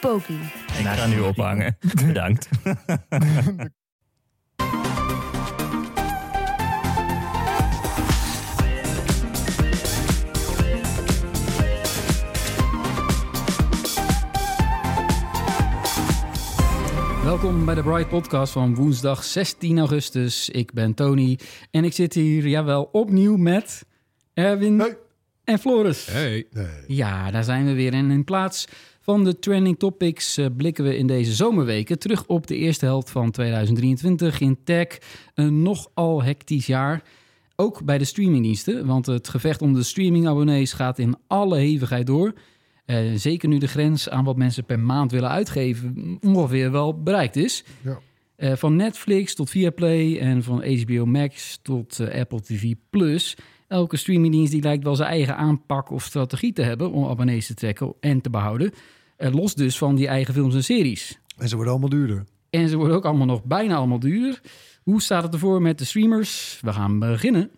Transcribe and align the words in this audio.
Poki. 0.00 0.40
Ik 0.78 0.86
ga 0.86 1.06
nu 1.06 1.20
ophangen. 1.20 1.76
Bedankt. 2.06 2.48
Welkom 17.24 17.64
bij 17.64 17.74
de 17.74 17.82
Bright 17.82 18.08
Podcast 18.08 18.52
van 18.52 18.74
woensdag 18.74 19.24
16 19.24 19.78
augustus. 19.78 20.48
Ik 20.48 20.72
ben 20.72 20.94
Tony 20.94 21.38
en 21.70 21.84
ik 21.84 21.92
zit 21.92 22.14
hier, 22.14 22.48
jawel, 22.48 22.88
opnieuw 22.92 23.36
met 23.36 23.84
Erwin 24.34 24.78
Hey. 24.80 24.96
en 25.44 25.58
Floris. 25.58 26.06
Hey. 26.06 26.46
Ja, 26.86 27.30
daar 27.30 27.44
zijn 27.44 27.66
we 27.66 27.72
weer. 27.72 27.92
En 27.92 28.10
in 28.10 28.24
plaats 28.24 28.66
van 29.08 29.24
de 29.24 29.38
trending 29.38 29.78
topics 29.78 30.36
eh, 30.36 30.46
blikken 30.56 30.84
we 30.84 30.96
in 30.96 31.06
deze 31.06 31.32
zomerweken 31.32 31.98
terug 31.98 32.26
op 32.26 32.46
de 32.46 32.56
eerste 32.56 32.84
helft 32.84 33.10
van 33.10 33.30
2023 33.30 34.40
in 34.40 34.58
tech. 34.64 34.98
Een 35.34 35.62
nogal 35.62 36.22
hectisch 36.22 36.66
jaar. 36.66 37.02
Ook 37.56 37.84
bij 37.84 37.98
de 37.98 38.04
streamingdiensten, 38.04 38.86
want 38.86 39.06
het 39.06 39.28
gevecht 39.28 39.62
om 39.62 39.74
de 39.74 39.82
streamingabonnees 39.82 40.72
gaat 40.72 40.98
in 40.98 41.16
alle 41.26 41.58
hevigheid 41.58 42.06
door. 42.06 42.32
Eh, 42.84 42.98
zeker 43.14 43.48
nu 43.48 43.58
de 43.58 43.68
grens 43.68 44.08
aan 44.08 44.24
wat 44.24 44.36
mensen 44.36 44.64
per 44.64 44.80
maand 44.80 45.10
willen 45.10 45.30
uitgeven 45.30 46.18
ongeveer 46.20 46.70
wel 46.70 47.02
bereikt 47.02 47.36
is. 47.36 47.64
Ja. 47.84 47.98
Eh, 48.36 48.52
van 48.56 48.76
Netflix 48.76 49.34
tot 49.34 49.50
Viaplay 49.50 50.18
en 50.18 50.42
van 50.42 50.64
HBO 50.64 51.06
Max 51.06 51.58
tot 51.62 52.00
Apple 52.12 52.40
TV 52.40 52.74
Plus. 52.90 53.36
Elke 53.68 53.96
streamingdienst 53.96 54.52
die 54.52 54.62
lijkt 54.62 54.84
wel 54.84 54.96
zijn 54.96 55.10
eigen 55.10 55.36
aanpak 55.36 55.90
of 55.90 56.04
strategie 56.04 56.52
te 56.52 56.62
hebben 56.62 56.92
om 56.92 57.08
abonnees 57.08 57.46
te 57.46 57.54
trekken 57.54 57.94
en 58.00 58.20
te 58.20 58.30
behouden. 58.30 58.72
Eh, 59.18 59.32
los 59.32 59.54
dus 59.54 59.78
van 59.78 59.94
die 59.94 60.06
eigen 60.06 60.34
films 60.34 60.54
en 60.54 60.64
series. 60.64 61.18
En 61.36 61.48
ze 61.48 61.54
worden 61.54 61.72
allemaal 61.72 61.90
duurder. 61.90 62.24
En 62.50 62.68
ze 62.68 62.76
worden 62.76 62.96
ook 62.96 63.04
allemaal 63.04 63.26
nog 63.26 63.44
bijna 63.44 63.76
allemaal 63.76 63.98
duur. 63.98 64.40
Hoe 64.82 65.02
staat 65.02 65.22
het 65.22 65.32
ervoor 65.32 65.62
met 65.62 65.78
de 65.78 65.84
streamers? 65.84 66.58
We 66.62 66.72
gaan 66.72 66.98
beginnen. 66.98 67.50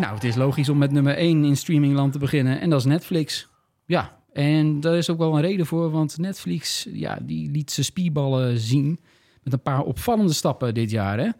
Nou, 0.00 0.14
het 0.14 0.24
is 0.24 0.34
logisch 0.34 0.68
om 0.68 0.78
met 0.78 0.90
nummer 0.90 1.16
1 1.16 1.44
in 1.44 1.56
streamingland 1.56 2.12
te 2.12 2.18
beginnen. 2.18 2.60
En 2.60 2.70
dat 2.70 2.78
is 2.78 2.84
Netflix. 2.84 3.48
Ja, 3.84 4.20
en 4.32 4.80
daar 4.80 4.96
is 4.96 5.10
ook 5.10 5.18
wel 5.18 5.34
een 5.34 5.42
reden 5.42 5.66
voor. 5.66 5.90
Want 5.90 6.18
Netflix, 6.18 6.86
ja, 6.92 7.18
die 7.22 7.50
liet 7.50 7.70
zijn 7.70 7.86
spierballen 7.86 8.58
zien. 8.58 9.00
Met 9.42 9.52
een 9.52 9.62
paar 9.62 9.82
opvallende 9.82 10.32
stappen 10.32 10.74
dit 10.74 10.90
jaar. 10.90 11.18
Hè? 11.18 11.30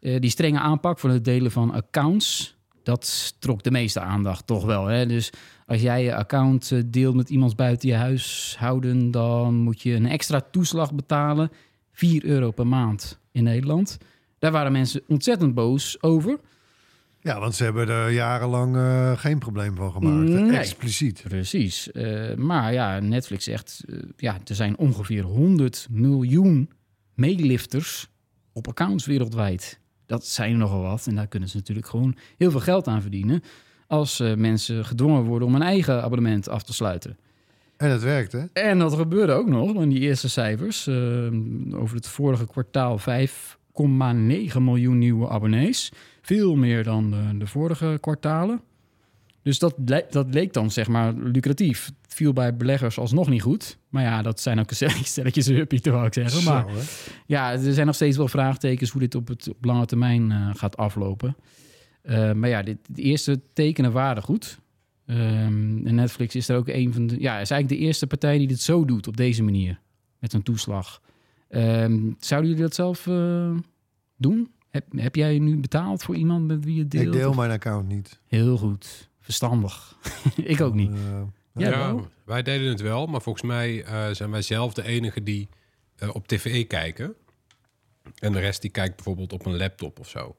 Eh, 0.00 0.20
die 0.20 0.30
strenge 0.30 0.58
aanpak 0.58 0.98
voor 0.98 1.10
het 1.10 1.24
delen 1.24 1.50
van 1.50 1.72
accounts. 1.72 2.56
Dat 2.82 3.34
trok 3.38 3.62
de 3.62 3.70
meeste 3.70 4.00
aandacht 4.00 4.46
toch 4.46 4.64
wel. 4.64 4.86
Hè? 4.86 5.06
Dus 5.06 5.32
als 5.66 5.80
jij 5.80 6.02
je 6.02 6.14
account 6.14 6.72
eh, 6.72 6.78
deelt 6.86 7.14
met 7.14 7.30
iemand 7.30 7.56
buiten 7.56 7.88
je 7.88 7.94
huishouden... 7.94 9.10
dan 9.10 9.54
moet 9.54 9.82
je 9.82 9.94
een 9.94 10.06
extra 10.06 10.40
toeslag 10.50 10.94
betalen. 10.94 11.50
4 11.92 12.24
euro 12.24 12.50
per 12.50 12.66
maand 12.66 13.18
in 13.32 13.44
Nederland. 13.44 13.98
Daar 14.38 14.52
waren 14.52 14.72
mensen 14.72 15.02
ontzettend 15.06 15.54
boos 15.54 16.02
over. 16.02 16.38
Ja, 17.20 17.40
want 17.40 17.54
ze 17.54 17.64
hebben 17.64 17.88
er 17.88 18.10
jarenlang 18.10 18.76
eh, 18.76 19.18
geen 19.18 19.38
probleem 19.38 19.76
van 19.76 19.92
gemaakt. 19.92 20.28
Nee. 20.28 20.58
Expliciet. 20.58 21.22
Precies. 21.28 21.92
Eh, 21.92 22.34
maar 22.34 22.72
ja, 22.72 22.98
Netflix 23.00 23.44
zegt... 23.44 23.84
ja, 24.16 24.38
er 24.44 24.54
zijn 24.54 24.78
ongeveer 24.78 25.22
100 25.22 25.86
miljoen 25.90 26.70
meelifters 27.14 28.08
op 28.52 28.68
accounts 28.68 29.06
wereldwijd. 29.06 29.80
Dat 30.12 30.26
zijn 30.26 30.52
er 30.52 30.58
nogal 30.58 30.82
wat. 30.82 31.06
En 31.06 31.14
daar 31.14 31.26
kunnen 31.26 31.48
ze 31.48 31.56
natuurlijk 31.56 31.86
gewoon 31.86 32.16
heel 32.36 32.50
veel 32.50 32.60
geld 32.60 32.86
aan 32.86 33.02
verdienen... 33.02 33.42
als 33.86 34.20
eh, 34.20 34.34
mensen 34.34 34.84
gedwongen 34.84 35.22
worden 35.22 35.48
om 35.48 35.54
een 35.54 35.62
eigen 35.62 36.02
abonnement 36.02 36.48
af 36.48 36.62
te 36.62 36.72
sluiten. 36.72 37.16
En 37.76 37.90
het 37.90 38.02
werkt, 38.02 38.32
hè? 38.32 38.44
En 38.52 38.78
dat 38.78 38.94
gebeurde 38.94 39.32
ook 39.32 39.48
nog 39.48 39.74
in 39.74 39.88
die 39.88 40.00
eerste 40.00 40.28
cijfers. 40.28 40.86
Eh, 40.86 40.94
over 41.74 41.96
het 41.96 42.06
vorige 42.06 42.46
kwartaal 42.46 42.98
5,9 42.98 43.04
miljoen 44.60 44.98
nieuwe 44.98 45.28
abonnees. 45.28 45.92
Veel 46.22 46.54
meer 46.56 46.84
dan 46.84 47.10
de, 47.10 47.38
de 47.38 47.46
vorige 47.46 47.98
kwartalen. 48.00 48.60
Dus 49.42 49.58
dat, 49.58 49.74
dat 50.10 50.26
leek 50.30 50.52
dan 50.52 50.70
zeg 50.70 50.88
maar 50.88 51.12
lucratief. 51.14 51.86
Het 52.02 52.14
viel 52.14 52.32
bij 52.32 52.56
beleggers 52.56 52.98
alsnog 52.98 53.28
niet 53.28 53.42
goed. 53.42 53.78
Maar 53.88 54.02
ja, 54.02 54.22
dat 54.22 54.40
zijn 54.40 54.60
ook 54.60 54.70
stelletjes 55.02 55.46
huppie, 55.46 55.80
wou 55.82 56.06
ik 56.06 56.14
zeggen. 56.14 56.44
Maar 56.44 56.70
Zo, 56.70 56.80
ja, 57.26 57.52
er 57.52 57.72
zijn 57.72 57.86
nog 57.86 57.94
steeds 57.94 58.16
wel 58.16 58.28
vraagtekens 58.28 58.90
hoe 58.90 59.00
dit 59.00 59.14
op, 59.14 59.28
het, 59.28 59.48
op 59.48 59.64
lange 59.64 59.86
termijn 59.86 60.30
eh, 60.30 60.50
gaat 60.52 60.76
aflopen. 60.76 61.36
Eh, 62.02 62.32
maar 62.32 62.48
ja, 62.48 62.62
dit, 62.62 62.78
de 62.88 63.02
eerste 63.02 63.40
tekenen 63.52 63.92
waren 63.92 64.22
goed. 64.22 64.58
Ehm, 65.06 65.86
en 65.86 65.94
Netflix 65.94 66.34
is 66.34 66.48
er 66.48 66.56
ook 66.56 66.68
een 66.68 66.92
van 66.92 67.06
de. 67.06 67.20
Ja, 67.20 67.38
is 67.38 67.50
eigenlijk 67.50 67.80
de 67.80 67.86
eerste 67.86 68.06
partij 68.06 68.38
die 68.38 68.48
dit 68.48 68.60
zo 68.60 68.84
doet 68.84 69.06
op 69.06 69.16
deze 69.16 69.42
manier. 69.42 69.80
Met 70.18 70.32
een 70.32 70.42
toeslag. 70.42 71.00
Ehm, 71.48 72.10
zouden 72.18 72.50
jullie 72.50 72.64
dat 72.64 72.74
zelf 72.74 73.06
eh, 73.06 73.50
doen? 74.16 74.50
Heb, 74.70 74.84
heb 74.96 75.14
jij 75.16 75.38
nu 75.38 75.56
betaald 75.56 76.02
voor 76.02 76.16
iemand 76.16 76.46
met 76.46 76.64
wie 76.64 76.74
je 76.74 76.88
deelt? 76.88 77.04
Ik 77.04 77.12
deel 77.12 77.32
mijn 77.32 77.50
account 77.50 77.88
niet. 77.88 78.20
Heel 78.26 78.56
goed. 78.56 79.10
Verstandig. 79.22 79.96
ik 80.44 80.60
ook 80.60 80.74
niet. 80.74 80.90
Eh, 80.90 81.22
Ja, 81.54 81.94
wij 82.24 82.42
deden 82.42 82.68
het 82.68 82.80
wel, 82.80 83.06
maar 83.06 83.22
volgens 83.22 83.44
mij 83.44 83.84
eh, 83.84 84.10
zijn 84.10 84.30
wij 84.30 84.42
zelf 84.42 84.72
de 84.74 84.82
enige 84.84 85.22
die 85.22 85.48
eh, 85.96 86.14
op 86.14 86.26
tv 86.28 86.66
kijken. 86.66 87.14
En 88.18 88.32
de 88.32 88.38
rest 88.40 88.60
die 88.62 88.70
kijkt 88.70 88.94
bijvoorbeeld 88.96 89.32
op 89.32 89.46
een 89.46 89.56
laptop 89.56 89.98
of 89.98 90.08
zo. 90.08 90.36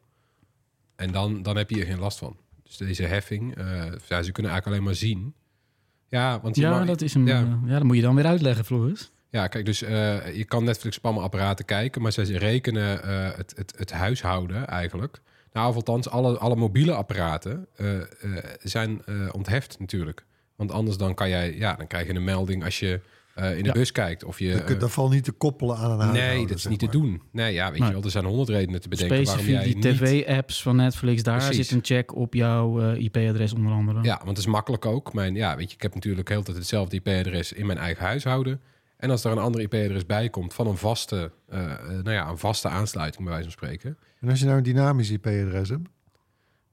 En 0.96 1.12
dan, 1.12 1.42
dan 1.44 1.58
heb 1.58 1.70
je 1.70 1.80
er 1.80 1.86
geen 1.86 2.00
last 2.00 2.18
van. 2.18 2.38
Dus 2.64 2.78
deze 2.78 3.04
heffing, 3.04 3.56
eh, 3.56 3.66
ja, 4.08 4.22
ze 4.24 4.32
kunnen 4.32 4.52
eigenlijk 4.52 4.66
alleen 4.66 4.84
maar 4.84 4.96
zien. 4.96 5.34
Ja, 6.08 6.40
want 6.42 6.56
je 6.56 6.62
Ja, 6.62 6.78
mag- 6.78 6.88
dat 6.88 7.02
is 7.02 7.14
een. 7.14 7.26
Ja, 7.26 7.60
dat 7.66 7.84
moet 7.84 7.96
je 7.96 8.02
dan 8.02 8.16
weer 8.16 8.26
uitleggen, 8.26 8.66
Floris. 8.66 9.12
ja, 9.30 9.48
kijk, 9.48 9.66
dus 9.66 9.82
eh, 9.82 10.36
je 10.36 10.44
kan 10.46 10.64
Netflix 10.64 10.98
op 10.98 11.06
allemaal 11.06 11.24
apparaten 11.24 11.66
kijken, 11.66 12.02
maar 12.02 12.12
ze 12.12 12.38
rekenen 12.38 13.04
eh, 13.04 13.38
het, 13.38 13.54
het, 13.56 13.74
het 13.78 13.92
huishouden 13.92 14.68
eigenlijk. 14.68 15.22
Nou, 15.54 15.70
of 15.70 15.76
althans, 15.76 16.10
alle, 16.10 16.38
alle 16.38 16.56
mobiele 16.56 16.94
apparaten 16.94 17.68
eh, 17.76 18.02
eh, 18.02 18.06
zijn 18.62 19.02
eh, 19.06 19.16
ontheft 19.32 19.80
natuurlijk. 19.80 20.26
Want 20.56 20.72
anders 20.72 20.98
dan 20.98 21.14
kan 21.14 21.30
jij, 21.30 21.58
ja, 21.58 21.76
dan 21.76 21.88
krijg 21.88 22.08
je 22.08 22.14
een 22.14 22.24
melding 22.24 22.64
als 22.64 22.80
je 22.80 23.00
eh, 23.36 23.52
in 23.58 23.62
de 23.62 23.68
Ja. 23.68 23.72
bus 23.72 23.92
kijkt. 23.92 24.24
Of 24.24 24.40
je, 24.40 24.64
dat, 24.68 24.80
dat 24.80 24.92
valt 24.92 25.12
niet 25.12 25.24
te 25.24 25.32
koppelen 25.32 25.78
aan 25.78 26.02
een 26.02 26.12
nee, 26.12 26.48
dat 26.48 26.58
is 26.58 26.68
niet 26.68 26.80
te 26.80 26.90
doen. 26.90 27.22
Nee, 27.32 27.54
ja, 27.54 27.72
weet 27.72 27.86
je 27.86 27.92
wel, 27.92 28.04
er 28.04 28.12
zijn 28.12 28.26
honderd 28.26 28.50
redenen 28.50 28.82
te 28.82 28.90
bedenken 28.90 29.24
waarom 29.26 29.44
Specifiek 29.44 29.74
jij 29.82 29.92
die 29.98 30.24
tv-apps 30.24 30.62
van 30.62 30.76
Netflix, 30.76 31.24
daar 31.24 31.38
Precies. 31.38 31.68
zit 31.68 31.72
een 31.78 31.86
check 31.86 32.16
op 32.16 32.34
jouw 32.34 32.82
eh, 32.82 33.04
IP-adres 33.04 33.54
onder 33.54 33.72
andere. 33.72 34.04
Ja, 34.04 34.16
want 34.18 34.30
het 34.30 34.38
is 34.38 34.46
makkelijk 34.46 34.86
ook. 34.86 35.14
Mijn, 35.14 35.36
ja, 35.36 35.56
weet 35.56 35.70
je, 35.70 35.76
ik 35.76 35.82
heb 35.82 35.94
natuurlijk 35.94 36.30
heel 36.30 36.44
tijd 36.44 36.58
hetzelfde 36.58 36.96
IP-adres 36.96 37.54
in 37.54 37.66
mijn 37.66 37.78
eigen 37.80 38.06
huishouden. 38.06 38.62
En 38.98 39.10
als 39.10 39.24
er 39.24 39.32
een 39.32 39.38
ander 39.38 39.62
IP-adres 39.62 40.06
bij 40.06 40.30
komt 40.30 40.54
van 40.54 40.68
een 40.68 40.78
vaste, 40.78 41.32
eh, 41.50 41.72
eh, 41.72 41.80
nou 41.90 42.12
ja, 42.12 42.30
een 42.30 42.38
vaste 42.38 42.68
aansluiting, 42.68 43.24
bij 43.24 43.34
wijze 43.34 43.50
van 43.50 43.58
spreken. 43.58 43.98
En 44.24 44.30
als 44.30 44.40
je 44.40 44.46
nou 44.46 44.58
een 44.58 44.64
dynamisch 44.64 45.10
IP-adres 45.10 45.70
hebt? 45.70 45.90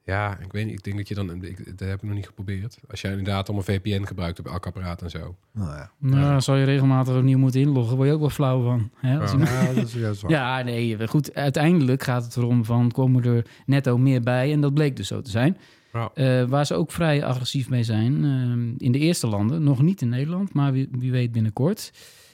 Ja, 0.03 0.37
ik 0.39 0.51
weet 0.51 0.65
niet. 0.65 0.73
Ik 0.73 0.83
denk 0.83 0.97
dat 0.97 1.07
je 1.07 1.15
dan, 1.15 1.43
ik, 1.43 1.77
dat 1.77 1.87
heb 1.87 1.97
ik 1.97 2.03
nog 2.03 2.15
niet 2.15 2.25
geprobeerd. 2.25 2.77
Als 2.89 3.01
jij 3.01 3.11
inderdaad 3.11 3.49
om 3.49 3.57
een 3.57 3.63
VPN 3.63 4.03
gebruikt 4.03 4.39
op 4.39 4.47
elk 4.47 4.65
apparaat 4.65 5.01
en 5.01 5.09
zo. 5.09 5.35
Nou 5.51 5.69
ja. 5.69 5.91
Nou, 5.97 6.31
dan 6.31 6.41
zal 6.41 6.55
je 6.55 6.65
regelmatig 6.65 7.15
opnieuw 7.15 7.37
moeten 7.37 7.61
inloggen. 7.61 7.95
Word 7.95 8.07
je 8.07 8.13
ook 8.13 8.19
wel 8.19 8.29
flauw 8.29 8.63
van. 8.63 8.91
Hè? 8.95 9.13
Ja. 9.13 9.73
dat 9.73 9.87
is 9.87 9.93
juist 9.93 10.21
waar. 10.21 10.31
Ja, 10.37 10.61
nee, 10.61 11.07
goed. 11.07 11.33
Uiteindelijk 11.33 12.03
gaat 12.03 12.23
het 12.23 12.37
erom 12.37 12.65
van 12.65 12.91
komen 12.91 13.23
er 13.23 13.45
netto 13.65 13.97
meer 13.97 14.21
bij. 14.21 14.51
En 14.51 14.61
dat 14.61 14.73
bleek 14.73 14.95
dus 14.95 15.07
zo 15.07 15.21
te 15.21 15.29
zijn. 15.29 15.57
Ja. 15.93 16.11
Eh, 16.13 16.43
waar 16.43 16.65
ze 16.65 16.73
ook 16.73 16.91
vrij 16.91 17.25
agressief 17.25 17.69
mee 17.69 17.83
zijn, 17.83 18.23
eh, 18.23 18.85
in 18.85 18.91
de 18.91 18.99
eerste 18.99 19.27
landen, 19.27 19.63
nog 19.63 19.81
niet 19.81 20.01
in 20.01 20.09
Nederland, 20.09 20.53
maar 20.53 20.71
wie, 20.71 20.87
wie 20.91 21.11
weet 21.11 21.31
binnenkort, 21.31 21.91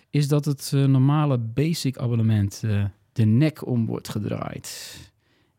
is 0.09 0.27
dat 0.27 0.45
het 0.45 0.71
eh, 0.73 0.85
normale 0.85 1.37
basic 1.37 1.97
abonnement 1.97 2.61
eh, 2.65 2.83
de 3.17 3.25
nek 3.25 3.65
om 3.65 3.85
wordt 3.85 4.09
gedraaid. 4.09 4.97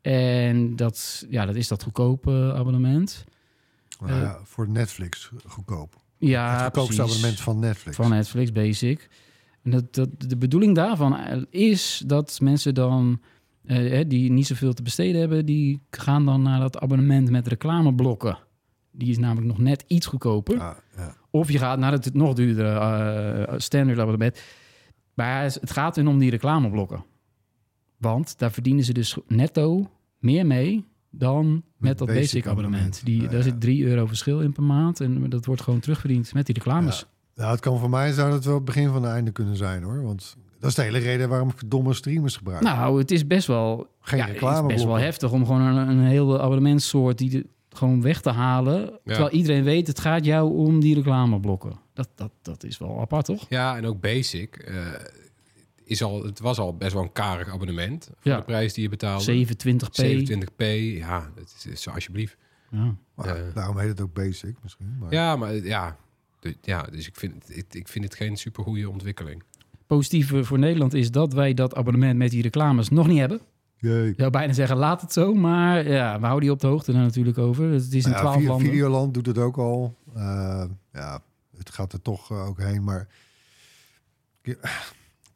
En 0.01 0.77
dat, 0.77 1.27
ja, 1.31 1.47
dat 1.47 1.55
is 1.55 1.69
dat 1.69 1.83
goedkope 1.83 2.53
abonnement. 2.57 3.25
Nou 4.01 4.21
ja, 4.21 4.41
voor 4.45 4.69
Netflix 4.69 5.31
goedkoop. 5.47 5.97
Ja, 6.19 6.53
het 6.53 6.63
goedkoopste 6.63 7.03
abonnement 7.03 7.41
van 7.41 7.59
Netflix. 7.59 7.97
Van 7.97 8.11
Netflix 8.11 8.53
Basic. 8.53 9.09
En 9.63 9.71
dat, 9.71 9.95
dat, 9.95 10.09
de 10.19 10.37
bedoeling 10.37 10.75
daarvan 10.75 11.47
is 11.51 12.03
dat 12.07 12.41
mensen 12.41 12.75
dan, 12.75 13.21
eh, 13.65 14.05
die 14.09 14.31
niet 14.31 14.47
zoveel 14.47 14.73
te 14.73 14.83
besteden 14.83 15.21
hebben, 15.21 15.47
die 15.47 15.83
gaan 15.91 16.25
dan 16.25 16.43
naar 16.43 16.61
dat 16.61 16.79
abonnement 16.79 17.31
met 17.31 17.47
reclameblokken. 17.47 18.39
Die 18.91 19.11
is 19.11 19.19
namelijk 19.19 19.47
nog 19.47 19.59
net 19.59 19.85
iets 19.87 20.07
goedkoper. 20.07 20.57
Ja, 20.57 20.77
ja. 20.97 21.15
Of 21.31 21.51
je 21.51 21.59
gaat 21.59 21.79
naar 21.79 21.93
het 21.93 22.15
nog 22.15 22.35
duurdere 22.35 22.79
eh 22.79 23.59
standaard 23.59 23.99
abonnement. 23.99 24.41
Maar 25.15 25.43
het 25.43 25.71
gaat 25.71 25.97
hun 25.97 26.09
om 26.09 26.19
die 26.19 26.31
reclameblokken. 26.31 27.05
Want 27.99 28.39
daar 28.39 28.53
verdienen 28.53 28.85
ze 28.85 28.93
dus 28.93 29.17
netto 29.27 29.91
meer 30.19 30.47
mee 30.47 30.85
dan 31.11 31.63
met, 31.77 31.99
dat 31.99 32.07
basic 32.07 32.23
basic, 32.23 32.47
abonnement. 32.47 32.83
abonnement. 32.83 33.05
Die, 33.05 33.23
Ja, 33.23 33.29
daar 33.29 33.37
ja. 33.37 33.43
zit 33.43 33.61
3 33.61 33.85
euro 33.87 34.07
verschil 34.07 34.41
in 34.41 34.53
per 34.53 34.63
maand. 34.63 35.01
En 35.01 35.31
dat 35.31 35.45
wordt 35.45 35.63
gewoon 35.63 35.81
terugverdiend 35.81 36.35
met 36.35 36.47
die 36.47 36.55
reclames. 36.55 37.07
Nou, 37.35 37.51
het 37.51 37.61
kan 37.61 37.79
voor 37.79 37.91
mij 37.91 38.13
zou 38.13 38.33
het 38.33 38.45
wel 38.45 38.55
het 38.55 38.65
begin 38.65 38.89
van 38.89 39.03
het 39.03 39.13
einde 39.13 39.31
kunnen 39.31 39.57
zijn 39.57 39.83
hoor. 39.83 40.03
Want 40.03 40.37
dat 40.59 40.71
is 40.71 40.77
de 40.77 40.83
hele 40.83 40.99
reden 40.99 41.29
waarom 41.29 41.49
ik 41.49 41.71
domme 41.71 41.95
streamers 41.95 42.37
gebruik. 42.37 42.63
Nou, 42.63 42.99
het 42.99 43.11
is 43.11 43.27
best 43.27 43.47
wel, 43.47 43.87
Geen 44.01 44.19
ja, 44.19 44.27
het 44.27 44.43
is 44.43 44.67
best 44.67 44.85
wel 44.85 44.97
heftig 44.97 45.33
om 45.33 45.47
gewoon 45.47 45.61
een, 45.61 45.89
een 45.89 46.05
hele 46.05 46.41
abonnementsoort 46.41 47.19
die 47.19 47.31
de, 47.31 47.47
gewoon 47.71 48.03
weg 48.03 48.21
te 48.21 48.31
halen. 48.31 49.01
Terwijl 49.05 49.31
iedereen 49.31 49.65
weet, 49.65 49.87
het 49.87 50.01
gaat 50.01 50.25
jou 50.25 50.57
om 50.57 50.81
die 50.81 50.95
reclameblokken. 50.95 51.73
Dat, 51.93 52.09
dat, 52.15 52.31
dat 52.43 52.65
is 52.65 52.79
wel 52.79 53.01
apart, 53.01 53.25
toch? 53.25 53.47
Ja, 53.49 53.77
en 53.77 53.87
ook 53.87 54.01
Basic 54.01 54.57
eh, 54.57 54.77
is 55.89 56.03
al, 56.03 56.25
het 56.25 56.39
was 56.41 56.59
al 56.59 56.77
best 56.77 56.93
wel 56.93 57.03
een 57.03 57.13
karig 57.13 57.49
abonnement 57.49 58.05
voor 58.05 58.31
Ja. 58.33 58.37
de 58.37 58.43
prijs 58.45 58.73
die 58.75 58.83
je 58.83 58.89
betaalde. 58.89 59.25
27p. 59.25 60.03
27p, 60.03 60.65
ja, 60.99 61.31
het 61.35 61.55
is, 61.59 61.67
is 61.67 61.83
zo 61.83 61.91
alsjeblieft. 61.91 62.37
Ja. 62.71 62.95
Maar 63.15 63.27
eh. 63.37 63.55
daarom 63.55 63.79
heet 63.79 63.89
het 63.89 64.01
ook 64.01 64.13
basic 64.13 64.57
misschien. 64.63 64.97
Maar 65.01 65.13
Ja, 65.13 65.37
maar 65.37 65.55
ja, 65.55 65.97
de- 66.41 66.57
ja 66.63 66.83
dus 66.83 67.07
ik 67.07 67.17
vind, 67.17 67.35
het- 67.35 67.57
ik, 67.57 67.65
ik 67.75 67.89
vind 67.89 68.05
het 68.05 68.15
geen 68.15 68.37
super 68.37 68.65
goede 68.65 68.91
ontwikkeling. 68.91 69.43
Positief 69.87 70.33
voor- 70.47 70.59
Nederland 70.59 70.95
is 70.95 71.11
dat 71.11 71.33
wij 71.33 71.55
dat 71.55 71.75
abonnement 71.75 72.19
met 72.19 72.31
die 72.31 72.43
reclames 72.43 72.89
nog 72.89 73.07
niet 73.07 73.19
hebben. 73.19 73.41
Jee. 73.81 74.09
Ik 74.09 74.15
zou 74.19 74.31
bijna 74.31 74.53
zeggen, 74.53 74.77
laat 74.77 75.01
het 75.01 75.13
zo. 75.13 75.35
Maar 75.35 75.89
ja, 75.89 76.15
we 76.21 76.21
houden 76.25 76.41
die 76.41 76.51
op 76.53 76.61
de 76.61 76.67
hoogte 76.67 76.93
daar 76.93 77.03
natuurlijk 77.03 77.39
over. 77.39 77.71
Het 77.71 77.93
is 77.93 78.05
in 78.05 78.11
Nou 78.11 78.13
ja, 78.15 78.21
12 78.21 78.41
Vi- 78.41 78.47
landen. 78.47 78.67
Videoland 78.67 79.15
doet 79.15 79.27
het 79.27 79.39
ook 79.39 79.57
al. 79.59 79.97
Eh, 80.15 80.65
ja, 80.93 81.23
het 81.57 81.71
gaat 81.71 81.93
er 81.93 82.03
toch 82.03 82.31
eh, 82.31 82.47
ook 82.47 82.59
heen. 82.61 82.85
Maar 82.85 83.09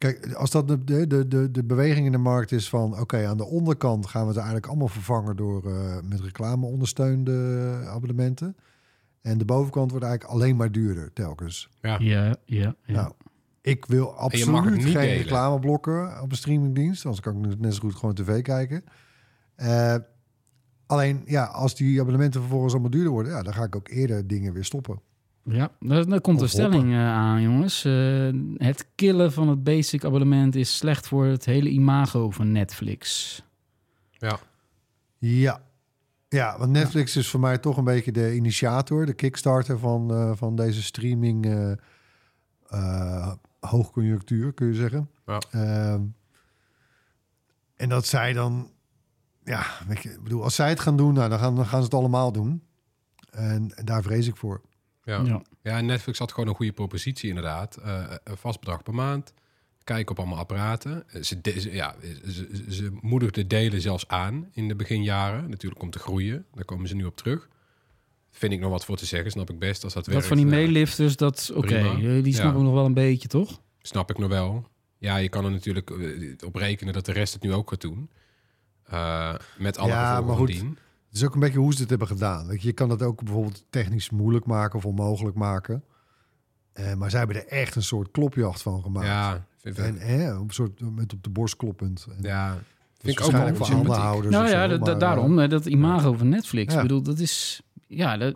kijk, 0.03 0.33
als 0.33 0.51
dat 0.51 0.67
de, 0.67 0.83
de, 0.83 1.27
de, 1.27 1.51
de, 1.51 1.63
beweging 1.63 2.05
in 2.05 2.11
de 2.11 2.17
markt 2.17 2.51
is 2.51 2.69
van... 2.69 2.99
oké, 2.99 3.27
aan 3.27 3.37
de 3.37 3.45
onderkant 3.45 4.05
gaan 4.05 4.21
we 4.21 4.27
het 4.27 4.37
eigenlijk 4.37 4.67
allemaal 4.67 4.87
vervangen... 4.87 5.35
door 5.35 5.65
eh, 5.65 5.97
met 6.09 6.19
reclame 6.21 6.65
ondersteunde 6.65 7.33
abonnementen. 7.87 8.55
En 9.21 9.37
de 9.37 9.45
bovenkant 9.45 9.91
wordt 9.91 10.05
eigenlijk 10.05 10.35
alleen 10.35 10.55
maar 10.55 10.71
duurder 10.71 11.13
telkens. 11.13 11.69
Ja, 11.81 11.97
Ja, 11.99 12.35
ja, 12.45 12.75
ja. 12.85 12.93
Nou, 12.93 13.11
ik 13.61 13.85
wil 13.85 14.13
absoluut 14.13 14.83
geen 14.83 14.93
delen. 14.93 15.17
reclameblokken 15.17 16.21
op 16.21 16.31
een 16.31 16.37
streamingdienst. 16.37 17.05
Anders 17.05 17.23
kan 17.23 17.51
ik 17.51 17.59
net 17.59 17.73
zo 17.73 17.79
goed 17.79 17.95
gewoon 17.95 18.15
tv 18.15 18.41
kijken. 18.41 18.83
Eh, 19.55 19.95
alleen, 20.85 21.21
ja, 21.25 21.43
als 21.43 21.75
die 21.75 21.99
abonnementen 21.99 22.41
vervolgens 22.41 22.73
allemaal 22.73 22.91
duurder 22.91 23.11
worden... 23.11 23.31
Ja, 23.31 23.43
dan 23.43 23.53
ga 23.53 23.63
ik 23.63 23.75
ook 23.75 23.89
eerder 23.89 24.27
dingen 24.27 24.53
weer 24.53 24.65
stoppen. 24.65 25.01
Ja, 25.43 25.71
daar, 25.79 26.05
daar 26.05 26.21
komt 26.21 26.41
een 26.41 26.49
stelling 26.49 26.91
eh, 26.91 26.99
aan, 26.99 27.41
jongens. 27.41 27.85
Eh, 27.85 28.29
het 28.57 28.87
killen 28.95 29.31
van 29.33 29.47
het 29.47 29.63
basic 29.63 30.05
abonnement 30.05 30.55
is 30.55 30.77
slecht 30.77 31.07
voor 31.07 31.25
het 31.25 31.45
hele 31.45 31.69
imago 31.69 32.29
van 32.29 32.51
Netflix. 32.51 33.41
ja. 34.11 34.39
Ja. 35.17 35.61
Ja, 36.33 36.57
want 36.57 36.71
Netflix 36.71 37.15
is 37.15 37.29
voor 37.29 37.39
mij 37.39 37.57
toch 37.57 37.77
een 37.77 37.83
beetje 37.83 38.11
de 38.11 38.35
initiator, 38.35 39.05
de 39.05 39.13
kickstarter 39.13 39.79
van, 39.79 40.11
eh, 40.11 40.31
van 40.35 40.55
deze 40.55 40.83
streaming 40.83 41.45
eh, 41.45 41.71
eh, 42.67 43.33
hoogconjunctuur, 43.59 44.53
kun 44.53 44.67
je 44.67 44.73
zeggen. 44.73 45.09
Ja. 45.25 45.41
Ehm, 45.51 46.01
en 47.75 47.89
dat 47.89 48.05
zij 48.05 48.33
dan, 48.33 48.71
ja, 49.43 49.65
ik 49.89 50.19
bedoel, 50.23 50.43
als 50.43 50.55
zij 50.55 50.69
het 50.69 50.79
gaan 50.79 50.97
doen, 50.97 51.13
nou, 51.13 51.29
dan, 51.29 51.39
gaan, 51.39 51.55
dan 51.55 51.65
gaan 51.65 51.79
ze 51.79 51.85
het 51.85 51.93
allemaal 51.93 52.31
doen. 52.31 52.63
En, 53.31 53.75
en 53.75 53.85
daar 53.85 54.03
vrees 54.03 54.27
ik 54.27 54.35
voor. 54.35 54.61
Ja. 55.03 55.41
Ja. 55.63 55.81
Netflix 55.81 56.19
had 56.19 56.31
gewoon 56.31 56.49
een 56.49 56.55
goede 56.55 56.71
propositie 56.71 57.29
inderdaad. 57.29 57.75
Eh, 57.77 58.03
een 58.23 58.37
vast 58.37 58.59
bedrag 58.59 58.83
per 58.83 58.93
maand. 58.93 59.33
Kijken 59.83 60.11
op 60.11 60.17
allemaal 60.19 60.37
apparaten. 60.37 61.03
Eh, 61.09 61.21
Ze, 61.21 61.41
de- 61.41 61.59
ze- 61.59 61.73
ja, 61.73 61.95
ze, 62.27 62.63
ze, 62.69 62.91
moedigden 63.01 63.47
delen 63.47 63.81
zelfs 63.81 64.07
aan 64.07 64.49
in 64.51 64.67
de 64.67 64.75
beginjaren. 64.75 65.49
Natuurlijk 65.49 65.81
om 65.81 65.89
te 65.89 65.99
groeien. 65.99 66.45
Daar 66.53 66.65
komen 66.65 66.87
ze 66.87 66.95
nu 66.95 67.05
op 67.05 67.15
terug. 67.17 67.49
Vind 68.31 68.53
ik 68.53 68.59
nog 68.59 68.69
wat 68.71 68.85
voor 68.85 68.97
te 68.97 69.05
zeggen. 69.05 69.31
Snap 69.31 69.49
ik 69.49 69.59
best 69.59 69.83
als 69.83 69.93
dat, 69.93 70.03
Dat 70.05 70.13
werkt. 70.13 70.27
van 70.27 70.37
die 70.37 70.45
Ja, 70.45 70.51
meelifters, 70.51 71.15
dat 71.15 71.51
oké. 71.55 71.75
Eh, 71.75 72.23
Die 72.23 72.33
snappen 72.33 72.51
Ja. 72.51 72.57
we 72.57 72.63
nog 72.63 72.73
wel 72.73 72.85
een 72.85 72.93
beetje, 72.93 73.27
toch? 73.27 73.61
Snap 73.81 74.09
ik 74.09 74.17
nog 74.17 74.29
wel. 74.29 74.67
Ja, 74.97 75.17
je 75.17 75.29
kan 75.29 75.45
er 75.45 75.51
natuurlijk 75.51 75.89
eh, 75.89 76.33
op 76.45 76.55
rekenen 76.55 76.93
dat 76.93 77.05
de 77.05 77.11
rest 77.11 77.33
het 77.33 77.43
nu 77.43 77.53
ook 77.53 77.69
gaat 77.69 77.81
doen. 77.81 78.09
Eh, 78.83 79.35
met 79.57 79.77
alle 79.77 79.89
Ja, 79.91 79.99
gevolgen 79.99 80.25
maar 80.25 80.35
van 80.37 80.45
goed. 80.47 80.55
dien. 80.55 80.77
Het 81.13 81.21
is 81.21 81.27
ook 81.27 81.33
een 81.33 81.39
beetje 81.39 81.59
hoe 81.59 81.73
ze 81.73 81.79
het 81.81 81.89
hebben 81.89 82.07
gedaan. 82.07 82.47
Je, 82.59 82.71
kan 82.73 82.89
het 82.89 83.01
ook 83.01 83.23
bijvoorbeeld 83.23 83.65
technisch 83.69 84.09
moeilijk 84.09 84.45
maken 84.45 84.77
of 84.77 84.85
onmogelijk 84.85 85.35
maken. 85.35 85.83
Eh, 86.73 86.93
maar 86.93 87.09
zij 87.09 87.19
hebben 87.19 87.37
er 87.37 87.47
echt 87.47 87.75
een 87.75 87.83
soort 87.83 88.11
klopjacht 88.11 88.61
van 88.61 88.81
gemaakt. 88.81 89.07
Ja, 89.07 89.45
vind, 89.61 89.77
En 89.77 89.97
eh, 89.97 90.39
op 90.39 90.47
een 90.47 90.53
soort 90.53 90.95
met 90.95 91.13
op 91.13 91.23
de 91.23 91.29
borst 91.29 91.55
kloppend. 91.55 92.07
En 92.17 92.23
ja, 92.23 92.49
dat 92.53 92.61
vind 92.97 93.19
ik 93.19 93.25
ook 93.25 93.31
wel 93.31 93.41
voor 93.55 93.65
sympathiek. 93.65 93.73
aandeelhouders. 93.73 94.35
Nou 94.35 94.47
ja, 94.49 94.69
zo, 94.69 94.77
maar, 94.77 94.99
daarom. 94.99 95.39
eh, 95.39 95.49
Dat 95.49 95.65
imago 95.65 96.13
van 96.13 96.29
Netflix. 96.29 96.73
Ja. 96.73 96.79
Ik 96.79 96.87
bedoel, 96.87 97.01
dat 97.01 97.19
is... 97.19 97.61
Ja, 97.87 98.17
dat, 98.17 98.35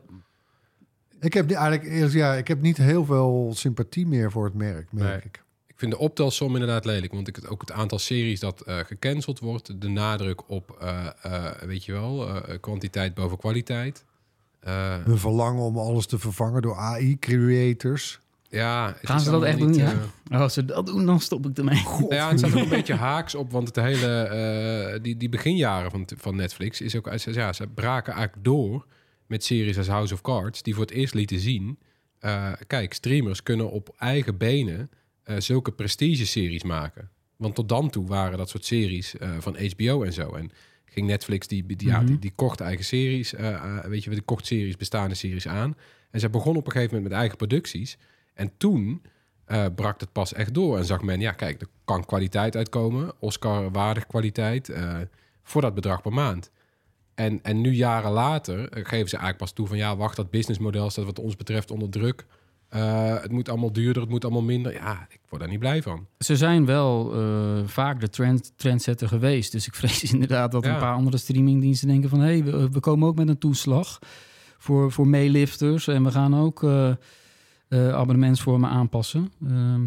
Ik 1.20 1.34
heb 1.34 1.52
eigenlijk 1.52 1.84
eerlijk, 1.92 2.14
ja, 2.14 2.34
ik 2.34 2.48
heb 2.48 2.62
niet 2.62 2.78
heel 2.78 3.06
veel 3.06 3.52
sympathie 3.56 4.08
meer 4.08 4.32
voor 4.32 4.46
het 4.46 4.54
merk, 4.54 4.92
merk 4.92 5.08
Nee. 5.10 5.22
ik. 5.24 5.44
Ik 5.78 5.84
vind 5.84 5.96
de 5.96 6.00
optelsom 6.00 6.54
inderdaad 6.54 6.86
lelijk. 6.86 7.14
Want 7.14 7.28
ik 7.28 7.36
het, 7.36 7.48
ook 7.48 7.62
het 7.62 7.72
aantal 7.72 8.00
series 8.00 8.40
dat 8.40 8.62
eh, 8.62 8.78
gecanceld 8.80 9.40
wordt. 9.40 9.82
De 9.82 9.88
nadruk 9.88 10.50
op, 10.50 10.78
eh, 10.82 11.08
eh, 11.22 11.52
weet 11.62 11.86
je 11.86 11.92
wel, 11.92 12.28
eh, 12.28 12.58
kwantiteit 12.62 13.14
boven 13.14 13.38
kwaliteit. 13.38 14.06
Eh, 14.60 14.96
Hun 15.04 15.18
verlangen 15.18 15.62
om 15.64 15.78
alles 15.78 16.06
te 16.06 16.20
vervangen 16.20 16.62
door 16.62 16.76
AI-creators. 16.76 18.20
ja, 18.50 18.96
Gaan 19.02 19.20
ze 19.20 19.32
dat 19.32 19.44
echt 19.44 19.58
doen, 19.60 19.74
ja? 19.74 19.94
eh, 20.30 20.42
als 20.42 20.54
ze 20.54 20.66
dat 20.66 20.86
doen, 20.86 21.06
dan 21.06 21.20
stop 21.20 21.46
ik 21.46 21.58
ermee. 21.58 21.84
ja, 22.10 22.30
het 22.30 22.40
staat 22.40 22.54
ook 22.56 22.64
een 22.64 22.70
beetje 22.70 22.94
haaks 22.96 23.36
op, 23.36 23.52
want 23.52 23.68
het 23.68 23.76
hele, 23.76 24.22
eh, 24.22 25.00
die, 25.04 25.18
die 25.18 25.30
beginjaren 25.30 25.92
van, 25.92 26.08
van 26.18 26.36
Netflix 26.36 26.82
is 26.82 26.96
ook, 26.96 27.10
ja, 27.26 27.54
ze 27.54 27.68
braken 27.68 28.14
eigenlijk 28.14 28.44
door 28.46 28.86
met 29.28 29.44
series 29.44 29.78
als 29.78 29.88
House 29.88 30.14
of 30.14 30.22
Cards, 30.22 30.64
die 30.64 30.74
voor 30.74 30.84
het 30.86 30.94
eerst 30.94 31.14
lieten 31.14 31.40
zien, 31.40 31.80
eh, 32.20 32.52
kijk, 32.68 32.94
streamers 32.94 33.44
kunnen 33.44 33.72
op 33.72 33.96
eigen 33.98 34.38
benen 34.38 34.90
zulke 35.38 35.72
prestige-series 35.72 36.64
maken. 36.64 37.10
Want 37.36 37.56
tot 37.56 37.70
dan 37.70 37.90
toe 37.90 38.08
waren 38.08 38.38
dat 38.38 38.50
soort 38.50 38.66
series 38.66 39.18
eh, 39.18 39.30
van 39.40 39.58
HBO 39.76 40.04
en 40.04 40.14
zo. 40.14 40.30
En 40.34 40.52
ging 40.86 41.08
Netflix, 41.08 41.48
die, 41.48 41.66
die, 41.66 41.88
ja, 41.88 41.98
Mhm. 41.98 42.06
die, 42.06 42.20
die 42.20 42.32
kocht 42.36 42.60
eigen 42.62 42.86
series, 42.86 43.34
eh, 43.34 43.54
eh, 43.54 43.86
weet 43.86 44.04
je, 44.04 44.10
die 44.10 44.22
kocht 44.22 44.46
series, 44.46 44.78
bestaande 44.78 45.16
series 45.16 45.48
aan. 45.48 45.76
En 46.12 46.20
ze 46.20 46.30
begon 46.30 46.56
op 46.56 46.66
een 46.66 46.72
gegeven 46.72 46.94
moment 46.96 47.10
met 47.12 47.20
eigen 47.20 47.38
producties. 47.38 47.98
En 48.34 48.52
toen 48.58 49.02
eh, 49.46 49.66
brak 49.76 50.00
het 50.00 50.12
pas 50.12 50.34
echt 50.34 50.54
door. 50.54 50.78
En 50.78 50.86
zag 50.86 51.02
men, 51.02 51.20
ja, 51.20 51.32
kijk, 51.32 51.62
er 51.62 51.68
kan 51.86 52.06
kwaliteit 52.06 52.56
uitkomen. 52.56 53.12
Oscar-waardig 53.20 54.08
kwaliteit. 54.08 54.70
eh, 54.70 54.98
voor 55.44 55.62
dat 55.62 55.74
bedrag 55.74 56.02
per 56.02 56.14
maand. 56.14 56.52
En, 57.16 57.40
en 57.44 57.62
nu 57.62 57.72
jaren 57.72 58.12
later 58.12 58.60
eh, 58.60 58.86
geven 58.86 59.10
ze 59.10 59.16
eigenlijk 59.16 59.38
pas 59.38 59.52
toe 59.52 59.68
van... 59.68 59.78
ja, 59.78 59.96
wacht, 59.96 60.16
dat 60.16 60.30
businessmodel 60.32 60.90
staat 60.90 61.06
wat 61.06 61.20
ons 61.20 61.36
betreft 61.36 61.72
onder 61.72 61.90
druk. 61.90 62.26
Eh, 62.70 63.22
het 63.22 63.32
moet 63.32 63.50
allemaal 63.50 63.72
duurder, 63.72 64.02
het 64.02 64.12
moet 64.12 64.24
allemaal 64.24 64.42
minder. 64.42 64.74
Ja, 64.74 65.08
ik 65.10 65.20
word 65.30 65.42
daar 65.42 65.52
niet 65.52 65.60
blij 65.60 65.82
van. 65.82 66.08
Ze 66.20 66.36
zijn 66.38 66.66
wel 66.66 67.14
eh, 67.16 67.68
vaak 67.68 68.00
de 68.00 68.10
trend, 68.10 68.54
trendsetter 68.56 69.08
geweest. 69.08 69.52
Dus 69.52 69.68
ik 69.68 69.76
vrees 69.76 70.04
inderdaad 70.14 70.52
dat 70.52 70.66
Ja. 70.66 70.74
een 70.74 70.80
paar 70.80 70.94
andere 70.96 71.18
streamingdiensten 71.18 71.88
denken 71.88 72.10
van... 72.10 72.20
hé, 72.20 72.26
hey, 72.26 72.44
we, 72.44 72.70
we 72.70 72.80
komen 72.80 73.08
ook 73.08 73.16
met 73.16 73.28
een 73.28 73.38
toeslag 73.38 74.00
voor, 74.58 74.92
voor 74.92 75.08
meelifters. 75.08 75.88
En 75.88 76.04
we 76.04 76.12
gaan 76.12 76.36
ook 76.36 76.64
eh, 76.64 76.90
eh, 77.68 77.90
abonnementsvormen 77.94 78.70
aanpassen. 78.70 79.32
Ehm, 79.48 79.82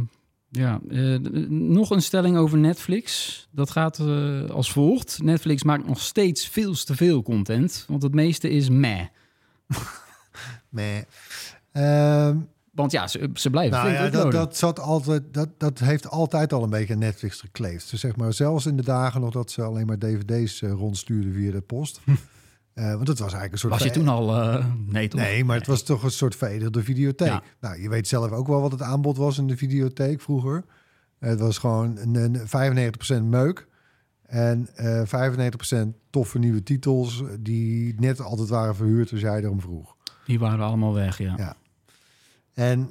ja, 0.50 0.80
eh, 0.88 1.16
nog 1.48 1.90
een 1.90 2.02
stelling 2.02 2.36
over 2.36 2.58
Netflix. 2.58 3.48
Dat 3.50 3.70
gaat 3.70 3.98
eh, 3.98 4.44
als 4.50 4.72
volgt. 4.72 5.18
Netflix 5.22 5.62
maakt 5.62 5.86
nog 5.86 6.00
steeds 6.00 6.48
veel 6.48 6.74
te 6.74 6.94
veel 6.96 7.22
content. 7.22 7.84
Want 7.88 8.02
het 8.02 8.14
meeste 8.14 8.50
is 8.50 8.68
meh. 8.68 9.00
Meh. 10.68 10.98
Ehm, 11.72 12.36
Want 12.80 12.92
ja, 12.92 13.06
ze, 13.06 13.30
ze 13.34 13.50
blijven 13.50 13.78
nou 13.78 13.90
ja, 13.90 14.08
dat, 14.08 14.32
dat, 14.32 14.56
zat 14.56 14.80
altijd, 14.80 15.22
dat, 15.30 15.48
dat 15.58 15.78
heeft 15.78 16.08
altijd 16.08 16.52
al 16.52 16.62
een 16.62 16.70
beetje 16.70 16.94
Netflix 16.96 17.40
gekleefd. 17.40 17.90
Dus 17.90 18.00
zeg 18.00 18.16
maar, 18.16 18.32
zelfs 18.32 18.66
in 18.66 18.76
de 18.76 18.82
dagen 18.82 19.20
nog 19.20 19.32
dat 19.32 19.50
ze 19.50 19.62
alleen 19.62 19.86
maar 19.86 19.98
dvd's 19.98 20.62
eh, 20.62 20.70
rondstuurden 20.70 21.32
via 21.32 21.50
de 21.50 21.60
post. 21.60 22.00
Eh, 22.74 22.94
want 22.94 23.06
dat 23.06 23.18
was 23.18 23.32
eigenlijk 23.32 23.52
een 23.52 23.58
soort... 23.58 23.72
Was 23.72 23.82
je 23.82 23.90
toen 23.90 24.08
al... 24.08 24.42
eh, 24.42 24.66
nee, 24.86 25.08
toch? 25.08 25.20
Nee, 25.20 25.44
maar 25.44 25.56
het 25.56 25.66
was 25.66 25.82
toch 25.82 26.02
een 26.02 26.10
soort 26.10 26.36
veredelde 26.36 26.82
videotheek. 26.82 27.28
Ja. 27.28 27.42
Nou, 27.60 27.82
je 27.82 27.88
weet 27.88 28.08
zelf 28.08 28.30
ook 28.30 28.46
wel 28.46 28.60
wat 28.60 28.72
het 28.72 28.82
aanbod 28.82 29.16
was 29.16 29.38
in 29.38 29.46
de 29.46 29.56
videotheek 29.56 30.20
vroeger. 30.20 30.64
Het 31.18 31.40
was 31.40 31.58
gewoon 31.58 31.96
een, 31.96 32.14
een 32.14 32.92
95% 33.22 33.22
meuk. 33.24 33.66
En 34.26 34.68
eh 34.74 35.02
95% 35.84 35.88
toffe 36.10 36.38
nieuwe 36.38 36.62
titels 36.62 37.22
die 37.40 37.94
net 37.98 38.20
altijd 38.20 38.48
waren 38.48 38.76
verhuurd 38.76 39.12
als 39.12 39.20
jij 39.20 39.38
erom 39.42 39.60
vroeg. 39.60 39.96
Die 40.26 40.38
waren 40.38 40.64
allemaal 40.64 40.94
weg, 40.94 41.18
ja. 41.18 41.34
Ja. 41.36 41.56
En 42.60 42.90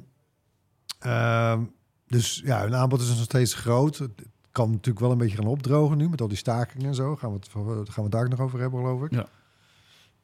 ehm, 0.98 1.64
dus 2.06 2.40
ja, 2.44 2.62
hun 2.62 2.74
aanbod 2.74 3.00
is 3.00 3.08
nog 3.08 3.22
steeds 3.22 3.54
groot. 3.54 3.98
Het 3.98 4.12
kan 4.52 4.70
natuurlijk 4.70 5.00
wel 5.00 5.10
een 5.10 5.18
beetje 5.18 5.36
gaan 5.36 5.46
opdrogen 5.46 5.96
nu 5.96 6.08
met 6.08 6.20
al 6.20 6.28
die 6.28 6.36
stakingen 6.36 6.86
en 6.86 6.94
zo. 6.94 7.16
Gaan 7.16 7.30
we 7.30 7.36
het, 7.36 7.48
gaan 7.48 7.64
we 7.64 8.02
het 8.02 8.10
daar 8.10 8.22
ook 8.22 8.28
nog 8.28 8.40
over 8.40 8.60
hebben, 8.60 8.80
geloof 8.80 9.02
ik. 9.02 9.12
Ja. 9.12 9.28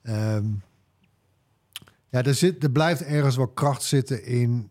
Ehm, 0.02 0.46
Ja, 2.08 2.22
er, 2.22 2.34
zit, 2.34 2.62
er 2.62 2.70
blijft 2.70 3.02
ergens 3.02 3.36
wel 3.36 3.48
kracht 3.48 3.82
zitten 3.82 4.24
in 4.24 4.70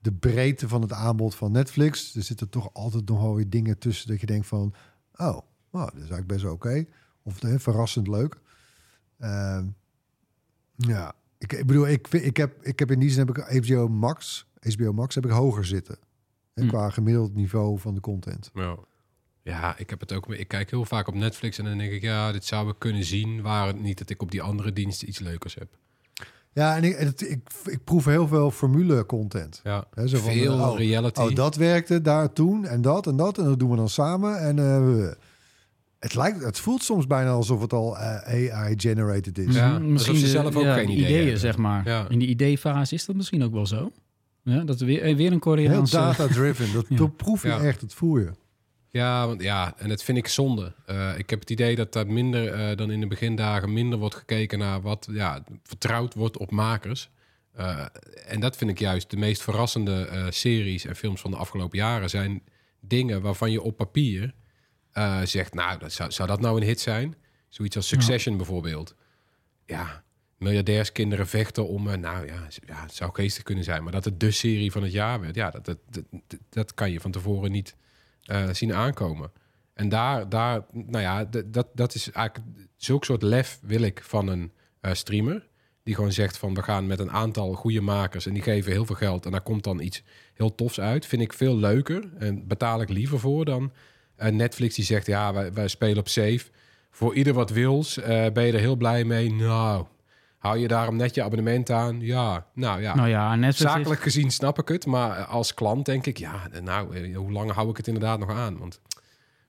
de 0.00 0.12
breedte 0.12 0.68
van 0.68 0.82
het 0.82 0.92
aanbod 0.92 1.34
van 1.34 1.52
Netflix. 1.52 2.14
Er 2.14 2.22
zitten 2.22 2.48
toch 2.48 2.70
altijd 2.72 3.08
nog 3.08 3.20
wel 3.20 3.34
weer 3.34 3.50
dingen 3.50 3.78
tussen 3.78 4.08
dat 4.08 4.20
je 4.20 4.26
denkt 4.26 4.46
van... 4.46 4.74
oh, 5.12 5.38
nou, 5.70 5.84
dat 5.84 5.94
is 5.94 5.98
eigenlijk 5.98 6.26
best 6.26 6.42
wel 6.42 6.52
oké. 6.52 6.84
Of 7.22 7.42
eh, 7.42 7.58
verrassend 7.58 8.08
leuk. 8.08 8.40
Ehm, 9.18 9.66
ja, 10.76 11.14
ik, 11.38 11.52
ik 11.52 11.66
bedoel, 11.66 11.88
ik, 11.88 12.08
ik, 12.08 12.36
heb, 12.36 12.62
ik 12.62 12.78
heb 12.78 12.90
in 12.90 12.98
die 12.98 13.10
zin 13.10 13.26
heb 13.26 13.36
ik 13.36 13.66
HBO 13.66 13.88
Max, 13.88 14.46
HBO 14.60 14.92
Max 14.92 15.14
heb 15.14 15.24
ik 15.24 15.30
hoger 15.30 15.64
zitten. 15.64 15.98
Hè, 16.54 16.62
Hm. 16.62 16.68
Qua 16.68 16.90
gemiddeld 16.90 17.34
niveau 17.34 17.78
van 17.78 17.94
de 17.94 18.00
content. 18.00 18.50
Ja. 18.54 18.76
ja, 19.42 19.78
ik 19.78 19.90
heb 19.90 20.00
het 20.00 20.12
ook. 20.12 20.32
Ik 20.32 20.48
kijk 20.48 20.70
heel 20.70 20.84
vaak 20.84 21.08
op 21.08 21.14
Netflix 21.14 21.58
en 21.58 21.64
dan 21.64 21.78
denk 21.78 21.92
ik, 21.92 22.02
ja, 22.02 22.32
dit 22.32 22.44
zouden 22.44 22.72
we 22.72 22.78
kunnen 22.78 23.04
zien. 23.04 23.42
Waar 23.42 23.66
het 23.66 23.80
niet 23.80 23.98
dat 23.98 24.10
ik 24.10 24.22
op 24.22 24.30
die 24.30 24.42
andere 24.42 24.72
diensten 24.72 25.08
iets 25.08 25.18
leukers 25.18 25.54
heb. 25.54 25.68
Ja, 26.52 26.76
en 26.76 26.84
ik, 26.84 26.96
het, 26.96 27.30
ik, 27.30 27.40
ik 27.64 27.84
proef 27.84 28.04
heel 28.04 28.28
veel 28.28 28.50
formule 28.50 29.06
content. 29.06 29.60
Ja, 29.64 29.84
Hè, 29.94 30.08
zo 30.08 30.18
van, 30.18 30.32
veel 30.32 30.54
oh, 30.54 30.78
reality. 30.78 31.20
Oh, 31.20 31.34
dat 31.34 31.56
werkte 31.56 32.00
daar 32.00 32.32
toen 32.32 32.66
en 32.66 32.82
dat 32.82 33.06
en 33.06 33.16
dat. 33.16 33.38
En 33.38 33.44
dat 33.44 33.58
doen 33.58 33.70
we 33.70 33.76
dan 33.76 33.88
samen. 33.88 34.38
En 34.40 34.58
eh, 34.58 35.10
het, 35.98 36.14
lijkt, 36.14 36.42
het 36.44 36.58
voelt 36.58 36.82
soms 36.82 37.06
bijna 37.06 37.30
alsof 37.30 37.60
het 37.60 37.72
al 37.72 37.98
eh, 37.98 38.52
AI-generated 38.52 39.38
is. 39.38 39.54
Ja, 39.54 39.76
alsof 39.92 40.16
ze 40.16 40.22
de- 40.22 40.28
zelf 40.28 40.56
ook 40.56 40.62
geen 40.64 40.86
de 40.86 40.92
idee 40.92 41.04
ideeën, 41.04 41.20
hebben. 41.22 41.38
zeg 41.38 41.56
maar. 41.56 41.86
Ja. 41.88 42.06
In 42.08 42.18
die 42.18 42.28
ideefase 42.28 42.94
is 42.94 43.04
dat 43.04 43.16
misschien 43.16 43.42
ook 43.44 43.52
wel 43.52 43.66
zo. 43.66 43.92
Ja, 44.42 44.64
dat 44.64 44.80
er 44.80 44.86
weer, 44.86 45.02
eh, 45.02 45.16
weer 45.16 45.26
een 45.26 45.30
Heel 45.32 45.38
Koreaanse... 45.38 45.96
data-driven. 45.96 46.72
Dat, 46.72 46.86
Ja. 46.88 46.96
dat 46.96 47.16
proef 47.16 47.42
je 47.42 47.48
Ja. 47.48 47.60
echt, 47.60 47.80
dat 47.80 47.94
voel 47.94 48.18
je. 48.18 48.30
Ja, 48.90 49.26
want 49.26 49.42
ja, 49.42 49.74
en 49.76 49.88
dat 49.88 50.02
vind 50.02 50.18
ik 50.18 50.28
zonde. 50.28 50.72
Eh, 50.86 51.18
ik 51.18 51.30
heb 51.30 51.40
het 51.40 51.50
idee 51.50 51.76
dat 51.76 51.92
daar 51.92 52.06
minder 52.06 52.52
eh, 52.52 52.76
dan 52.76 52.90
in 52.90 53.00
de 53.00 53.06
begindagen 53.06 53.72
minder 53.72 53.98
wordt 53.98 54.14
gekeken 54.14 54.58
naar 54.58 54.80
wat 54.80 55.08
ja, 55.10 55.44
vertrouwd 55.62 56.14
wordt 56.14 56.36
op 56.38 56.50
makers. 56.50 57.10
Eh, 57.52 57.84
en 58.26 58.40
dat 58.40 58.56
vind 58.56 58.70
ik 58.70 58.78
juist 58.78 59.10
de 59.10 59.16
meest 59.16 59.42
verrassende 59.42 60.04
eh, 60.06 60.26
series 60.28 60.84
en 60.84 60.96
films 60.96 61.20
van 61.20 61.30
de 61.30 61.36
afgelopen 61.36 61.78
jaren 61.78 62.10
zijn 62.10 62.42
dingen 62.80 63.22
waarvan 63.22 63.50
je 63.50 63.62
op 63.62 63.76
papier 63.76 64.34
eh, 64.98 65.20
zegt, 65.24 65.54
nou, 65.54 65.78
dat 65.78 65.92
zou, 65.92 66.10
zou 66.10 66.28
dat 66.28 66.40
nou 66.40 66.60
een 66.60 66.66
hit 66.66 66.80
zijn? 66.80 67.16
Zoiets 67.48 67.76
als 67.76 67.88
Succession 67.88 68.36
bijvoorbeeld. 68.36 68.94
Ja, 69.66 70.02
miljardairskinderen 70.36 71.28
vechten 71.28 71.68
om, 71.68 71.88
eh, 71.88 71.96
nou 71.96 72.26
ja, 72.26 72.46
ja, 72.66 72.82
het 72.82 72.94
zou 72.94 73.10
geestig 73.14 73.42
kunnen 73.42 73.64
zijn, 73.64 73.82
maar 73.82 73.92
dat 73.92 74.04
het 74.04 74.20
de 74.20 74.30
serie 74.30 74.72
van 74.72 74.82
het 74.82 74.92
jaar 74.92 75.20
werd, 75.20 75.34
ja, 75.34 75.50
dat, 75.50 75.64
dat, 75.64 75.78
dat, 75.90 76.04
dat 76.48 76.74
kan 76.74 76.90
je 76.90 77.00
van 77.00 77.10
tevoren 77.10 77.50
niet 77.50 77.74
eh, 78.22 78.48
zien 78.52 78.74
aankomen. 78.74 79.32
En 79.74 79.88
daar, 79.88 80.28
daar 80.28 80.64
nou 80.72 81.02
ja, 81.02 81.24
dat, 81.24 81.66
dat 81.74 81.94
is 81.94 82.10
eigenlijk 82.10 82.46
zulk 82.76 83.04
soort 83.04 83.22
lef 83.22 83.58
wil 83.62 83.80
ik 83.80 84.02
van 84.02 84.28
een 84.28 84.52
streamer. 84.92 85.46
Die 85.82 85.94
gewoon 85.94 86.12
zegt 86.12 86.38
van 86.38 86.54
we 86.54 86.62
gaan 86.62 86.86
met 86.86 86.98
een 86.98 87.10
aantal 87.10 87.52
goede 87.52 87.80
makers 87.80 88.26
en 88.26 88.32
die 88.32 88.42
geven 88.42 88.72
heel 88.72 88.86
veel 88.86 88.94
geld 88.94 89.24
en 89.24 89.30
daar 89.30 89.40
komt 89.40 89.64
dan 89.64 89.80
iets 89.80 90.02
heel 90.34 90.54
tofs 90.54 90.80
uit. 90.80 91.06
Vind 91.06 91.22
ik 91.22 91.32
veel 91.32 91.56
leuker 91.56 92.08
en 92.18 92.46
betaal 92.46 92.80
ik 92.80 92.88
liever 92.88 93.18
voor 93.18 93.44
dan 93.44 93.72
eh, 94.18 94.32
Netflix 94.32 94.74
die 94.74 94.84
zegt 94.84 95.06
ja, 95.06 95.32
wij, 95.32 95.52
wij 95.52 95.68
spelen 95.68 95.98
op 95.98 96.08
safe. 96.08 96.44
Voor 96.90 97.14
ieder 97.14 97.34
wat 97.34 97.50
wils, 97.50 97.98
eh, 97.98 98.26
ben 98.32 98.44
je 98.44 98.52
er 98.52 98.58
heel 98.58 98.76
blij 98.76 99.04
mee. 99.04 99.32
Nou, 99.32 99.86
hou 100.38 100.58
je 100.58 100.68
daarom 100.68 100.96
net 100.96 101.14
je 101.14 101.22
abonnement 101.22 101.70
aan? 101.70 102.00
Ja, 102.00 102.46
nou 102.54 102.80
ja. 102.80 102.94
Nou 102.94 103.08
ja, 103.08 103.34
Netflix 103.34 103.72
Zakelijk 103.72 104.00
gezien 104.00 104.30
snap 104.30 104.58
ik 104.58 104.68
het, 104.68 104.86
maar 104.86 105.24
als 105.24 105.54
klant 105.54 105.86
denk 105.86 106.06
ik, 106.06 106.16
ja, 106.16 106.48
nou, 106.62 106.96
eh, 106.96 107.16
hoe 107.16 107.32
lang 107.32 107.52
hou 107.52 107.70
ik 107.70 107.76
het 107.76 107.86
inderdaad 107.86 108.18
nog 108.18 108.30
aan? 108.30 108.58
Want 108.58 108.80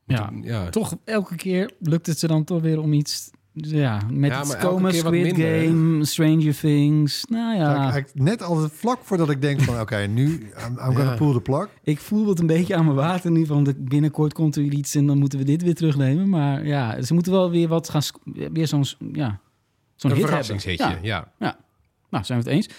Ja. 0.06 0.32
ja, 0.42 0.70
toch 0.70 0.96
elke 1.06 1.36
keer 1.36 1.72
lukt 1.80 2.06
het 2.06 2.20
ze 2.20 2.28
dan 2.28 2.44
toch 2.44 2.62
weer 2.62 2.80
om 2.82 2.94
iets... 2.94 3.30
Ja, 3.68 4.02
met 4.12 4.32
Ja, 4.32 4.38
wat 4.38 4.94
Squid? 4.96 5.36
Game, 5.36 6.06
Stranger 6.06 6.60
Things. 6.60 7.26
Nou 7.30 7.56
ja, 7.58 7.76
eigenlijk 7.76 8.12
net 8.14 8.42
altijd 8.42 8.72
vlak 8.74 9.00
voordat 9.02 9.30
ik 9.30 9.42
denk 9.42 9.62
van... 9.62 9.80
oké, 9.82 9.98
nu, 9.98 10.32
I'm, 10.32 10.72
I'm 10.72 10.78
gonna 10.96 11.04
Ja. 11.04 11.16
pull 11.16 11.34
the 11.34 11.42
plug. 11.42 11.68
ik 11.84 12.00
voel 12.00 12.28
het 12.28 12.40
een 12.40 12.48
beetje 12.48 12.76
aan 12.76 12.84
mijn 12.86 12.96
water 12.98 13.32
nu. 13.32 13.46
Van 13.46 13.76
binnenkort 13.78 14.34
komt 14.34 14.56
er 14.56 14.64
iets 14.64 14.96
en 14.96 15.06
dan 15.06 15.18
moeten 15.18 15.40
we 15.40 15.46
dit 15.46 15.64
weer 15.64 15.76
terugnemen. 15.76 16.30
Maar 16.30 16.66
ja, 16.66 17.02
ze 17.02 17.14
moeten 17.14 17.32
wel 17.32 17.52
weer 17.52 17.68
wat 17.68 17.90
gaan... 17.90 18.02
Weer 18.54 18.68
zo'n 18.68 18.86
ja, 19.12 19.40
zo'n 19.96 20.12
een 20.12 20.18
hit 20.18 20.26
verrassingshitje, 20.26 20.98
ja. 21.02 21.32
Ja. 21.40 21.58
Nou, 22.10 22.24
zijn 22.26 22.44
we 22.44 22.50
het 22.50 22.54
eens. 22.56 22.70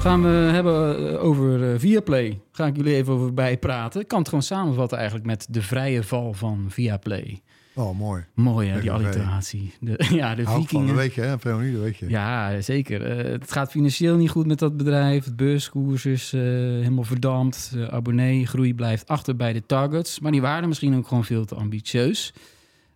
Gaan 0.00 0.22
we 0.22 0.28
hebben 0.28 1.08
eh, 1.12 1.24
over 1.24 1.72
eh, 1.72 1.78
Viaplay. 1.78 2.40
Ga 2.52 2.66
ik 2.66 2.76
jullie 2.76 2.94
even 2.94 3.12
over 3.14 3.34
bijpraten. 3.34 4.00
Ik 4.00 4.08
kan 4.08 4.18
het 4.18 4.28
gewoon 4.28 4.42
samenvatten 4.44 4.98
eigenlijk 4.98 5.26
met 5.26 5.46
de 5.50 5.62
vrije 5.62 6.02
val 6.02 6.32
van 6.32 6.64
Viaplay. 6.68 7.40
Oh, 7.74 7.98
mooi. 7.98 8.24
Mooi 8.34 8.68
hè, 8.68 8.80
die 8.80 8.92
alliteratie. 8.92 9.74
De, 9.80 10.06
ja, 10.10 10.34
de 10.34 10.42
Hou 10.42 10.62
ik 10.62 10.68
van, 10.68 10.80
vikingen. 10.80 10.94
weet 10.94 11.14
je, 11.14 11.20
hè? 11.20 11.36
Weet 11.80 11.96
je. 11.96 12.08
Ja, 12.08 12.60
zeker. 12.60 13.02
Eh, 13.06 13.32
het 13.32 13.52
gaat 13.52 13.70
financieel 13.70 14.16
niet 14.16 14.30
goed 14.30 14.46
met 14.46 14.58
dat 14.58 14.76
bedrijf. 14.76 15.24
Het 15.24 15.36
beurskoers 15.36 16.06
is 16.06 16.32
eh, 16.32 16.40
helemaal 16.40 17.04
verdampt. 17.04 17.70
De 17.72 17.90
abonneegroei 17.90 18.74
blijft 18.74 19.08
achter 19.08 19.36
bij 19.36 19.52
de 19.52 19.62
targets. 19.66 20.20
Maar 20.20 20.32
die 20.32 20.40
waren 20.40 20.68
misschien 20.68 20.96
ook 20.96 21.06
gewoon 21.08 21.24
veel 21.24 21.44
te 21.44 21.54
ambitieus. 21.54 22.32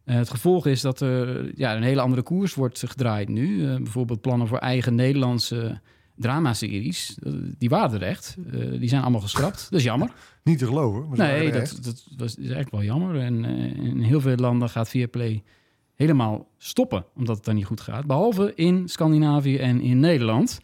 Eh, 0.04 0.16
het 0.16 0.30
gevolg 0.30 0.66
is 0.66 0.80
dat 0.80 1.00
er 1.00 1.50
ja, 1.54 1.76
een 1.76 1.83
hele 1.83 2.00
andere 2.00 2.23
koers 2.23 2.54
wordt 2.54 2.83
gedraaid 2.87 3.28
nu. 3.28 3.76
Bijvoorbeeld 3.76 4.21
plannen 4.21 4.47
voor 4.49 4.59
eigen 4.59 4.95
Nederlandse 4.95 5.80
dramaseries. 6.16 7.16
Eh, 7.23 7.32
die 7.58 7.68
waren 7.68 8.00
er 8.00 8.06
echt. 8.06 8.37
Eh, 8.52 8.78
die 8.78 8.88
zijn 8.88 9.02
allemaal 9.02 9.20
geschrapt. 9.20 9.66
Dat 9.70 9.78
is 9.78 9.85
jammer. 9.85 10.12
Niet 10.42 10.58
te 10.58 10.66
geloven. 10.66 11.08
Maar 11.08 11.18
Nee, 11.18 11.52
dat, 11.52 11.62
echt. 11.62 11.85
dat, 11.85 12.06
was, 12.16 12.30
is 12.30 12.37
eigenlijk 12.37 12.70
wel 12.70 12.82
jammer. 12.82 13.20
En 13.20 13.44
eh, 13.44 13.85
in 13.85 14.00
heel 14.00 14.20
veel 14.20 14.37
landen 14.37 14.68
gaat 14.68 14.88
Viaplay 14.88 15.42
helemaal 15.94 16.49
stoppen, 16.58 17.04
omdat 17.14 17.37
het 17.37 17.44
dan 17.44 17.54
niet 17.54 17.64
goed 17.64 17.80
gaat. 17.80 18.06
Behalve 18.06 18.52
in 18.54 18.88
Scandinavië 18.88 19.56
en 19.56 19.80
in 19.80 20.00
Nederland. 20.00 20.61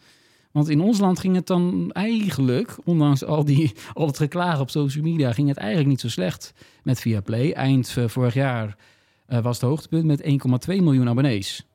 Want 0.51 0.69
in 0.69 0.81
ons 0.81 0.99
land 0.99 1.19
ging 1.19 1.35
het 1.35 1.47
dan 1.47 1.91
eigenlijk, 1.91 2.77
ondanks 2.83 3.23
al, 3.23 3.45
die, 3.45 3.71
al 3.93 4.07
het 4.07 4.17
geklaag 4.17 4.59
op 4.59 4.69
social 4.69 5.03
media, 5.03 5.33
ging 5.33 5.47
het 5.47 5.57
eigenlijk 5.57 5.89
niet 5.89 6.01
zo 6.01 6.09
slecht 6.09 6.53
met 6.83 6.99
Viaplay. 6.99 7.51
Eind 7.51 7.95
vorig 8.07 8.33
jaar 8.33 8.77
was 9.25 9.61
het 9.61 9.69
hoogtepunt 9.69 10.05
met 10.05 10.21
1,2 10.69 10.75
miljoen 10.75 11.09
abonnees. 11.09 11.65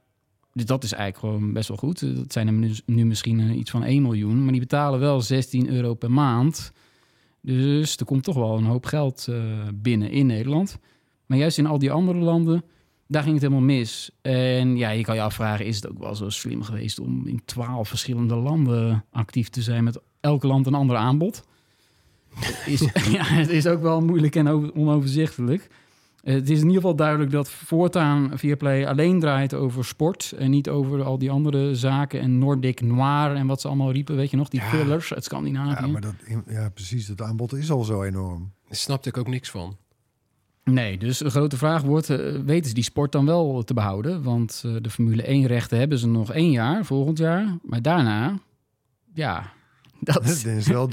Dus 0.58 0.66
dat 0.66 0.84
is 0.84 0.92
eigenlijk 0.92 1.34
gewoon 1.34 1.52
best 1.52 1.68
wel 1.68 1.76
goed. 1.76 2.16
Dat 2.16 2.32
zijn 2.32 2.46
er 2.46 2.72
nu, 2.86 3.04
misschien 3.04 3.40
eh, 3.40 3.56
iets 3.56 3.70
van 3.70 3.84
1 3.84 4.02
miljoen, 4.02 4.42
maar 4.42 4.52
die 4.52 4.60
betalen 4.60 5.00
wel 5.00 5.20
16 5.20 5.68
euro 5.70 5.94
per 5.94 6.10
maand. 6.10 6.72
Dus 7.40 7.96
er 7.96 8.04
komt 8.04 8.24
toch 8.24 8.34
wel 8.34 8.56
een 8.56 8.64
hoop 8.64 8.86
geld 8.86 9.26
eh, 9.28 9.42
binnen 9.74 10.10
in 10.10 10.26
Nederland. 10.26 10.78
Maar 11.26 11.38
juist 11.38 11.58
in 11.58 11.66
al 11.66 11.78
die 11.78 11.90
andere 11.90 12.18
landen, 12.18 12.64
daar 13.06 13.22
ging 13.22 13.34
het 13.34 13.42
helemaal 13.42 13.64
mis. 13.64 14.10
En 14.22 14.76
ja, 14.76 14.90
je 14.90 15.02
kan 15.02 15.14
je 15.14 15.20
afvragen, 15.20 15.66
is 15.66 15.76
het 15.76 15.88
ook 15.88 15.98
wel 15.98 16.14
zo 16.14 16.28
slim 16.28 16.62
geweest 16.62 16.98
om 16.98 17.26
in 17.26 17.42
twaalf 17.44 17.88
verschillende 17.88 18.34
landen 18.34 19.04
actief 19.10 19.48
te 19.48 19.62
zijn 19.62 19.84
met 19.84 20.00
elk 20.20 20.42
land 20.42 20.66
een 20.66 20.74
ander 20.74 20.96
aanbod? 20.96 21.44
Is, 22.66 22.80
ja, 23.16 23.24
het 23.24 23.48
is 23.48 23.66
ook 23.66 23.82
wel 23.82 24.00
moeilijk 24.00 24.36
en 24.36 24.48
over- 24.48 24.74
onoverzichtelijk. 24.74 25.68
Eh, 26.22 26.34
Het 26.34 26.50
is 26.50 26.56
in 26.58 26.66
ieder 26.66 26.75
geval 26.80 26.96
duidelijk 26.96 27.30
dat 27.30 27.50
voortaan 27.50 28.30
Viaplay 28.34 28.87
alleen 28.87 29.20
draait 29.20 29.54
over 29.54 29.84
sport 29.84 30.34
en 30.38 30.50
niet 30.50 30.68
over 30.68 31.02
al 31.02 31.18
die 31.18 31.30
andere 31.30 31.75
zaken 31.75 32.20
en 32.20 32.38
Nordic 32.38 32.80
Noir 32.80 33.34
en 33.34 33.46
wat 33.46 33.60
ze 33.60 33.66
allemaal 33.68 33.92
riepen, 33.92 34.16
weet 34.16 34.30
je 34.30 34.37
nog, 34.37 34.48
die 34.48 34.60
Ja. 34.60 34.66
fillers 34.66 35.14
uit 35.14 35.25
Scandinavië. 35.25 35.84
Ja, 35.87 35.92
maar 35.92 36.00
dat, 36.00 36.14
ja, 36.48 36.68
precies. 36.68 37.08
Het 37.08 37.22
aanbod 37.22 37.52
is 37.54 37.70
al 37.70 37.84
zo 37.84 38.02
enorm. 38.02 38.52
Daar 38.68 38.76
snapte 38.76 39.08
ik 39.08 39.16
ook 39.16 39.28
niks 39.28 39.50
van. 39.50 39.76
Nee, 40.64 40.98
dus 40.98 41.18
de 41.18 41.30
grote 41.30 41.56
vraag 41.56 41.82
wordt, 41.82 42.10
eh, 42.10 42.18
weten 42.44 42.68
ze 42.68 42.75
die 42.75 42.82
sport 42.84 43.12
dan 43.12 43.26
wel 43.26 43.62
te 43.62 43.75
behouden? 43.75 44.22
Want 44.22 44.62
eh, 44.66 44.72
de 44.82 44.90
Formule 44.90 45.28
1 45.30 45.46
rechten 45.46 45.78
hebben 45.78 45.98
ze 45.98 46.08
nog 46.08 46.32
één 46.32 46.50
jaar, 46.50 46.84
volgend 46.84 47.18
jaar. 47.18 47.56
Maar 47.62 47.82
daarna, 47.82 48.38
ja, 49.14 49.52
dat... 50.00 50.14
Dat 50.14 50.26
is 50.44 50.66
wel 50.66 50.88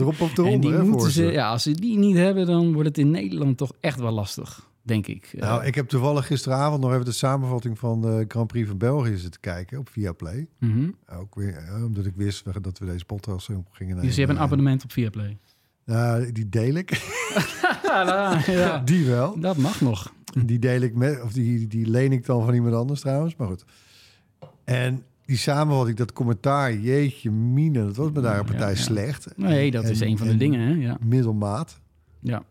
en 0.46 0.60
die 0.62 0.72
hè, 0.72 0.78
voor 0.78 0.86
moeten 0.88 1.12
ze. 1.12 1.26
ze, 1.26 1.32
ja, 1.32 1.50
als 1.50 1.64
ze 1.64 1.72
die 1.72 1.98
niet 1.98 2.16
hebben, 2.16 2.46
dan 2.46 2.74
wordt 2.74 2.88
het 2.88 2.98
in 2.98 3.12
Nederland 3.12 3.58
toch 3.58 3.72
echt 3.80 4.00
wel 4.00 4.12
lastig, 4.12 4.70
denk 4.86 5.08
ik. 5.08 5.30
Eh, 5.34 5.42
Nou, 5.42 5.66
ik 5.66 5.76
heb 5.76 5.88
toevallig 5.88 6.26
gisteravond 6.28 6.82
nog 6.82 6.94
even 6.94 7.06
de 7.06 7.12
samenvatting 7.12 7.80
van 7.80 8.02
de 8.02 8.26
Grand 8.28 8.48
Prix 8.48 8.68
van 8.68 8.78
België 8.78 9.18
zitten 9.18 9.42
kijken 9.42 9.78
op 9.80 9.90
Viaplay. 9.90 10.48
mhm. 10.60 10.90
Ook 11.20 11.36
weer, 11.36 11.56
eh, 11.58 11.84
omdat 11.84 12.06
ik 12.06 12.14
wist 12.16 12.44
dat 12.64 12.80
we 12.80 12.86
deze 12.86 13.06
podcast 13.06 13.50
op 13.50 13.68
gingen 13.72 13.94
nemen. 13.94 14.08
Dus 14.08 14.16
je 14.16 14.22
hebt 14.26 14.34
een 14.38 14.44
abonnement 14.44 14.84
op 14.84 14.92
Viaplay. 14.92 15.38
Nou, 15.86 16.32
die 16.32 16.50
deel 16.50 16.76
ik. 16.76 16.90
Ja, 17.84 18.42
ja. 18.46 18.78
Die 18.80 19.06
wel. 19.06 19.40
dat 19.40 19.58
mag 19.58 19.82
nog. 19.82 20.14
Die 20.46 20.60
deel 20.60 20.82
ik 20.82 20.96
met, 20.96 21.22
of 21.22 21.32
die, 21.34 21.68
die 21.68 21.88
leen 21.90 22.12
ik 22.12 22.26
dan 22.26 22.46
van 22.46 22.54
iemand 22.54 22.74
anders 22.74 23.00
trouwens. 23.02 23.36
Maar 23.36 23.48
goed. 23.48 23.66
En 24.64 25.04
die 25.26 25.38
samenvatting, 25.38 25.98
dat 25.98 26.14
commentaar, 26.14 26.74
jeetje 26.74 27.32
mine, 27.32 27.86
dat 27.86 27.96
was 27.96 28.12
me 28.12 28.22
daar 28.22 28.40
een 28.40 28.46
partij 28.46 28.70
ja. 28.70 28.76
slecht. 28.76 29.28
Nee, 29.38 29.72
dat 29.72 29.84
En- 29.84 29.92
is 29.92 30.00
een 30.00 30.18
van 30.18 30.26
de 30.28 30.34
en 30.34 30.40
dingen, 30.40 30.60
hè? 30.60 30.74
Ja. 30.74 30.98
Middelmaat. 31.06 31.80
ja. 32.20 32.44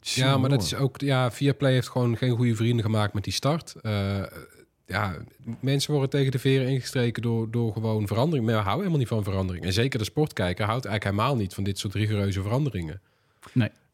Ja, 0.00 0.36
maar 0.38 0.50
dat 0.50 0.62
is 0.62 0.74
ook... 0.74 1.00
Ja, 1.00 1.30
Viaplay 1.30 1.72
heeft 1.72 1.88
gewoon 1.88 2.16
geen 2.16 2.36
goede 2.36 2.56
vrienden 2.56 2.84
gemaakt 2.84 3.14
met 3.14 3.24
die 3.24 3.32
start. 3.32 3.74
Eh, 3.82 4.22
ja, 4.86 5.16
mensen 5.60 5.92
worden 5.92 6.10
tegen 6.10 6.32
de 6.32 6.38
veren 6.38 6.68
ingestreken 6.68 7.22
door, 7.22 7.50
door 7.50 7.72
gewoon 7.72 8.06
verandering. 8.06 8.46
Maar 8.46 8.54
we 8.54 8.60
houden 8.60 8.78
helemaal 8.78 8.98
niet 8.98 9.08
van 9.08 9.24
verandering. 9.24 9.64
En 9.64 9.72
zeker 9.72 9.98
de 9.98 10.04
sportkijker 10.04 10.64
houdt 10.64 10.84
eigenlijk 10.84 11.16
helemaal 11.16 11.40
niet 11.40 11.54
van 11.54 11.64
dit 11.64 11.78
soort 11.78 11.94
rigoureuze 11.94 12.42
veranderingen. 12.42 13.00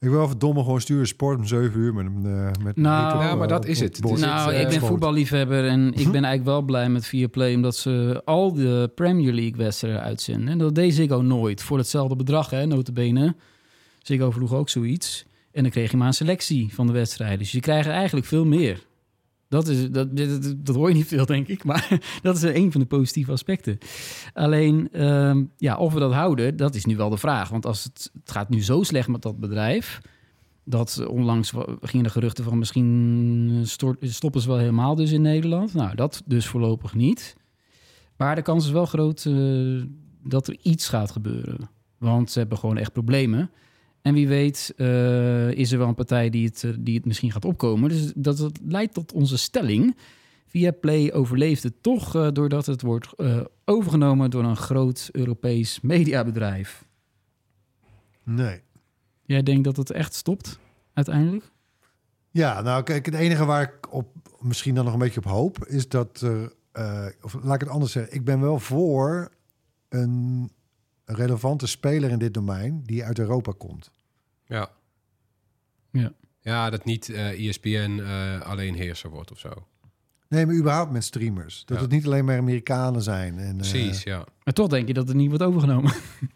Ik 0.01 0.09
wil 0.09 0.23
even 0.23 0.39
domme 0.39 0.63
gewoon 0.63 0.81
sturen 0.81 1.07
sport 1.07 1.39
om 1.39 1.47
7 1.47 1.81
uur 1.81 1.95
met 1.95 2.07
een 2.07 2.23
uh, 2.25 2.51
met 2.65 2.77
Nou, 2.77 3.23
ja, 3.23 3.35
maar 3.35 3.43
eh, 3.43 3.49
dat 3.49 3.65
op- 3.65 3.71
is 3.71 3.81
het. 3.81 4.01
bord. 4.01 4.21
Nou, 4.21 4.53
ik 4.53 4.65
eh, 4.65 4.69
ben 4.69 4.81
voetballiefhebber 4.81 5.67
en 5.67 5.87
ik 5.87 6.05
ben 6.05 6.25
eigenlijk 6.25 6.45
wel 6.45 6.63
blij 6.63 6.89
met 6.89 7.07
Viaplay... 7.07 7.55
omdat 7.55 7.77
ze 7.77 8.23
al 8.25 8.53
de 8.53 8.91
Premier 8.95 9.33
League 9.33 9.57
wedstrijden 9.57 10.03
uitzenden. 10.03 10.49
En 10.49 10.59
dat 10.59 10.75
deed 10.75 10.95
Ziggo 10.95 11.21
nooit. 11.21 11.63
Voor 11.63 11.79
hetzelfde 11.79 12.17
bedrag, 12.17 12.51
hè, 12.51 12.67
notabene. 12.67 13.35
Ziggo 14.03 14.31
vroeg 14.31 14.55
ook 14.55 14.69
zoiets. 14.69 15.25
En 15.57 15.63
dan 15.63 15.71
kreeg 15.71 15.91
je 15.91 15.97
maar 15.97 16.07
een 16.07 16.15
selectie 16.15 16.75
van 16.75 16.87
de 16.87 16.93
wedstrijden. 16.93 17.39
Dus 17.39 17.53
je 17.53 17.61
krijgt 17.61 17.89
eigenlijk 17.89 18.27
veel 18.27 18.45
meer. 18.45 18.87
Dat, 19.49 19.69
is, 19.69 19.91
dat, 19.91 20.17
dat, 20.17 20.55
dat 20.57 20.75
hoor 20.75 20.89
je 20.89 20.95
niet 20.95 21.07
veel, 21.07 21.27
denk 21.27 21.49
ik. 21.49 21.65
Maar 21.65 22.01
dat 22.23 22.37
is 22.37 22.43
een 22.43 22.73
van 22.73 22.81
de 22.81 22.87
positieve 22.87 23.33
aspecten. 23.33 23.79
Alleen, 24.35 24.89
ehm, 24.93 25.45
ja, 25.57 25.77
of 25.77 25.93
we 25.93 26.01
dat 26.01 26.13
houden, 26.13 26.57
dat 26.57 26.75
is 26.75 26.85
nu 26.85 26.97
wel 26.97 27.11
de 27.11 27.17
vraag. 27.17 27.49
Want 27.49 27.67
als 27.67 27.85
het, 27.85 28.11
het 28.13 28.31
gaat 28.31 28.49
nu 28.49 28.63
zo 28.63 28.83
slecht 28.83 29.09
met 29.09 29.23
dat 29.23 29.41
bedrijf... 29.41 30.01
dat 30.65 31.07
onlangs 31.07 31.53
gingen 31.81 32.05
de 32.05 32.11
geruchten 32.11 32.45
van 32.45 32.59
misschien 32.59 33.63
stoppen 34.01 34.41
ze 34.41 34.49
wel 34.49 34.59
helemaal 34.59 34.95
dus 34.95 35.13
in 35.13 35.23
Nederland. 35.23 35.75
Nou, 35.75 35.95
dat 35.95 36.23
dus 36.25 36.47
voorlopig 36.47 36.95
niet. 36.95 37.37
Maar 38.17 38.35
de 38.35 38.43
kans 38.43 38.65
is 38.65 38.71
wel 38.71 38.87
groot 38.87 39.25
eh, 39.25 39.83
dat 40.23 40.49
er 40.49 40.57
iets 40.63 40.89
gaat 40.89 41.11
gebeuren. 41.11 41.69
Want 41.99 42.31
ze 42.31 42.39
hebben 42.39 42.59
gewoon 42.59 42.77
echt 42.77 42.93
problemen. 42.93 43.51
En 44.07 44.15
wie 44.15 44.29
weet 44.29 44.73
eh, 44.77 45.51
is 45.51 45.73
er 45.73 45.79
wel 45.79 45.89
een 45.89 45.95
partij 45.95 46.31
die 46.31 46.47
het, 46.47 46.65
eh, 46.65 46.71
die 46.79 46.97
het 46.97 47.05
misschien 47.05 47.33
gaat 47.33 47.45
opkomen. 47.45 47.89
Dus 47.89 48.13
dat, 48.15 48.37
dat 48.37 48.59
leidt 48.65 48.95
tot 48.95 49.13
onze 49.13 49.39
stelling. 49.39 49.97
Via 50.47 50.71
Play 50.71 51.13
overleeft 51.13 51.63
het 51.63 51.83
toch 51.83 52.15
eh, 52.15 52.29
doordat 52.33 52.67
het 52.67 52.83
wordt 52.83 53.09
overgenomen 53.65 54.31
door 54.31 54.45
een 54.45 54.57
groot 54.57 55.09
Europees 55.13 55.81
mediabedrijf. 55.81 56.85
Nee. 58.23 58.61
Jij 59.23 59.43
denkt 59.43 59.65
dat 59.65 59.77
het 59.77 59.91
echt 59.91 60.15
stopt 60.15 60.59
uiteindelijk? 60.93 61.51
Ja, 62.31 62.61
nou 62.61 62.83
kijk, 62.83 63.07
het 63.07 63.15
enige 63.15 63.45
waar 63.45 63.63
ik 63.63 63.93
op 63.93 64.09
misschien 64.41 64.75
dan 64.75 64.85
nog 64.85 64.93
een 64.93 64.99
beetje 64.99 65.21
op 65.21 65.31
hoop 65.31 65.65
is 65.65 65.89
dat 65.89 66.21
er, 66.21 66.53
of 67.23 67.35
laat 67.43 67.55
ik 67.55 67.61
het 67.61 67.69
anders 67.69 67.93
zeggen, 67.93 68.15
ik 68.15 68.25
ben 68.25 68.41
wel 68.41 68.59
voor 68.59 69.33
een 69.89 70.51
relevante 71.05 71.67
speler 71.67 72.11
in 72.11 72.19
dit 72.19 72.35
domein 72.35 72.83
die 72.85 73.05
uit 73.05 73.19
Europa 73.19 73.53
komt. 73.59 73.91
Ja. 74.47 74.71
Ja. 75.91 76.13
Ja, 76.41 76.71
dat 76.71 76.85
niet 76.85 77.09
eh 77.09 77.49
ESPN 77.49 78.01
eh, 78.01 78.41
alleen 78.41 78.75
heerser 78.75 79.11
wordt 79.11 79.31
of 79.33 79.39
zo. 79.39 79.51
Nee, 80.29 80.47
maar 80.47 80.55
überhaupt 80.55 80.91
met 80.93 81.05
streamers. 81.05 81.63
Dat 81.65 81.77
Ja. 81.77 81.83
het 81.83 81.93
niet 81.93 82.07
alleen 82.07 82.25
maar 82.25 82.39
Amerikanen 82.39 83.03
zijn. 83.03 83.39
En, 83.39 83.51
eh, 83.51 83.57
Precies, 83.57 84.03
ja. 84.03 84.25
Maar 84.45 84.55
toch 84.55 84.69
denk 84.69 84.87
je 84.89 84.95
dat 84.95 85.09
het 85.09 85.17
niet 85.17 85.29
wordt 85.29 85.45
overgenomen. 85.45 85.93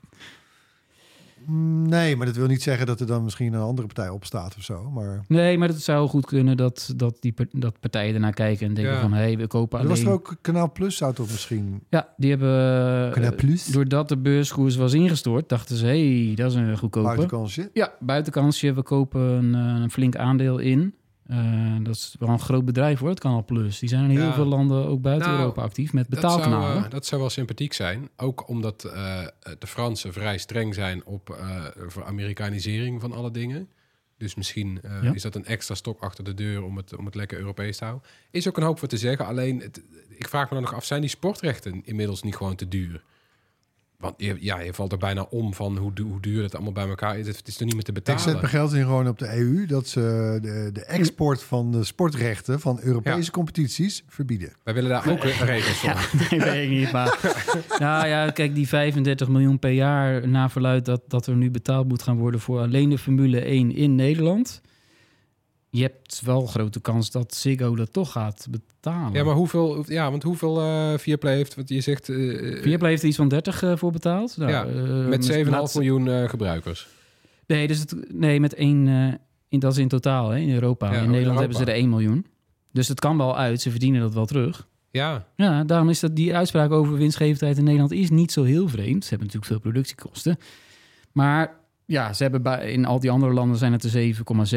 nee, 1.82 2.16
maar 2.16 2.26
dat 2.26 2.36
wil 2.36 2.46
niet 2.46 2.62
zeggen 2.62 2.86
dat 2.86 3.00
er 3.00 3.06
dan 3.06 3.24
misschien 3.24 3.52
een 3.52 3.60
andere 3.60 3.86
partij 3.86 4.08
opstaat 4.08 4.54
of 4.56 4.62
zo. 4.62 4.90
Maar 4.90 5.24
Nee, 5.28 5.58
maar 5.58 5.68
het 5.68 5.82
zou 5.82 6.08
goed 6.08 6.26
kunnen 6.26 6.56
dat, 6.56 6.92
dat, 6.96 7.16
die, 7.20 7.34
dat 7.52 7.80
partijen 7.80 8.14
ernaar 8.14 8.32
kijken 8.32 8.66
en 8.66 8.74
denken 8.74 8.94
Ja. 8.94 9.00
van... 9.00 9.12
hé, 9.12 9.22
hey, 9.22 9.36
we 9.36 9.46
kopen 9.46 9.78
er 9.78 9.84
alleen... 9.84 9.96
was 9.96 10.06
er 10.06 10.12
ook 10.12 10.36
Kanaal 10.40 10.72
Plus 10.72 10.96
zou 10.96 11.14
toch 11.14 11.30
misschien... 11.30 11.82
Ja, 11.88 12.08
die 12.16 12.30
hebben... 12.30 13.12
Kanaal 13.12 13.30
eh, 13.30 13.36
Plus? 13.36 13.66
doordat 13.66 14.08
de 14.08 14.18
beurskoers 14.18 14.76
was 14.76 14.92
ingestort, 14.92 15.48
dachten 15.48 15.76
ze... 15.76 15.86
hé, 15.86 16.24
hey, 16.24 16.34
dat 16.34 16.50
is 16.50 16.56
een 16.56 16.78
goedkope. 16.78 17.06
Buitenkansje. 17.06 17.70
Ja, 17.72 17.92
buitenkansje. 18.00 18.72
We 18.72 18.82
kopen 18.82 19.20
een, 19.20 19.54
eh, 19.54 19.82
een 19.82 19.90
flink 19.90 20.16
aandeel 20.16 20.58
in. 20.58 20.94
Eh, 21.30 21.76
dat 21.82 21.94
is 21.94 22.14
wel 22.18 22.28
een 22.28 22.40
groot 22.40 22.64
bedrijf 22.64 22.98
hoor, 22.98 23.08
het 23.08 23.20
Kanaal 23.20 23.44
Plus. 23.44 23.78
Die 23.78 23.88
zijn 23.88 24.04
in 24.04 24.10
heel 24.10 24.20
Ja. 24.20 24.32
veel 24.34 24.44
landen, 24.44 24.86
ook 24.86 25.00
buiten 25.00 25.28
Nou, 25.28 25.40
Europa, 25.40 25.62
actief 25.62 25.92
met 25.92 26.06
Dat 26.10 26.20
zou, 26.20 26.36
betaalkanalen. 26.36 26.84
eh, 26.84 26.90
dat 26.90 27.06
zou 27.06 27.20
wel 27.20 27.30
sympathiek 27.30 27.72
zijn. 27.72 28.08
Ook 28.16 28.48
omdat 28.48 28.84
eh, 28.84 29.26
de 29.58 29.66
Fransen 29.66 30.12
vrij 30.12 30.38
streng 30.38 30.74
zijn 30.74 31.04
op 31.04 31.38
voor 31.86 32.04
Amerikanisering 32.04 33.00
van 33.00 33.12
alle 33.12 33.30
dingen. 33.30 33.68
Dus 34.18 34.34
misschien 34.34 34.80
Ja. 35.02 35.12
is 35.14 35.22
dat 35.22 35.34
een 35.34 35.44
extra 35.44 35.74
stok 35.74 36.00
achter 36.02 36.24
de 36.24 36.34
deur 36.34 36.62
om 36.62 36.76
het, 36.76 36.96
om 36.96 37.04
het 37.04 37.14
lekker 37.14 37.38
Europees 37.38 37.76
te 37.76 37.84
houden. 37.84 38.08
Is 38.30 38.48
ook 38.48 38.56
een 38.56 38.62
hoop 38.62 38.78
voor 38.78 38.88
te 38.88 38.96
zeggen. 38.96 39.26
Alleen, 39.26 39.60
het, 39.60 39.82
ik 40.08 40.28
vraag 40.28 40.44
me 40.48 40.54
dan 40.54 40.62
nog 40.62 40.74
af, 40.74 40.84
zijn 40.84 41.00
die 41.00 41.10
sportrechten 41.10 41.82
inmiddels 41.84 42.22
niet 42.22 42.36
gewoon 42.36 42.56
te 42.56 42.68
duur? 42.68 43.02
Want 44.00 44.14
je, 44.16 44.36
ja, 44.40 44.60
je 44.60 44.74
valt 44.74 44.92
er 44.92 44.98
bijna 44.98 45.26
om 45.30 45.54
van 45.54 45.76
hoe, 45.76 45.92
du- 45.92 46.02
hoe 46.02 46.20
duur 46.20 46.42
het 46.42 46.54
allemaal 46.54 46.72
bij 46.72 46.88
elkaar 46.88 47.18
is. 47.18 47.26
Het 47.26 47.48
is 47.48 47.58
er 47.58 47.64
niet 47.64 47.74
meer 47.74 47.82
te 47.82 47.90
Ik 47.90 47.96
betalen. 47.96 48.20
zet 48.22 48.34
mijn 48.34 48.48
geld 48.48 48.72
in 48.72 48.82
gewoon 48.84 49.08
op 49.08 49.18
de 49.18 49.36
EU 49.36 49.66
dat 49.66 49.88
ze 49.88 50.38
de, 50.42 50.70
de 50.72 50.84
export 50.84 51.42
van 51.42 51.72
de 51.72 51.84
sportrechten 51.84 52.60
van 52.60 52.78
Europese 52.82 53.24
Ja. 53.24 53.30
competities 53.30 54.04
verbieden. 54.08 54.52
Wij 54.64 54.74
willen 54.74 54.90
daar 54.90 55.10
ook 55.10 55.22
regels 55.54 55.76
voor. 55.78 55.90
Ja, 55.90 55.98
nee, 56.30 56.40
weet 56.40 56.64
ik 56.64 56.70
niet. 56.78 56.92
Maar 56.92 57.18
nou 57.78 58.06
ja, 58.06 58.30
kijk, 58.30 58.54
die 58.54 58.68
35 58.68 59.28
miljoen 59.28 59.58
per 59.58 59.70
jaar 59.70 60.28
na 60.28 60.48
verluid 60.50 60.84
dat, 60.84 61.00
dat 61.08 61.26
er 61.26 61.36
nu 61.36 61.50
betaald 61.50 61.88
moet 61.88 62.02
gaan 62.02 62.18
worden 62.18 62.40
voor 62.40 62.60
alleen 62.60 62.88
de 62.90 62.98
Formule 62.98 63.40
1 63.40 63.74
in 63.74 63.94
Nederland. 63.94 64.60
Je 65.70 65.82
hebt 65.82 66.20
wel 66.24 66.46
grote 66.46 66.80
kans 66.80 67.10
dat 67.10 67.34
Ziggo 67.34 67.76
dat 67.76 67.92
toch 67.92 68.12
gaat 68.12 68.46
betalen. 68.50 69.12
Ja, 69.12 69.24
maar 69.24 69.34
hoeveel, 69.34 69.84
ja, 69.86 70.10
want 70.10 70.22
hoeveel 70.22 70.60
eh 70.60 70.98
Viaplay 70.98 71.34
heeft, 71.34 71.54
wat 71.54 71.68
je 71.68 71.80
zegt, 71.80 72.08
eh, 72.08 72.16
Viaplay 72.62 72.90
heeft 72.90 73.02
er 73.02 73.08
iets 73.08 73.16
van 73.16 73.28
30 73.28 73.62
eh, 73.62 73.76
voor 73.76 73.92
betaald. 73.92 74.36
Nou, 74.36 74.50
Ja, 74.50 74.64
met 75.08 75.24
7,5 75.24 75.48
laatste- 75.50 75.78
miljoen 75.78 76.28
gebruikers. 76.28 76.88
Nee, 77.46 77.66
dus 77.66 77.78
het, 77.78 77.94
nee, 78.12 78.40
met 78.40 78.54
één. 78.54 78.88
in, 79.48 79.58
dat 79.58 79.72
is 79.72 79.78
in 79.78 79.88
totaal 79.88 80.28
hè, 80.30 80.38
in 80.38 80.50
Europa. 80.50 80.86
Ja, 80.92 80.96
oh, 80.98 81.04
in 81.04 81.10
Nederland 81.10 81.38
Europa. 81.38 81.40
hebben 81.40 81.66
ze 81.66 81.72
er 81.72 81.78
1 81.78 81.88
miljoen. 81.88 82.26
Dus 82.72 82.88
het 82.88 83.00
kan 83.00 83.16
wel 83.16 83.36
uit. 83.36 83.60
Ze 83.60 83.70
verdienen 83.70 84.00
dat 84.00 84.14
wel 84.14 84.26
terug. 84.26 84.68
Ja, 84.90 85.26
Ja, 85.36 85.64
daarom 85.64 85.88
is 85.88 86.00
dat 86.00 86.16
die 86.16 86.36
uitspraak 86.36 86.70
over 86.70 86.96
winstgevendheid 86.96 87.58
in 87.58 87.64
Nederland 87.64 87.92
is 87.92 88.10
niet 88.10 88.32
zo 88.32 88.42
heel 88.42 88.68
vreemd. 88.68 89.02
Ze 89.04 89.08
hebben 89.08 89.26
natuurlijk 89.26 89.52
veel 89.52 89.60
productiekosten. 89.60 90.38
Maar 91.12 91.59
ja, 91.90 92.12
ze 92.12 92.22
hebben 92.22 92.42
bij, 92.42 92.72
in 92.72 92.84
al 92.84 93.00
die 93.00 93.10
andere 93.10 93.32
landen 93.32 93.56
zijn 93.58 93.72
het 93.72 93.84
er 93.84 94.14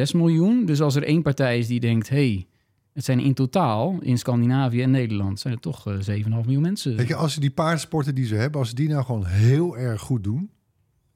7,6 0.08 0.15
miljoen. 0.15 0.65
Dus 0.65 0.82
als 0.82 0.96
er 0.96 1.04
één 1.04 1.22
partij 1.22 1.58
is 1.58 1.67
die 1.67 1.80
denkt, 1.80 2.10
hey, 2.10 2.48
het 2.93 3.06
zijn 3.06 3.19
in 3.19 3.34
totaal 3.34 3.98
in 4.02 4.17
Scandinavië 4.17 4.82
en 4.82 4.91
Nederland 4.91 5.39
zijn 5.39 5.54
er 5.54 5.60
toch 5.60 5.88
eh, 5.88 5.93
7,5 6.24 6.28
miljoen 6.30 6.62
mensen. 6.62 6.96
Weet 6.96 7.08
je, 7.08 7.15
als 7.15 7.34
ze 7.34 7.39
die 7.39 7.52
paardsporten 7.52 8.15
die 8.15 8.26
ze 8.26 8.36
hebben, 8.36 8.60
als 8.60 8.69
ze 8.69 8.76
die 8.76 8.89
nou 8.89 9.04
gewoon 9.06 9.26
heel 9.26 9.78
erg 9.78 10.02
goed 10.02 10.24
doen, 10.24 10.50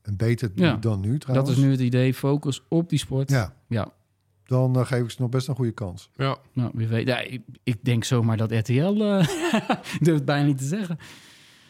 en 0.01 0.17
beter 0.17 0.51
Ja. 0.55 0.75
dan 0.75 0.99
nu 0.99 1.11
dat 1.11 1.19
trouwens. 1.21 1.49
is 1.51 1.57
nu 1.63 1.71
het 1.71 1.79
idee, 1.79 2.13
focus 2.13 2.61
op 2.69 2.89
die 2.89 2.99
sport. 2.99 3.29
Ja, 3.29 3.53
ja. 3.67 3.91
dan 4.45 4.75
eh, 4.79 4.85
geef 4.85 5.03
ik 5.03 5.09
ze 5.09 5.21
nog 5.21 5.29
best 5.29 5.47
een 5.47 5.55
goede 5.55 5.71
kans. 5.71 6.09
ja. 6.15 6.37
Nou, 6.53 6.71
wie 6.73 6.87
weet. 6.87 7.07
Ja, 7.07 7.19
ik, 7.19 7.41
ik 7.63 7.77
denk 7.83 8.03
zomaar 8.03 8.37
dat 8.37 8.51
RTL... 8.51 8.73
eh, 9.03 9.19
ik 9.95 9.97
durf 9.99 10.15
het 10.15 10.25
bijna 10.25 10.45
niet 10.47 10.57
te 10.57 10.63
zeggen. 10.65 10.97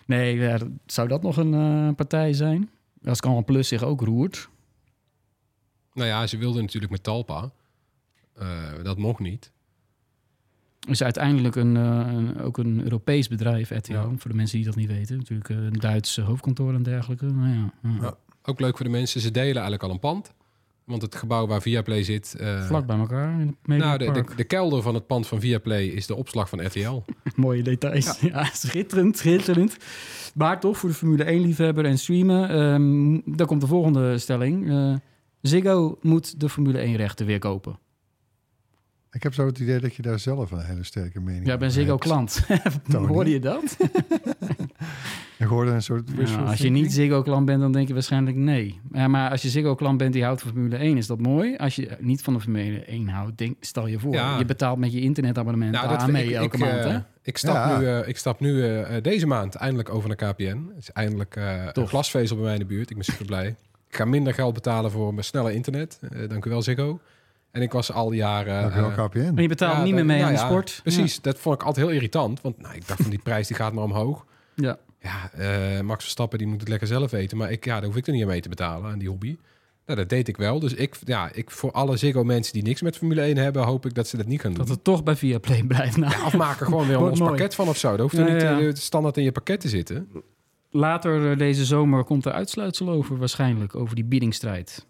Nee, 0.06 0.36
ja, 0.40 0.58
zou 0.86 1.08
dat 1.08 1.22
nog 1.24 1.38
een 1.38 1.54
eh, 1.54 1.96
partij 1.96 2.34
zijn? 2.34 2.70
Als 3.04 3.20
Canal 3.20 3.44
Plus 3.44 3.68
zich 3.68 3.84
ook 3.84 4.02
roert. 4.02 4.50
Nou 5.94 6.08
ja, 6.08 6.28
ze 6.28 6.38
wilden 6.38 6.62
natuurlijk 6.62 6.92
met 6.92 7.04
Talpa. 7.04 7.52
Eh, 8.34 8.84
dat 8.84 8.98
mocht 8.98 9.20
niet. 9.20 9.52
Is 10.88 11.04
uiteindelijk 11.04 11.56
een, 11.56 11.78
eh, 11.78 12.46
ook 12.46 12.58
een 12.58 12.82
Europees 12.84 13.28
bedrijf, 13.28 13.70
RTL. 13.70 13.92
Ja. 13.92 14.10
Voor 14.18 14.32
de 14.32 14.38
mensen 14.38 14.58
die 14.58 14.66
dat 14.66 14.76
niet 14.76 14.88
weten. 14.88 15.18
Natuurlijk 15.18 15.50
eh, 15.50 15.58
een 15.58 15.74
Duits 15.74 16.18
hoofdkantoor 16.18 16.74
en 16.74 16.84
dergelijke. 16.84 17.26
Nou 17.26 17.50
ja, 17.50 17.74
ja. 17.84 17.98
Ja. 18.02 18.18
Ook 18.44 18.60
leuk 18.60 18.76
voor 18.76 18.86
de 18.86 18.92
mensen, 18.92 19.22
ze 19.22 19.32
delen 19.32 19.54
eigenlijk 19.54 19.84
al 19.84 19.90
een 19.90 20.00
pand. 20.00 20.34
Want 20.88 21.02
het 21.02 21.16
gebouw 21.16 21.48
waar 21.48 21.62
Viaplay 21.62 22.04
zit... 22.04 22.36
eh, 22.40 22.66
Vlak 22.66 22.86
bij 22.86 22.98
elkaar 22.98 23.40
in 23.40 23.48
het 23.48 23.78
nou, 23.78 23.98
de, 23.98 24.24
de, 24.36 24.44
kelder 24.44 24.82
van 24.82 24.94
het 24.94 25.08
pand 25.08 25.28
van 25.28 25.40
Viaplay 25.40 25.86
is 25.86 26.06
de 26.08 26.16
opslag 26.16 26.50
van 26.50 26.66
RTL. 26.66 27.04
Mooie 27.36 27.64
details. 27.64 28.20
Ja. 28.20 28.44
schitterend, 28.44 29.18
schitterend. 29.18 29.78
Maar 30.36 30.60
toch, 30.60 30.78
voor 30.78 30.90
de 30.90 30.96
Formule 30.96 31.24
1-liefhebber 31.26 31.86
en 31.86 31.98
streamen... 31.98 32.50
ehm 32.50 33.36
dan 33.36 33.48
komt 33.48 33.62
de 33.62 33.68
volgende 33.68 34.18
stelling. 34.18 34.70
Eh, 34.70 34.96
Ziggo 35.42 35.98
moet 36.02 36.40
de 36.40 36.50
Formule 36.50 36.96
1-rechten 36.96 37.26
weer 37.26 37.40
kopen. 37.40 37.80
Ik 39.12 39.24
heb 39.24 39.34
zo 39.34 39.46
het 39.46 39.60
idee 39.60 39.80
dat 39.80 39.96
je 39.96 40.02
daar 40.02 40.20
zelf 40.20 40.52
een 40.52 40.66
hele 40.66 40.84
sterke 40.84 41.20
mening 41.20 41.46
Ja, 41.48 41.54
ik 41.54 41.60
ben 41.60 41.72
Ziggo 41.72 41.92
hebt. 41.92 42.04
klant. 42.04 42.48
Hoorde 43.08 43.30
je 43.30 43.40
dat? 43.40 43.78
Ik 45.38 45.48
hoorde 45.48 45.72
een 45.72 45.82
soort... 45.82 46.10
Ja, 46.16 46.38
als 46.38 46.58
je 46.58 46.70
niet 46.70 46.94
Ziggo-klant 46.94 47.46
bent, 47.46 47.62
dan 47.62 47.72
denk 47.72 47.88
je 47.88 47.94
waarschijnlijk 47.94 48.38
nee. 48.38 48.80
Maar 49.08 49.30
als 49.32 49.42
je 49.42 49.50
Ziggo-klant 49.50 49.98
bent 49.98 50.14
die 50.14 50.24
houdt 50.24 50.42
van 50.42 50.52
Formule 50.52 50.76
1, 50.76 50.98
is 50.98 51.08
dat 51.08 51.20
mooi. 51.20 51.56
Als 51.56 51.76
je 51.76 51.98
niet 52.00 52.22
van 52.22 52.34
de 52.34 52.40
Formule 52.40 52.80
1 52.80 53.08
houdt, 53.08 53.38
denk, 53.38 53.56
stel 53.60 53.88
je 53.88 54.00
voor. 54.00 54.14
Ja. 54.14 54.38
Je 54.38 54.46
betaalt 54.46 54.78
met 54.78 54.94
je 54.94 55.02
internetabonnement 55.02 55.72
Nou, 55.72 55.98
aan 55.98 56.12
mee 56.12 56.28
ik, 56.28 56.36
elke 56.36 56.58
ik, 56.58 56.64
maand, 56.64 56.86
eh, 56.86 56.92
hè? 56.92 57.00
ik 57.22 57.38
stap 57.38 57.56
Ja. 57.56 57.80
nu, 57.80 57.88
eh, 57.88 58.08
ik 58.08 58.18
stap 58.18 58.40
nu 58.40 58.64
eh, 58.64 58.96
deze 59.02 59.28
maand 59.28 59.56
eindelijk 59.56 59.90
over 59.90 60.08
naar 60.08 60.34
KPN. 60.34 60.66
Het 60.76 60.78
is 60.78 60.92
eindelijk 60.92 61.36
eh 61.36 61.66
een 61.74 61.88
glasvezel 61.88 62.36
bij 62.36 62.46
mij 62.46 62.54
in 62.54 62.60
de 62.60 62.66
buurt. 62.66 62.90
Ik 62.90 62.96
ben 62.96 63.06
super 63.06 63.26
blij. 63.26 63.56
Ik 63.90 63.96
ga 63.96 64.06
minder 64.06 64.34
geld 64.34 64.54
betalen 64.54 64.92
voor 64.92 65.14
mijn 65.14 65.26
snelle 65.26 65.54
internet. 65.54 66.00
Eh, 66.02 66.30
dank 66.30 66.46
u 66.46 66.50
wel, 66.50 66.62
Ziggo. 66.62 67.00
En 67.52 67.62
ik 67.62 67.72
was 67.72 67.92
al 67.92 68.12
jaren... 68.12 68.74
Eh, 68.74 69.06
KPN. 69.06 69.18
En 69.18 69.42
je 69.42 69.48
betaalt 69.48 69.78
ja, 69.78 69.84
niet 69.84 69.94
meer 69.94 70.06
mee 70.06 70.24
aan 70.24 70.34
de 70.34 70.40
ja, 70.40 70.46
sport. 70.46 70.80
Precies, 70.84 71.22
dat 71.22 71.40
vond 71.40 71.56
ik 71.56 71.68
altijd 71.68 71.86
heel 71.86 71.96
irritant. 71.96 72.42
Want 72.42 72.62
nou, 72.62 72.76
ik 72.76 72.88
dacht 72.88 73.02
van 73.02 73.10
die 73.10 73.20
prijs 73.20 73.48
die 73.48 73.56
gaat 73.56 73.74
maar 73.74 73.84
omhoog. 73.84 74.26
Ja. 74.62 74.78
Ja, 75.02 75.32
eh, 75.34 75.82
Max 75.82 76.04
Verstappen 76.04 76.38
die 76.38 76.48
moet 76.48 76.60
het 76.60 76.70
lekker 76.70 76.88
zelf 76.88 77.12
weten. 77.12 77.38
Maar 77.38 77.52
ik, 77.52 77.66
ja, 77.66 77.76
daar 77.76 77.86
hoef 77.86 77.96
ik 77.96 78.08
er 78.08 78.14
niet 78.14 78.22
aan 78.22 78.28
mee 78.28 78.42
te 78.42 78.50
betalen, 78.50 78.92
aan 78.92 79.00
die 79.00 79.10
hobby. 79.10 79.38
Nou, 79.86 80.00
dat 80.00 80.10
deed 80.10 80.28
ik 80.28 80.38
wel. 80.38 80.60
Dus 80.60 80.74
ik, 80.74 80.96
ja, 81.04 81.30
ik, 81.34 81.52
voor 81.52 81.72
alle 81.72 81.98
Ziggo-mensen 81.98 82.54
die 82.54 82.64
niks 82.64 82.82
met 82.82 82.98
Formule 82.98 83.22
1 83.22 83.38
hebben... 83.38 83.64
hoop 83.64 83.86
ik 83.86 83.94
dat 83.94 84.08
ze 84.08 84.18
dat 84.18 84.26
niet 84.26 84.42
gaan 84.42 84.50
doen. 84.54 84.60
Dat 84.60 84.70
het 84.70 84.84
toch 84.84 85.04
bij 85.04 85.16
Viaplay 85.16 85.64
blijft. 85.64 85.98
Nou, 85.98 86.12
Ja, 86.12 86.26
of 86.26 86.36
maken 86.38 86.66
gewoon 86.66 86.88
weer 86.88 87.00
ons 87.10 87.20
mooi. 87.20 87.32
pakket 87.32 87.56
van 87.56 87.68
of 87.68 87.78
zo. 87.78 87.90
Dat 87.90 88.00
hoeft 88.00 88.18
er 88.18 88.28
Ja, 88.28 88.34
niet 88.34 88.42
ja. 88.42 88.60
eh, 88.60 88.74
standaard 88.74 89.18
in 89.18 89.24
je 89.24 89.32
pakket 89.32 89.60
te 89.60 89.70
zitten. 89.70 90.08
Later 90.70 91.32
eh, 91.32 91.38
deze 91.38 91.66
zomer 91.66 92.04
komt 92.04 92.26
er 92.26 92.32
uitsluitsel 92.32 92.90
over 92.90 93.18
waarschijnlijk, 93.18 93.76
over 93.76 93.96
die 93.96 94.06
biedingstrijd. 94.06 94.86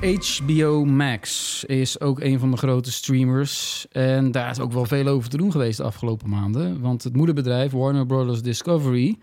HBO 0.00 0.84
Max 0.84 1.64
is 1.64 2.00
ook 2.00 2.20
een 2.20 2.38
van 2.38 2.50
de 2.50 2.56
grote 2.56 2.92
streamers. 2.92 3.86
En 3.90 4.30
daar 4.30 4.50
is 4.50 4.60
ook 4.60 4.72
wel 4.72 4.84
veel 4.84 5.06
over 5.06 5.30
te 5.30 5.36
doen 5.36 5.52
geweest 5.52 5.76
de 5.76 5.82
afgelopen 5.82 6.28
maanden. 6.28 6.80
Want 6.80 7.04
het 7.04 7.16
moederbedrijf 7.16 7.72
Warner 7.72 8.06
Brothers 8.06 8.42
Discovery... 8.42 9.16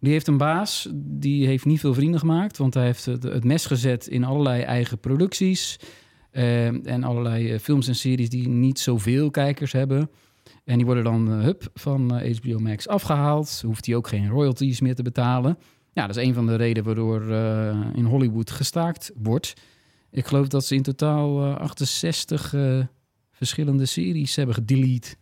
die 0.00 0.12
heeft 0.12 0.26
een 0.26 0.36
baas, 0.36 0.88
die 0.94 1.46
heeft 1.46 1.64
niet 1.64 1.80
veel 1.80 1.94
vrienden 1.94 2.20
gemaakt... 2.20 2.56
want 2.56 2.74
hij 2.74 2.84
heeft 2.84 3.04
het, 3.04 3.44
mes 3.44 3.66
gezet 3.66 4.06
in 4.06 4.24
allerlei 4.24 4.62
eigen 4.62 4.98
producties... 4.98 5.78
eh, 6.30 6.86
en 6.86 7.04
allerlei 7.04 7.52
eh, 7.52 7.58
films 7.58 7.88
en 7.88 7.94
series 7.94 8.28
die 8.28 8.48
niet 8.48 8.78
zoveel 8.78 9.30
kijkers 9.30 9.72
hebben... 9.72 10.10
En 10.64 10.76
die 10.76 10.86
worden 10.86 11.04
dan 11.04 11.32
eh, 11.32 11.40
hup, 11.40 11.70
van 11.74 12.10
HBO 12.10 12.58
Max 12.58 12.88
afgehaald. 12.88 13.62
Hoeft 13.66 13.86
hij 13.86 13.94
ook 13.94 14.08
geen 14.08 14.28
royalties 14.28 14.80
meer 14.80 14.94
te 14.94 15.02
betalen. 15.02 15.58
Ja, 15.92 16.06
dat 16.06 16.16
is 16.16 16.24
een 16.24 16.34
van 16.34 16.46
de 16.46 16.56
redenen 16.56 16.84
waardoor 16.84 17.22
in 17.94 18.04
Hollywood 18.04 18.50
gestaakt 18.50 19.12
wordt. 19.14 19.54
Ik 20.10 20.26
geloof 20.26 20.48
dat 20.48 20.64
ze 20.64 20.74
in 20.74 20.82
totaal 20.82 21.44
eh, 21.44 21.56
68 21.56 22.54
eh, 22.54 22.80
verschillende 23.30 23.86
series 23.86 24.36
hebben 24.36 24.54
gedelete. 24.54 25.14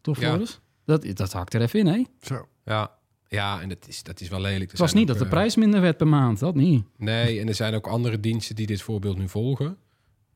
Toch, 0.00 0.20
Ja. 0.20 0.28
Floris? 0.28 0.60
Dat, 0.84 1.16
dat 1.16 1.32
hakt 1.32 1.54
er 1.54 1.60
even 1.60 1.78
in, 1.80 1.86
hè? 1.86 2.04
Zo. 2.20 2.48
Ja, 2.64 2.98
ja 3.26 3.60
en 3.60 3.68
dat 3.68 3.88
is, 3.88 4.02
dat 4.02 4.20
is 4.20 4.28
wel 4.28 4.40
lelijk. 4.40 4.70
Het 4.70 4.80
was 4.80 4.92
niet 4.92 5.02
ook, 5.02 5.08
dat 5.08 5.18
de 5.18 5.24
eh, 5.24 5.30
prijs 5.30 5.56
minder 5.56 5.80
werd 5.80 5.96
per 5.96 6.08
maand, 6.08 6.38
dat 6.38 6.54
niet. 6.54 6.84
Nee, 6.96 7.40
en 7.40 7.48
er 7.48 7.54
zijn 7.54 7.74
ook 7.74 7.86
andere 7.86 8.20
diensten 8.20 8.56
die 8.56 8.66
dit 8.66 8.82
voorbeeld 8.82 9.18
nu 9.18 9.28
volgen. 9.28 9.78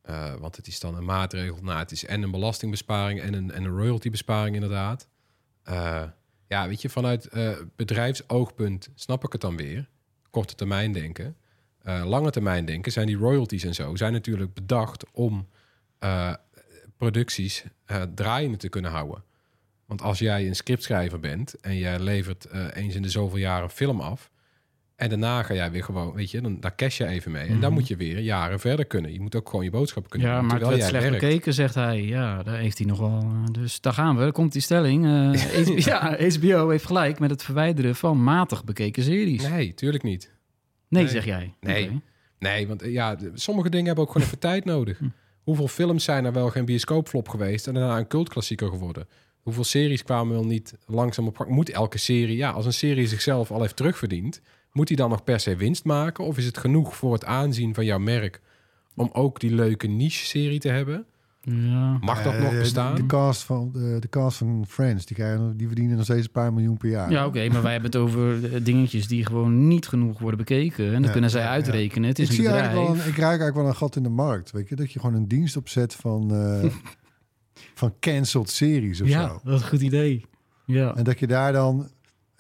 Eh, 0.03 0.35
want 0.35 0.57
het 0.57 0.67
is 0.67 0.81
dan 0.81 0.95
een 0.97 1.05
maatregel. 1.05 1.59
Nou, 1.63 1.79
het 1.79 1.91
is 1.91 2.05
en 2.05 2.23
een 2.23 2.31
belastingbesparing 2.31 3.21
en 3.21 3.35
een, 3.35 3.51
en 3.51 3.65
een 3.65 3.77
royaltybesparing 3.77 4.55
inderdaad. 4.55 5.09
Eh, 5.63 6.03
ja, 6.49 6.69
weet 6.69 6.83
je, 6.83 6.89
vanuit 6.89 7.27
eh, 7.27 7.57
bedrijfsoogpunt 7.77 8.89
snap 8.95 9.25
ik 9.25 9.33
het 9.33 9.41
dan 9.41 9.57
weer. 9.57 9.89
Korte 10.31 10.55
termijn 10.55 10.93
denken. 10.93 11.37
Eh, 11.83 12.05
lange 12.05 12.31
termijn 12.31 12.65
denken 12.65 12.93
zijn 12.93 13.07
die 13.07 13.17
royalties 13.17 13.65
en 13.65 13.75
zo... 13.75 13.97
zijn 13.97 14.13
natuurlijk 14.13 14.55
bedacht 14.55 15.05
om 15.13 15.49
eh, 15.99 16.35
producties 16.97 17.65
eh, 17.85 18.03
draaiende 18.15 18.57
te 18.57 18.69
kunnen 18.69 18.91
houden. 18.91 19.25
Want 19.87 20.03
als 20.03 20.19
jij 20.19 20.47
een 20.47 20.57
scriptschrijver 20.57 21.21
bent... 21.21 21.61
en 21.61 21.77
jij 21.77 22.01
levert 22.01 22.47
eens 22.75 22.95
in 22.95 23.03
de 23.03 23.09
zoveel 23.09 23.39
jaar 23.39 23.63
een 23.63 23.71
film 23.71 24.01
af... 24.01 24.31
En 25.03 25.09
daarna 25.09 25.43
ga 25.43 25.55
jij 25.55 25.71
weer 25.71 25.85
gewoon, 25.85 26.13
weet 26.15 26.31
je, 26.31 26.41
dan 26.41 26.61
daar 26.61 26.75
cash 26.75 26.99
je 26.99 27.07
even 27.07 27.33
mee. 27.33 27.49
En 27.49 27.61
dan 27.61 27.73
moet 27.73 27.89
je 27.89 27.97
weer 27.97 28.19
jaren 28.19 28.61
verder 28.61 28.85
kunnen. 28.85 29.13
Je 29.13 29.21
moet 29.21 29.35
ook 29.37 29.49
gewoon 29.49 29.65
je 29.65 29.71
boodschappen 29.71 30.11
kunnen 30.11 30.29
Mhm. 30.29 30.37
Ja, 30.37 30.49
doen, 30.49 30.61
maar 30.61 30.73
het 30.73 30.83
slecht 30.83 31.05
werkt. 31.05 31.21
bekeken, 31.21 31.55
zegt 31.55 31.75
hij. 31.75 32.03
Ja, 32.03 32.43
daar 32.43 32.59
heeft 32.59 32.79
hij 32.79 32.87
nog 32.87 32.99
wel. 32.99 33.25
Dus 33.53 33.81
daar 33.81 33.93
gaan 33.93 34.17
we. 34.17 34.33
Komt 34.33 34.53
die 34.53 34.63
stelling. 34.63 35.05
Ja, 35.85 36.17
HBO 36.39 36.69
heeft 36.69 36.87
gelijk 36.87 37.19
met 37.19 37.31
het 37.31 37.43
verwijderen 37.43 37.95
van 37.95 38.23
matig 38.23 38.65
bekeken 38.65 39.03
series. 39.03 39.49
Nee, 39.49 39.75
tuurlijk 39.75 40.03
niet. 40.03 40.32
Nee. 41.01 41.09
zeg 41.09 41.25
jij. 41.25 41.55
Nee. 41.61 42.01
Nee, 42.39 42.69
want 42.69 42.83
eh, 42.83 42.93
ja, 42.93 43.17
sommige 43.35 43.71
dingen 43.71 43.87
hebben 43.87 44.05
ook 44.05 44.13
gewoon 44.13 44.27
even 44.27 44.39
tijd 44.39 44.65
nodig. 44.65 44.99
Hm. 44.99 45.09
Hoeveel 45.43 45.69
films 45.69 46.05
zijn 46.05 46.25
er 46.25 46.33
wel 46.33 46.51
geen 46.51 46.65
bioscoopflop 46.65 47.29
geweest 47.29 47.67
en 47.67 47.75
daarna 47.75 47.99
een 47.99 48.07
cultklassieker 48.07 48.69
geworden? 48.69 49.09
Hoeveel 49.43 49.65
series 49.65 50.03
kwamen 50.03 50.33
wel 50.33 50.45
niet 50.45 50.75
langzaam 50.87 51.27
op... 51.27 51.45
Moet 51.49 51.71
elke 51.71 51.99
serie, 51.99 52.37
ja, 52.37 52.51
als 52.51 52.67
een 52.67 52.73
serie 52.73 53.07
zichzelf 53.07 53.51
al 53.51 53.61
heeft 53.61 53.77
terugverdiend... 53.77 54.41
moet 54.73 54.89
die 54.89 54.97
dan 54.97 55.11
nog 55.11 55.25
per 55.25 55.41
se 55.41 55.57
winst 55.57 55.85
maken? 55.85 56.25
Of 56.25 56.39
is 56.39 56.45
het 56.45 56.59
genoeg 56.59 56.97
voor 56.97 57.13
het 57.13 57.25
aanzien 57.25 57.75
van 57.75 57.85
jouw 57.85 57.99
merk... 57.99 58.41
om 58.95 59.11
ook 59.13 59.41
die 59.41 59.55
leuke 59.55 59.87
niche-serie 59.87 60.61
te 60.61 60.69
hebben? 60.69 61.07
Ja. 61.45 61.99
Mag 62.01 62.23
dat 62.23 62.35
Eh, 62.35 62.41
nog 62.43 62.51
de- 62.51 62.59
bestaan? 62.59 62.95
De, 62.95 63.07
cast 63.07 63.43
van, 63.43 63.71
de, 63.73 63.97
de 64.01 64.09
cast 64.09 64.39
van 64.39 64.65
Friends, 64.69 65.07
die, 65.07 65.17
krijgen, 65.17 65.57
die 65.57 65.67
verdienen 65.67 65.97
nog 65.97 66.05
steeds 66.05 66.25
een 66.27 66.33
paar 66.33 66.53
miljoen 66.53 66.77
per 66.77 66.89
jaar. 66.89 67.11
Ja, 67.11 67.27
oké, 67.27 67.49
maar 67.49 67.63
wij 67.63 67.73
hebben 67.73 67.91
het 67.91 68.01
over 68.01 68.55
eh, 68.55 68.65
dingetjes 68.65 69.07
die 69.09 69.27
gewoon 69.27 69.69
niet 69.69 69.89
genoeg 69.89 70.19
worden 70.19 70.39
bekeken. 70.39 70.87
En 70.87 70.93
dan 70.93 71.03
Ja, 71.03 71.11
kunnen 71.11 71.31
zij 71.31 71.41
ja, 71.41 71.47
ja. 71.47 71.53
uitrekenen. 71.53 72.09
Het 72.09 72.19
is 72.19 72.25
ik, 72.25 72.31
een 72.31 72.37
zie 72.37 72.45
bedrijf. 72.45 72.67
eigenlijk 72.67 72.95
wel 72.97 73.05
een, 73.05 73.11
ik 73.13 73.17
raak 73.19 73.27
eigenlijk 73.29 73.57
wel 73.57 73.67
een 73.67 73.75
gat 73.77 73.97
in 73.97 74.03
de 74.03 74.09
markt. 74.09 74.51
Weet 74.51 74.69
je? 74.69 74.77
Dat 74.77 74.93
je 74.93 75.01
gewoon 75.01 75.15
een 75.15 75.29
dienst 75.29 75.57
opzet 75.57 75.95
van, 75.95 76.35
eh, 76.35 76.71
van 77.81 77.95
cancelled 78.01 78.51
series 78.51 79.01
of 79.01 79.09
ja, 79.09 79.29
zo. 79.29 79.41
dat 79.45 79.55
is 79.55 79.63
een 79.63 79.69
goed 79.69 79.81
idee. 79.81 80.25
Ja. 80.65 80.95
En 80.95 81.05
dat 81.05 81.19
je 81.19 81.27
daar 81.27 81.53
dan... 81.53 81.89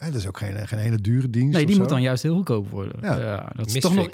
Dat 0.04 0.14
is 0.14 0.26
ook 0.26 0.38
geen, 0.38 0.68
geen 0.68 0.78
hele 0.78 0.98
dure 1.00 1.30
dienst 1.30 1.52
Nee, 1.52 1.60
of 1.60 1.66
die 1.66 1.74
zo. 1.74 1.80
moet 1.80 1.90
dan 1.90 2.02
juist 2.02 2.22
heel 2.22 2.34
goedkoop 2.34 2.70
worden. 2.70 2.92
Ja. 3.02 3.18
Ja. 3.20 3.52
dat 3.56 3.66
is 3.66 3.80
toch 3.80 3.94
nog 3.94 4.08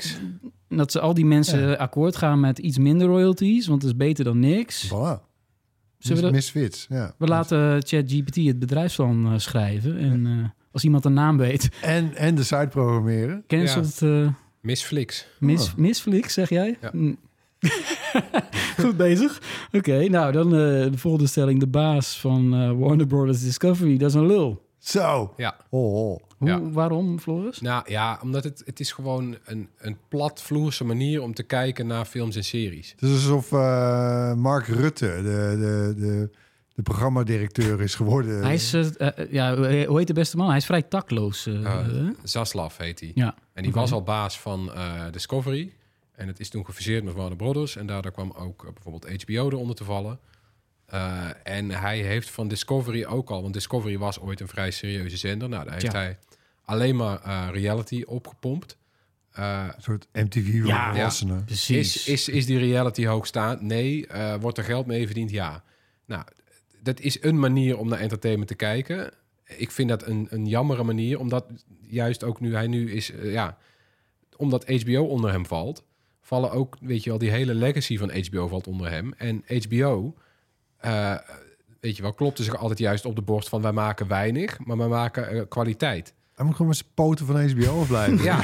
dat 0.68 0.92
ze 0.92 1.00
al 1.00 1.14
die 1.14 1.24
mensen 1.26 1.68
Ja. 1.68 1.72
akkoord 1.74 2.16
gaan 2.16 2.40
met 2.40 2.58
iets 2.58 2.78
minder 2.78 3.06
royalties, 3.06 3.66
want 3.66 3.82
het 3.82 3.90
is 3.90 3.96
beter 3.96 4.24
dan 4.24 4.38
niks. 4.38 4.86
Voilà. 4.86 4.90
Zullen 4.90 5.20
we 5.98 6.12
Mis, 6.12 6.20
dat- 6.20 6.32
misfits, 6.32 6.86
ja. 6.88 7.14
We 7.18 7.26
laten 7.26 7.82
ChatGPT 7.86 8.34
het 8.36 8.58
bedrijfsplan 8.58 9.26
eh, 9.32 9.38
schrijven. 9.38 9.98
En 9.98 10.26
eh, 10.26 10.48
als 10.72 10.84
iemand 10.84 11.04
een 11.04 11.12
naam 11.12 11.36
weet, 11.36 11.68
En, 11.82 12.14
en 12.14 12.34
de 12.34 12.42
site 12.42 12.68
programmeren. 12.70 13.44
cancelt 13.46 14.02
eh 14.02 14.28
Misflix. 14.60 15.26
mis, 15.38 15.68
Oh. 15.68 15.74
Misflix, 15.76 16.32
zeg 16.34 16.48
jij? 16.48 16.78
Ja. 16.80 16.90
Hm. 16.90 17.14
Goed 18.80 18.96
bezig. 18.96 19.42
Oké, 19.72 20.08
nou 20.08 20.32
dan 20.32 20.46
eh, 20.46 20.58
de 20.90 20.98
volgende 20.98 21.26
stelling. 21.28 21.60
De 21.60 21.66
baas 21.66 22.20
van 22.20 22.54
eh, 22.54 22.72
Warner 22.78 23.06
Brothers 23.06 23.42
Discovery, 23.42 23.96
dat 23.96 24.08
is 24.08 24.14
een 24.16 24.26
lul. 24.26 24.66
Zo. 24.88 25.34
Ja. 25.36 25.56
Oh, 25.68 26.10
oh. 26.10 26.20
Hoe, 26.38 26.48
Ja. 26.48 26.60
Waarom, 26.60 27.18
Floris? 27.18 27.60
Nou 27.60 27.82
ja, 27.90 28.18
omdat 28.22 28.44
het, 28.44 28.62
het 28.64 28.80
is 28.80 28.92
gewoon 28.92 29.36
een, 29.44 29.68
een 29.78 29.96
platvloerse 30.08 30.84
manier 30.84 31.22
om 31.22 31.34
te 31.34 31.42
kijken 31.42 31.86
naar 31.86 32.04
films 32.04 32.36
en 32.36 32.44
series. 32.44 32.90
Het 32.90 33.02
is 33.10 33.10
alsof 33.10 33.52
eh, 33.52 34.34
Mark 34.34 34.66
Rutte 34.66 35.06
de, 35.06 35.56
de, 35.58 35.94
de, 36.00 36.30
de 36.74 36.82
programmadirecteur 36.82 37.80
is 37.80 37.94
geworden. 37.94 38.42
Hij 38.42 38.54
is, 38.54 38.72
eh, 38.74 38.86
eh, 38.98 39.32
ja, 39.32 39.56
hoe 39.86 39.98
heet 39.98 40.06
de 40.06 40.12
beste 40.12 40.36
man? 40.36 40.48
Hij 40.48 40.56
is 40.56 40.66
vrij 40.66 40.82
takloos. 40.82 41.46
Uh. 41.46 42.10
Zaslav 42.22 42.76
heet 42.76 43.00
hij. 43.00 43.12
ja. 43.14 43.34
En 43.52 43.62
die 43.62 43.72
was 43.72 43.92
al 43.92 44.02
baas 44.02 44.40
van 44.40 44.72
eh, 44.72 45.02
Discovery. 45.10 45.72
En 46.14 46.26
het 46.26 46.40
is 46.40 46.48
toen 46.48 46.64
gefuseerd 46.64 47.04
met 47.04 47.14
Warner 47.14 47.36
Brothers. 47.36 47.76
En 47.76 47.86
daardoor 47.86 48.12
kwam 48.12 48.32
ook 48.36 48.70
bijvoorbeeld 48.74 49.22
HBO 49.22 49.46
eronder 49.50 49.76
te 49.76 49.84
vallen. 49.84 50.18
Eh, 50.88 51.26
en 51.42 51.70
hij 51.70 51.98
heeft 51.98 52.30
van 52.30 52.48
Discovery 52.48 53.04
ook 53.04 53.30
al... 53.30 53.42
Want 53.42 53.54
Discovery 53.54 53.98
was 53.98 54.20
ooit 54.20 54.40
een 54.40 54.48
vrij 54.48 54.70
serieuze 54.70 55.16
zender. 55.16 55.48
Nou, 55.48 55.64
daar 55.64 55.72
heeft 55.72 55.86
Ja. 55.92 55.92
hij 55.92 56.18
alleen 56.64 56.96
maar 56.96 57.22
eh, 57.22 57.48
reality 57.52 58.02
opgepompt. 58.06 58.76
Eh, 59.32 59.68
Een 59.76 59.82
soort 59.82 60.06
MTV 60.12 60.58
voor 60.58 60.66
Ja. 60.66 60.92
volwassenen. 60.92 61.44
Precies. 61.44 61.96
Is, 61.96 62.08
is, 62.08 62.28
is 62.28 62.46
die 62.46 62.58
reality 62.58 63.06
hoogstaand? 63.06 63.60
Nee. 63.60 64.06
Eh, 64.06 64.34
wordt 64.40 64.58
er 64.58 64.64
geld 64.64 64.86
mee 64.86 65.04
verdiend? 65.06 65.30
Ja. 65.30 65.62
Nou, 66.06 66.22
dat 66.82 67.00
is 67.00 67.22
een 67.22 67.38
manier 67.38 67.78
om 67.78 67.88
naar 67.88 67.98
entertainment 67.98 68.48
te 68.48 68.54
kijken. 68.54 69.10
Ik 69.44 69.70
vind 69.70 69.88
dat 69.88 70.06
een, 70.06 70.26
een 70.30 70.46
jammere 70.46 70.82
manier, 70.82 71.18
omdat 71.18 71.46
juist 71.80 72.24
ook 72.24 72.40
nu 72.40 72.54
hij 72.54 72.66
nu 72.66 72.92
is, 72.92 73.12
ja, 73.22 73.58
omdat 74.36 74.68
HBO 74.82 75.02
onder 75.04 75.30
hem 75.30 75.46
valt, 75.46 75.84
vallen 76.20 76.50
ook, 76.50 76.76
weet 76.80 77.04
je 77.04 77.10
wel, 77.10 77.18
die 77.18 77.30
hele 77.30 77.54
legacy 77.54 77.98
van 77.98 78.10
HBO 78.24 78.48
valt 78.48 78.66
onder 78.66 78.90
hem. 78.90 79.12
En 79.16 79.44
HBO, 79.62 80.14
eh, 80.80 81.14
weet 81.80 81.96
je 81.96 82.02
wel, 82.02 82.12
klopte 82.12 82.42
zich 82.42 82.56
altijd 82.56 82.78
juist 82.78 83.04
op 83.04 83.16
de 83.16 83.22
borst 83.22 83.48
van 83.48 83.62
wij 83.62 83.72
maken 83.72 84.08
weinig, 84.08 84.58
maar 84.64 84.76
wij 84.76 84.88
maken 84.88 85.28
eh, 85.30 85.40
kwaliteit. 85.48 86.14
Hij 86.34 86.46
moet 86.46 86.56
gewoon 86.56 86.68
met 86.70 86.80
zijn 86.80 86.90
poten 86.94 87.26
van 87.26 87.50
HBO 87.50 87.84
blijven. 87.88 88.22
Ja, 88.30 88.40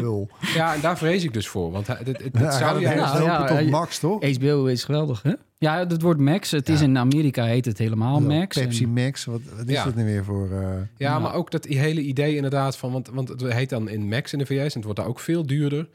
Lul. 0.00 0.28
ja, 0.54 0.74
en 0.74 0.80
daar 0.80 0.98
vrees 0.98 1.24
ik 1.24 1.32
dus 1.32 1.48
voor, 1.48 1.70
want 1.70 1.86
hij, 1.86 1.96
het, 1.96 2.06
het, 2.06 2.22
het 2.22 2.32
Ja, 2.38 2.50
zou 2.58 2.80
juist... 2.80 2.96
helpen 3.02 3.26
Nou, 3.26 3.42
ja, 3.42 3.46
tot 3.46 3.58
ja, 3.64 3.70
max, 3.70 3.98
toch? 3.98 4.22
HBO 4.36 4.64
is 4.66 4.84
geweldig, 4.84 5.22
hè? 5.22 5.32
Ja, 5.58 5.78
het 5.86 6.02
wordt 6.02 6.20
Max. 6.20 6.50
Het 6.50 6.68
is 6.68 6.78
Ja. 6.78 6.84
in 6.84 6.98
Amerika 6.98 7.44
heet 7.44 7.64
het 7.64 7.78
helemaal 7.78 8.20
Max. 8.20 8.56
Pepsi 8.56 8.84
En- 8.84 8.92
Max, 8.92 9.24
wat, 9.24 9.40
wat 9.56 9.66
is 9.68 9.74
Ja. 9.74 9.84
dat 9.84 9.94
nu 9.94 10.04
weer 10.04 10.24
voor... 10.24 10.50
eh, 10.52 10.60
Ja, 10.60 10.78
Ja. 10.96 11.18
maar 11.18 11.34
ook 11.34 11.50
dat 11.50 11.64
hele 11.64 12.00
idee 12.00 12.36
inderdaad 12.36 12.76
van... 12.76 12.92
Want, 12.92 13.08
want 13.08 13.28
het 13.28 13.52
heet 13.52 13.68
dan 13.68 13.88
in 13.88 14.08
Max 14.08 14.32
in 14.32 14.38
de 14.38 14.46
VS 14.46 14.56
en 14.58 14.64
het 14.74 14.84
wordt 14.84 14.98
daar 14.98 15.08
ook 15.08 15.20
veel 15.20 15.46
duurder. 15.46 15.88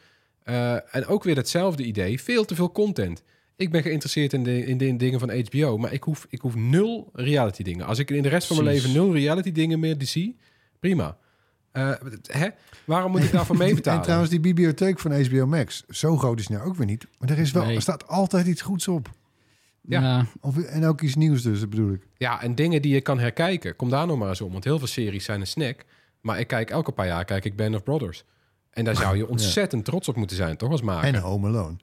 Eh, 0.43 0.95
en 0.95 1.05
ook 1.07 1.23
weer 1.23 1.35
hetzelfde 1.35 1.83
idee. 1.83 2.21
Veel 2.21 2.45
te 2.45 2.55
veel 2.55 2.71
content. 2.71 3.23
Ik 3.57 3.71
ben 3.71 3.81
geïnteresseerd 3.81 4.33
in 4.33 4.43
de, 4.43 4.65
in 4.65 4.77
de 4.77 4.95
dingen 4.95 5.19
van 5.19 5.43
HBO, 5.45 5.77
maar 5.77 5.93
ik 5.93 6.03
hoef, 6.03 6.25
ik 6.29 6.41
hoef 6.41 6.55
nul 6.55 7.09
reality 7.13 7.63
dingen. 7.63 7.85
Als 7.85 7.99
ik 7.99 8.11
in 8.11 8.23
de 8.23 8.29
rest 8.29 8.47
van 8.47 8.55
mijn 8.55 8.67
Precies. 8.69 8.87
leven 8.87 9.01
nul 9.01 9.13
reality 9.13 9.51
dingen 9.51 9.79
meer 9.79 9.95
zie, 9.99 10.37
prima. 10.79 11.17
Eh, 11.71 11.91
hè? 12.21 12.47
Waarom 12.85 13.11
moet 13.11 13.23
ik 13.23 13.31
daarvoor 13.31 13.57
meebetalen? 13.65 13.97
En 13.99 14.03
trouwens, 14.03 14.31
die 14.31 14.39
bibliotheek 14.39 14.99
van 14.99 15.23
HBO 15.23 15.45
Max, 15.45 15.83
zo 15.89 16.17
groot 16.17 16.39
is 16.39 16.47
het 16.47 16.57
nou 16.57 16.69
ook 16.69 16.75
weer 16.75 16.85
niet. 16.85 17.05
Maar 17.19 17.29
er, 17.29 17.37
is 17.37 17.51
wel, 17.51 17.65
Nee. 17.65 17.75
er 17.75 17.81
staat 17.81 18.07
altijd 18.07 18.47
iets 18.47 18.61
goeds 18.61 18.87
op. 18.87 19.09
Ja. 19.81 20.01
Ja. 20.01 20.25
Of, 20.41 20.57
en 20.57 20.85
ook 20.85 21.01
iets 21.01 21.15
nieuws 21.15 21.41
dus, 21.41 21.59
dat 21.59 21.69
bedoel 21.69 21.91
ik. 21.93 22.07
Ja, 22.17 22.41
en 22.41 22.55
dingen 22.55 22.81
die 22.81 22.93
je 22.93 23.01
kan 23.01 23.19
herkijken. 23.19 23.75
Kom 23.75 23.89
daar 23.89 24.07
nog 24.07 24.17
maar 24.17 24.29
eens 24.29 24.41
om. 24.41 24.51
Want 24.51 24.63
heel 24.63 24.77
veel 24.77 24.87
series 24.87 25.25
zijn 25.25 25.39
een 25.39 25.47
snack. 25.47 25.83
Maar 26.21 26.39
ik 26.39 26.47
kijk 26.47 26.69
elke 26.69 26.91
paar 26.91 27.07
jaar 27.07 27.25
kijk 27.25 27.45
ik 27.45 27.55
Band 27.55 27.75
of 27.75 27.83
Brothers. 27.83 28.23
En 28.69 28.85
daar 28.85 28.95
zou 28.95 29.17
je 29.17 29.27
ontzettend 29.35 29.85
trots 29.85 30.07
op 30.07 30.15
moeten 30.15 30.37
zijn, 30.37 30.57
toch? 30.57 30.71
Als 30.71 30.81
maker. 30.81 31.13
En 31.13 31.21
Home 31.21 31.47
Alone. 31.47 31.75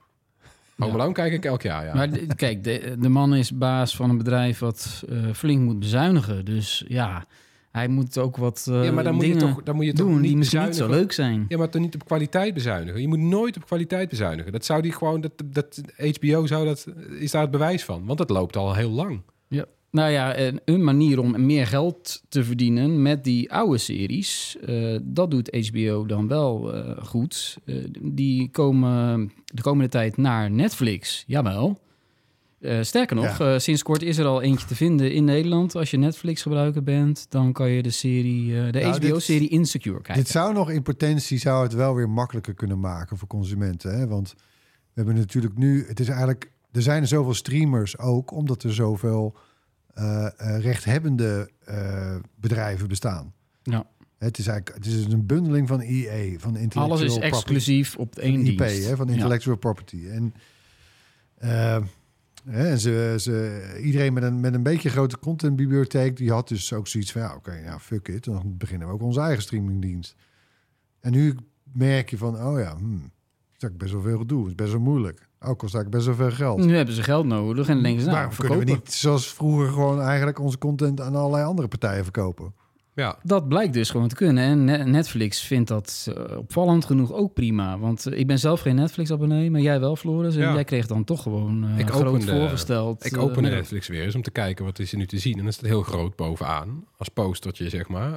Home 0.77 0.93
Alone 0.93 1.13
kijk 1.13 1.33
ik 1.33 1.45
elk 1.45 1.63
jaar, 1.63 1.85
ja. 1.85 1.95
Maar 1.95 2.11
de- 2.11 2.27
kijk, 2.37 2.65
de, 2.65 2.97
de 2.99 3.09
man 3.09 3.35
is 3.35 3.53
baas 3.59 3.97
van 3.97 4.11
een 4.11 4.19
bedrijf 4.19 4.59
wat 4.59 5.05
eh, 5.09 5.19
flink 5.35 5.61
moet 5.63 5.79
bezuinigen. 5.79 6.45
Dus 6.45 6.85
ja, 6.89 7.25
hij 7.71 7.89
moet 7.89 8.19
ook 8.19 8.37
wat 8.37 8.67
eh, 8.71 8.85
ja, 8.85 8.93
maar 8.93 9.05
dan 9.05 9.15
moet 9.15 9.25
je 9.25 9.33
dingen 9.33 9.49
toch, 9.55 9.63
dan 9.63 9.75
moet 9.77 9.85
je 9.85 9.93
toch 9.93 10.07
doen 10.07 10.15
niet 10.21 10.29
die 10.29 10.37
misschien 10.37 10.65
niet 10.65 10.77
zo 10.77 10.89
leuk 10.89 11.13
zijn. 11.13 11.45
Ja, 11.49 11.59
maar 11.59 11.69
toch 11.69 11.83
niet 11.83 11.95
op 11.95 12.05
kwaliteit 12.05 12.55
bezuinigen. 12.55 13.01
Je 13.01 13.09
moet 13.09 13.19
nooit 13.19 13.57
op 13.57 13.67
kwaliteit 13.67 14.09
bezuinigen. 14.09 14.53
Dat 14.53 14.65
zou 14.65 14.83
die 14.83 14.93
gewoon, 14.93 15.21
dat, 15.21 15.33
dat 15.45 15.81
HBO 16.21 16.47
zou 16.47 16.65
dat, 16.65 16.87
is 17.19 17.31
daar 17.31 17.43
het 17.43 17.51
bewijs 17.51 17.85
van. 17.85 18.07
Want 18.07 18.19
dat 18.19 18.31
loopt 18.31 18.57
al 18.57 18.75
heel 18.75 18.91
lang. 18.91 19.23
Ja. 19.49 19.65
Nou 19.93 20.11
ja, 20.11 20.39
een, 20.39 20.61
een 20.65 20.85
manier 20.85 21.19
om 21.19 21.47
meer 21.47 21.67
geld 21.67 22.23
te 22.29 22.45
verdienen 22.45 23.03
met 23.03 23.25
die 23.25 23.53
oude 23.53 23.79
series, 23.79 24.57
eh, 24.67 24.99
dat 25.03 25.31
doet 25.31 25.69
HBO 25.71 26.07
dan 26.07 26.29
wel 26.29 26.75
eh, 26.75 27.05
goed. 27.05 27.59
Eh, 27.65 27.77
die 28.01 28.51
komen 28.51 29.33
de 29.45 29.63
komende 29.63 29.91
tijd 29.91 30.17
naar 30.17 30.51
Netflix, 30.51 31.25
jawel. 31.27 31.81
Sterker 32.81 33.17
nog, 33.17 33.61
sinds 33.61 33.83
kort 33.83 34.03
is 34.03 34.19
er 34.19 34.27
al 34.27 34.43
eentje 34.43 34.67
te 34.67 34.75
vinden 34.75 35.13
in 35.13 35.25
Nederland. 35.25 35.75
Als 35.75 35.91
je 35.91 35.97
Netflix 35.97 36.43
gebruiker 36.43 36.83
bent, 36.83 37.27
dan 37.29 37.53
kan 37.53 37.71
je 37.71 37.83
de 37.83 37.91
serie, 37.91 38.71
de 38.71 38.79
Nou, 38.79 39.07
HBO-serie 39.07 39.49
Insecure 39.49 40.01
kijken. 40.01 40.23
Dit 40.23 40.29
zou 40.29 40.55
nog 40.55 40.71
in 40.71 40.83
potentie 40.83 41.39
zou 41.39 41.63
het 41.63 41.75
wel 41.75 41.95
weer 41.95 42.11
makkelijker 42.11 42.55
kunnen 42.55 42.81
maken 42.81 43.17
voor 43.17 43.29
consumenten. 43.29 43.99
Hè? 43.99 44.07
Want 44.07 44.35
we 44.37 44.93
hebben 44.95 45.15
natuurlijk 45.15 45.57
nu, 45.57 45.85
het 45.87 46.01
is 46.01 46.09
eigenlijk, 46.09 46.51
er 46.73 46.83
zijn 46.83 47.07
zoveel 47.07 47.35
streamers 47.35 47.99
ook, 47.99 48.33
omdat 48.33 48.63
er 48.63 48.75
zoveel 48.75 49.37
eh, 49.93 50.27
eh, 50.27 50.63
rechthebbende 50.63 51.51
eh, 51.65 52.17
bedrijven 52.35 52.89
bestaan. 52.89 53.33
Ja. 53.63 53.87
Het 54.19 54.39
is 54.39 54.47
eigenlijk, 54.47 54.85
het 54.85 54.95
is 54.95 55.05
een 55.05 55.27
bundeling 55.27 55.69
van 55.69 55.81
EA, 55.81 56.39
van 56.39 56.57
intellectual 56.57 56.85
Alles 56.85 57.01
is 57.01 57.07
property. 57.13 57.35
exclusief 57.37 57.97
op 57.97 58.17
één 58.17 58.47
IP, 58.47 58.59
dienst. 58.59 58.89
hè, 58.89 58.97
van 58.97 59.07
Ja. 59.07 59.13
intellectual 59.13 59.57
property. 59.57 60.07
En, 60.09 60.35
hè, 61.39 61.81
en 62.45 62.79
ze, 62.81 63.15
ze, 63.19 63.63
iedereen 63.83 64.13
met 64.13 64.23
een, 64.23 64.41
met 64.41 64.55
een 64.55 64.63
beetje 64.63 64.89
grote 64.91 65.19
contentbibliotheek, 65.19 66.17
die 66.17 66.31
had 66.31 66.49
dus 66.49 66.73
ook 66.73 66.89
zoiets 66.89 67.13
van, 67.13 67.21
ja, 67.21 67.35
oké, 67.35 67.53
ja, 67.55 67.79
fuck 67.81 68.09
it, 68.09 68.25
dan 68.25 68.55
beginnen 68.59 68.89
we 68.89 68.95
ook 68.95 69.03
onze 69.03 69.21
eigen 69.21 69.43
streamingdienst. 69.43 70.15
En 71.01 71.13
nu 71.13 71.37
merk 71.73 72.11
je 72.11 72.17
van, 72.19 72.43
oh 72.45 72.59
ja, 72.59 72.77
hmm, 72.77 72.95
is 72.95 73.63
eigenlijk 73.63 73.79
best 73.79 73.93
wel 73.93 74.03
veel 74.03 74.19
gedoe, 74.19 74.49
is 74.49 74.55
best 74.55 74.73
wel 74.73 74.81
moeilijk. 74.81 75.29
Ook 75.45 75.59
kost 75.59 75.75
eigenlijk 75.75 76.05
best 76.05 76.07
wel 76.19 76.29
veel 76.29 76.37
geld. 76.37 76.65
Nu 76.65 76.77
hebben 76.77 76.95
ze 76.95 77.03
geld 77.03 77.27
nodig 77.27 77.69
en 77.69 77.83
denken 77.83 78.01
ze, 78.01 78.07
nou, 78.07 78.19
Waarom 78.19 78.37
kunnen 78.37 78.57
verkopen. 78.59 78.75
we 78.83 78.85
niet, 78.85 78.93
zoals 78.95 79.27
vroeger, 79.27 79.69
gewoon 79.69 80.01
eigenlijk 80.01 80.39
onze 80.41 80.59
content 80.59 81.01
aan 81.01 81.15
allerlei 81.15 81.45
andere 81.45 81.69
partijen 81.69 82.03
verkopen? 82.03 82.53
Ja, 82.95 83.17
Dat 83.23 83.49
blijkt 83.49 83.73
dus 83.73 83.91
gewoon 83.91 84.09
te 84.09 84.15
kunnen. 84.15 84.45
En 84.45 84.65
Ne- 84.65 84.85
Netflix 84.85 85.41
vindt 85.41 85.69
dat 85.69 86.09
eh, 86.17 86.37
opvallend 86.39 86.85
genoeg 86.85 87.13
ook 87.13 87.35
prima. 87.35 87.79
Want 87.79 88.07
eh, 88.07 88.19
ik 88.19 88.27
ben 88.27 88.39
zelf 88.39 88.61
geen 88.61 88.75
Netflix-abonnee, 88.75 89.51
maar 89.51 89.61
jij 89.61 89.81
wel, 89.81 89.97
Floris. 89.97 90.35
En 90.35 90.41
Ja. 90.43 90.53
jij 90.55 90.65
kreeg 90.65 90.87
dan 90.87 91.05
toch 91.05 91.23
gewoon 91.23 91.65
eh 91.65 91.79
Ik 91.79 91.89
groot 91.91 92.05
opende- 92.05 92.33
voorgesteld. 92.33 93.05
ik 93.07 93.17
opende 93.17 93.49
Netflix 93.51 93.89
weer 93.89 94.03
eens 94.05 94.15
om 94.15 94.23
te 94.23 94.31
kijken 94.31 94.65
wat 94.65 94.79
is 94.79 94.93
er 94.93 94.99
nu 94.99 95.07
te 95.07 95.19
zien. 95.19 95.39
En 95.39 95.43
dan 95.45 95.53
staat 95.53 95.67
heel 95.67 95.83
groot 95.83 96.17
bovenaan, 96.17 96.85
als 96.97 97.09
postertje 97.09 97.69
zeg 97.69 97.89
maar, 97.89 98.13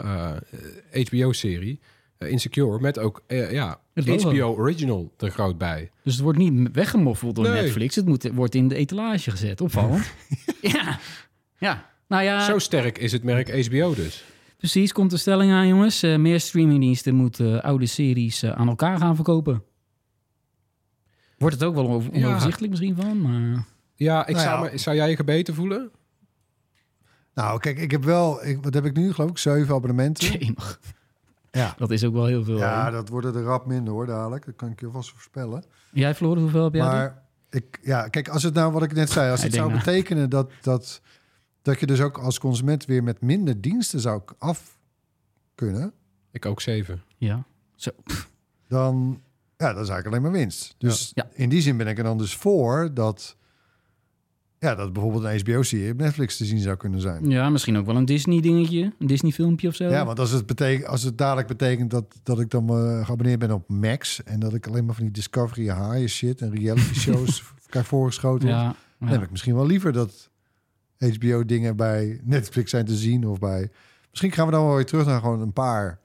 eh, 0.93 1.05
HBO-serie, 1.05 1.79
Insecure, 2.17 2.79
met 2.79 2.99
ook 2.99 3.23
eh, 3.27 3.51
ja. 3.51 3.79
HBO 3.93 4.55
Original 4.55 5.11
er 5.17 5.29
groot 5.31 5.57
bij. 5.57 5.91
Dus 6.03 6.13
het 6.13 6.23
wordt 6.23 6.37
niet 6.37 6.69
weggemoffeld 6.71 7.35
door 7.35 7.49
Nee. 7.49 7.61
Netflix. 7.61 7.95
Het 7.95 8.05
moet, 8.05 8.29
wordt 8.33 8.55
in 8.55 8.67
de 8.67 8.75
etalage 8.75 9.31
gezet. 9.31 9.61
Opvallend. 9.61 10.13
ja. 10.61 10.99
ja. 11.57 11.89
Nou 12.07 12.23
ja, 12.23 12.45
Zo 12.45 12.59
sterk 12.59 12.97
is 12.97 13.11
het 13.11 13.23
merk 13.23 13.65
HBO 13.67 13.93
dus. 13.93 14.23
precies. 14.57 14.91
Komt 14.91 15.09
de 15.11 15.17
stelling 15.17 15.51
aan, 15.51 15.67
jongens. 15.67 16.03
Eh, 16.03 16.17
meer 16.17 16.39
streamingdiensten 16.39 17.15
moeten 17.15 17.63
oude 17.63 17.85
series 17.85 18.43
eh, 18.43 18.51
aan 18.51 18.67
elkaar 18.67 18.97
gaan 18.97 19.15
verkopen. 19.15 19.63
Wordt 21.37 21.55
het 21.55 21.63
ook 21.63 21.75
wel 21.75 21.89
over- 21.89 22.13
Ja. 22.17 22.25
onoverzichtelijk 22.25 22.69
misschien 22.71 22.95
van, 22.95 23.21
maar... 23.21 23.65
Ja, 23.95 24.27
ik 24.27 24.35
Nou 24.35 24.47
zou, 24.47 24.65
ja. 24.65 24.71
me- 24.71 24.77
zou 24.77 24.95
jij 24.95 25.09
je 25.09 25.15
gebeten 25.15 25.53
voelen? 25.55 25.91
Nou, 27.33 27.59
kijk, 27.59 27.77
ik 27.77 27.91
heb 27.91 28.03
wel, 28.03 28.45
ik, 28.45 28.57
wat 28.63 28.73
heb 28.73 28.85
ik 28.85 28.95
nu, 28.95 29.13
geloof 29.13 29.29
ik, 29.29 29.37
zeven 29.37 29.75
abonnementen. 29.75 30.31
Jemig. 30.39 30.79
Ja. 31.55 31.75
Dat 31.77 31.91
is 31.91 32.03
ook 32.03 32.13
wel 32.13 32.25
heel 32.25 32.43
veel. 32.43 32.57
Ja, 32.57 32.85
hè? 32.85 32.91
dat 32.91 33.09
worden 33.09 33.35
er 33.35 33.43
rap 33.43 33.65
minder 33.65 33.93
hoor, 33.93 34.05
dadelijk. 34.05 34.45
Dat 34.45 34.55
kan 34.55 34.69
ik 34.69 34.79
je 34.79 34.89
vast 34.91 35.09
voorspellen. 35.09 35.63
Jij, 35.91 36.15
Floris, 36.15 36.41
hoeveel 36.41 36.63
heb 36.63 36.73
jij? 36.73 36.83
Maar 36.83 37.23
ik, 37.49 37.79
ja, 37.81 38.07
kijk, 38.07 38.27
als 38.29 38.43
het 38.43 38.53
nou 38.53 38.71
wat 38.71 38.83
ik 38.83 38.93
net 38.93 39.09
zei, 39.09 39.31
als 39.31 39.43
het 39.43 39.53
zou 39.53 39.67
nou. 39.69 39.79
betekenen 39.79 40.29
dat, 40.29 40.51
dat, 40.61 41.01
dat 41.61 41.79
je 41.79 41.85
dus 41.85 42.01
ook 42.01 42.17
als 42.17 42.39
consument 42.39 42.85
weer 42.85 43.03
met 43.03 43.21
minder 43.21 43.61
diensten 43.61 43.99
zou 43.99 44.21
af 44.37 44.77
kunnen, 45.55 45.93
Ik 46.31 46.45
ook 46.45 46.61
zeven. 46.61 47.03
Ja. 47.17 47.43
Zo. 47.75 47.91
dan 48.67 49.21
ja, 49.57 49.73
dat 49.73 49.83
is 49.83 49.89
eigenlijk 49.89 50.07
alleen 50.07 50.21
maar 50.21 50.31
winst. 50.31 50.75
Dus 50.77 51.11
Ja. 51.13 51.27
in 51.33 51.49
die 51.49 51.61
zin 51.61 51.77
ben 51.77 51.87
ik 51.87 51.97
er 51.97 52.03
dan 52.03 52.17
dus 52.17 52.35
voor 52.35 52.93
dat, 52.93 53.35
ja, 54.59 54.75
dat 54.75 54.93
bijvoorbeeld 54.93 55.23
een 55.23 55.39
HBO-serie 55.39 55.91
op 55.91 55.97
Netflix 55.97 56.37
te 56.37 56.45
zien 56.45 56.59
zou 56.59 56.75
kunnen 56.77 57.01
zijn. 57.01 57.29
Ja, 57.29 57.49
misschien 57.49 57.77
ook 57.77 57.85
wel 57.85 57.95
een 57.95 58.05
Disney-dingetje. 58.05 58.93
Een 58.99 59.07
Disney-filmpje 59.07 59.67
of 59.67 59.75
zo. 59.75 59.83
Ja, 59.89 60.05
want 60.05 60.19
als 60.19 60.31
het, 60.31 60.45
betekent, 60.45 60.87
als 60.87 61.03
het 61.03 61.17
dadelijk 61.17 61.47
betekent 61.47 61.91
dat, 61.91 62.05
dat 62.23 62.39
ik 62.39 62.49
dan 62.49 62.69
eh, 62.69 63.05
geabonneerd 63.05 63.39
ben 63.39 63.51
op 63.51 63.69
Max 63.69 64.23
en 64.23 64.39
dat 64.39 64.53
ik 64.53 64.67
alleen 64.67 64.85
maar 64.85 64.95
van 64.95 65.03
die 65.03 65.13
Discovery 65.13 65.69
haaien 65.69 66.09
shit 66.09 66.41
en 66.41 66.55
reality 66.55 66.93
shows 67.05 67.43
krijg 67.69 67.85
voorgeschoten, 67.87 68.47
ja, 68.49 68.63
Dan 68.99 69.07
ja. 69.07 69.13
heb 69.13 69.23
ik 69.23 69.31
misschien 69.31 69.55
wel 69.55 69.65
liever 69.65 69.91
dat 69.93 70.29
HBO-dingen 70.97 71.75
bij 71.75 72.19
Netflix 72.23 72.69
zijn 72.69 72.85
te 72.85 72.95
zien 72.95 73.27
of 73.27 73.39
bij. 73.39 73.69
Misschien 74.09 74.31
gaan 74.31 74.45
we 74.45 74.51
dan 74.51 74.65
wel 74.65 74.75
weer 74.75 74.85
terug 74.85 75.05
naar 75.05 75.19
gewoon 75.19 75.41
een 75.41 75.53
paar. 75.53 75.99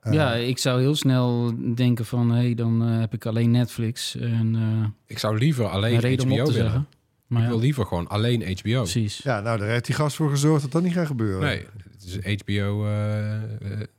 eh, 0.00 0.12
Ja, 0.12 0.34
ik 0.34 0.58
zou 0.58 0.80
heel 0.80 0.94
snel 0.94 1.52
denken 1.74 2.04
van... 2.04 2.30
hé, 2.30 2.36
hey, 2.42 2.54
dan 2.54 2.82
eh, 2.88 2.98
heb 3.00 3.14
ik 3.14 3.26
alleen 3.26 3.50
Netflix. 3.50 4.16
En 4.16 4.54
eh 4.54 4.88
Ik 5.06 5.18
zou 5.18 5.38
liever 5.38 5.66
alleen 5.66 5.96
HBO 5.98 6.26
willen. 6.26 6.52
zeggen. 6.52 6.86
Maar 7.26 7.38
Ik 7.42 7.44
ja, 7.48 7.52
wil 7.52 7.60
liever 7.62 7.86
gewoon 7.86 8.08
alleen 8.08 8.58
HBO. 8.58 8.78
precies. 8.82 9.20
ja, 9.22 9.40
nou, 9.40 9.58
daar 9.58 9.68
heeft 9.68 9.86
die 9.86 9.94
gast 9.94 10.16
voor 10.16 10.30
gezorgd 10.30 10.62
dat 10.62 10.72
dat 10.72 10.82
niet 10.82 10.92
gaat 10.92 11.06
gebeuren. 11.06 11.40
Nee, 11.40 11.64
het 11.92 12.04
is 12.24 12.42
HBO. 12.42 12.86
eh, 12.86 13.34
eh, 13.34 13.42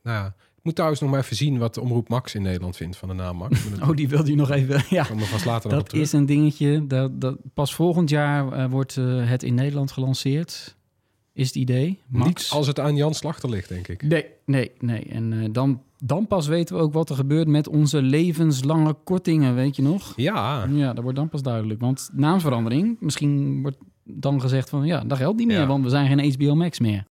nou 0.03 0.17
ja, 0.17 0.25
ik 0.57 0.63
moet 0.63 0.75
trouwens 0.75 1.01
nog 1.01 1.09
maar 1.11 1.19
even 1.19 1.35
zien 1.35 1.57
wat 1.57 1.73
de 1.73 1.81
Omroep 1.81 2.09
Max 2.09 2.35
in 2.35 2.41
Nederland 2.41 2.75
vindt 2.77 2.97
van 2.97 3.07
de 3.07 3.13
naam 3.13 3.37
Max. 3.37 3.59
Oh, 3.81 3.95
die 3.95 4.07
wilde 4.09 4.29
je 4.29 4.35
nog 4.35 4.51
even... 4.51 4.83
Ja, 4.89 5.05
vast 5.05 5.45
later 5.45 5.69
nog 5.69 5.79
op 5.79 5.83
dat 5.83 5.89
terug. 5.89 6.03
is 6.03 6.11
een 6.11 6.25
dingetje. 6.25 6.87
Dat, 6.87 7.21
dat, 7.21 7.37
pas 7.53 7.75
volgend 7.75 8.09
jaar 8.09 8.51
eh, 8.51 8.69
wordt 8.69 8.97
eh, 8.97 9.29
het 9.29 9.43
in 9.43 9.53
Nederland 9.53 9.91
gelanceerd. 9.91 10.75
Is 11.33 11.47
het 11.47 11.55
idee. 11.55 11.99
Max. 12.07 12.27
Niet 12.27 12.47
als 12.49 12.67
het 12.67 12.79
aan 12.79 12.95
Jan 12.95 13.13
Slachter 13.13 13.49
ligt, 13.49 13.69
denk 13.69 13.87
ik. 13.87 14.01
Nee, 14.01 14.25
nee, 14.45 14.71
nee. 14.79 15.03
En 15.09 15.33
eh, 15.41 15.49
dan, 15.51 15.81
dan 16.05 16.27
pas 16.27 16.47
weten 16.47 16.75
we 16.75 16.81
ook 16.81 16.93
wat 16.93 17.09
er 17.09 17.15
gebeurt 17.15 17.47
met 17.47 17.67
onze 17.67 18.01
levenslange 18.01 18.93
kortingen, 19.03 19.55
weet 19.55 19.75
je 19.75 19.81
nog? 19.81 20.13
Ja, 20.15 20.65
Ja, 20.71 20.93
dat 20.93 21.03
wordt 21.03 21.17
dan 21.17 21.29
pas 21.29 21.41
duidelijk. 21.41 21.79
Want 21.79 22.09
naamsverandering, 22.13 22.97
misschien 22.99 23.61
wordt 23.61 23.77
dan 24.03 24.41
gezegd 24.41 24.69
van... 24.69 24.85
ja, 24.85 25.03
dat 25.03 25.17
geldt 25.17 25.37
niet 25.37 25.47
meer, 25.47 25.59
Ja. 25.59 25.67
want 25.67 25.83
we 25.83 25.89
zijn 25.89 26.07
geen 26.19 26.33
HBO 26.33 26.55
Max 26.55 26.79
meer. 26.79 27.05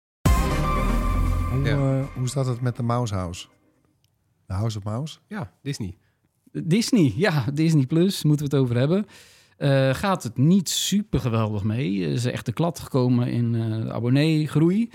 Hoe, 1.51 1.63
Ja. 1.63 1.99
eh, 1.99 2.05
hoe 2.17 2.27
staat 2.27 2.45
het 2.45 2.61
met 2.61 2.75
de 2.75 2.83
Mouse 2.83 3.13
House? 3.15 3.47
De 4.45 4.53
House 4.53 4.77
of 4.77 4.83
Mouse? 4.83 5.17
ja, 5.27 5.51
Disney. 5.61 5.97
Disney, 6.51 7.13
ja, 7.15 7.45
Disney 7.53 7.85
Plus, 7.85 8.23
moeten 8.23 8.49
we 8.49 8.55
het 8.55 8.63
over 8.63 8.77
hebben. 8.77 9.05
Eh, 9.57 9.93
gaat 9.93 10.23
het 10.23 10.37
niet 10.37 10.69
super 10.69 11.19
geweldig 11.19 11.63
mee. 11.63 12.03
Er 12.05 12.11
is 12.11 12.25
echt 12.25 12.45
de 12.45 12.51
klad 12.53 12.79
gekomen 12.79 13.27
in 13.27 13.55
eh 13.55 13.81
de 13.83 13.93
abonneegroei. 13.93 14.89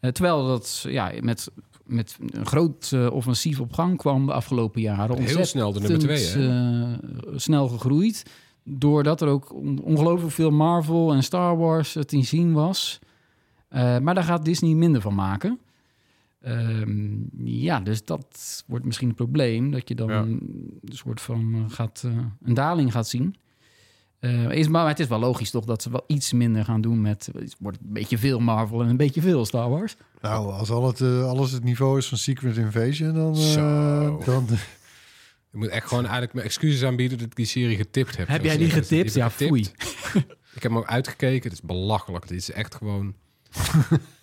Eh, 0.00 0.10
terwijl 0.10 0.46
dat 0.46 0.84
ja, 0.88 1.12
met, 1.20 1.50
met 1.86 2.16
een 2.30 2.46
groot 2.46 2.90
eh, 2.92 3.06
offensief 3.12 3.60
op 3.60 3.72
gang 3.72 3.96
kwam 3.96 4.26
de 4.26 4.32
afgelopen 4.32 4.80
jaren. 4.80 5.22
Heel 5.22 5.44
snel 5.44 5.72
de 5.72 5.80
nummer 5.80 5.98
twee, 5.98 6.24
hè? 6.26 6.92
eh, 6.92 6.98
snel 7.36 7.68
gegroeid. 7.68 8.22
Doordat 8.64 9.20
er 9.20 9.28
ook 9.28 9.52
on- 9.54 9.80
ongelooflijk 9.82 10.32
veel 10.32 10.50
Marvel 10.50 11.12
en 11.12 11.22
Star 11.22 11.56
Wars 11.56 11.96
te 12.06 12.22
zien 12.22 12.52
was. 12.52 12.98
Eh, 13.68 13.98
maar 13.98 14.14
daar 14.14 14.24
gaat 14.24 14.44
Disney 14.44 14.74
minder 14.74 15.00
van 15.00 15.14
maken. 15.14 15.58
Ehm, 16.40 17.16
ja, 17.44 17.80
dus 17.80 18.04
dat 18.04 18.64
wordt 18.66 18.84
misschien 18.84 19.08
een 19.08 19.14
probleem. 19.14 19.70
Dat 19.70 19.88
je 19.88 19.94
dan 19.94 20.08
Ja. 20.08 20.20
een 20.20 20.80
soort 20.84 21.20
van 21.20 21.64
gaat, 21.70 22.04
een 22.42 22.54
daling 22.54 22.92
gaat 22.92 23.08
zien. 23.08 23.34
Eh, 24.20 24.50
is, 24.50 24.68
maar 24.68 24.88
het 24.88 25.00
is 25.00 25.06
wel 25.06 25.18
logisch 25.18 25.50
toch 25.50 25.64
dat 25.64 25.82
ze 25.82 25.90
wel 25.90 26.04
iets 26.06 26.32
minder 26.32 26.64
gaan 26.64 26.80
doen 26.80 27.00
met... 27.00 27.28
Het 27.38 27.56
wordt 27.58 27.78
een 27.78 27.92
beetje 27.92 28.18
veel 28.18 28.38
Marvel 28.38 28.82
en 28.82 28.88
een 28.88 28.96
beetje 28.96 29.20
veel 29.20 29.44
Star 29.44 29.70
Wars. 29.70 29.96
Nou, 30.20 30.52
als 30.52 30.70
al 30.70 30.86
het, 30.86 31.00
eh, 31.00 31.24
alles 31.28 31.50
het 31.50 31.64
niveau 31.64 31.98
is 31.98 32.08
van 32.08 32.18
Secret 32.18 32.56
Invasion, 32.56 33.14
dan... 33.14 33.34
eh, 33.34 33.40
Zo. 33.40 34.22
dan 34.24 34.46
Ik 35.52 35.62
moet 35.62 35.70
echt 35.70 35.88
gewoon 35.88 36.02
eigenlijk 36.02 36.32
mijn 36.32 36.46
excuses 36.46 36.82
aanbieden 36.84 37.18
dat 37.18 37.26
ik 37.26 37.36
die 37.36 37.46
serie 37.46 37.76
getipt 37.76 38.16
heb. 38.16 38.28
Heb 38.28 38.44
jij 38.44 38.56
die 38.56 38.66
het. 38.66 38.86
getipt? 38.86 39.14
Ja, 39.14 39.26
ik 39.26 39.32
foei. 39.32 39.64
getipt. 39.64 39.94
Ik 40.54 40.62
heb 40.62 40.70
hem 40.72 40.80
ook 40.80 40.86
uitgekeken. 40.86 41.50
Het 41.50 41.52
is 41.52 41.66
belachelijk. 41.66 42.28
Dit 42.28 42.38
is 42.38 42.50
echt 42.50 42.74
gewoon... 42.74 43.14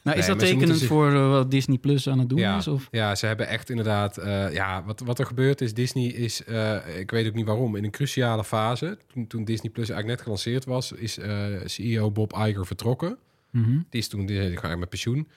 Nou, 0.04 0.18
is 0.18 0.28
Nee, 0.28 0.36
dat 0.36 0.46
tekenend 0.48 0.78
zich- 0.80 0.88
voor 0.88 1.14
eh, 1.14 1.30
wat 1.30 1.52
Disney 1.52 1.78
Plus 1.78 2.10
aan 2.10 2.20
het 2.20 2.30
doen 2.30 2.38
Ja, 2.40 2.58
is? 2.58 2.68
Of? 2.68 2.88
ja, 2.92 3.16
ze 3.16 3.26
hebben 3.26 3.48
echt 3.48 3.70
inderdaad... 3.70 4.18
eh, 4.18 4.54
ja, 4.54 4.84
wat, 4.84 5.00
wat 5.00 5.20
er 5.20 5.26
gebeurd 5.26 5.62
is, 5.62 5.74
Disney 5.74 6.06
is... 6.06 6.44
eh, 6.44 7.00
ik 7.00 7.12
weet 7.12 7.28
ook 7.28 7.34
niet 7.34 7.46
waarom. 7.46 7.76
In 7.76 7.84
een 7.84 7.92
cruciale 7.92 8.44
fase, 8.44 8.98
toen, 9.14 9.28
toen 9.28 9.44
Disney 9.46 9.72
Plus 9.72 9.90
eigenlijk 9.90 10.08
net 10.18 10.22
gelanceerd 10.22 10.66
was... 10.66 10.92
is 10.92 11.20
CEO 11.66 12.12
Bob 12.12 12.34
Iger 12.34 12.66
vertrokken. 12.66 13.18
Mhm. 13.50 13.72
Die 13.90 14.02
is 14.02 14.08
toen 14.08 14.26
die 14.26 14.40
eigenlijk 14.40 14.80
met 14.80 14.90
pensioen. 14.90 15.28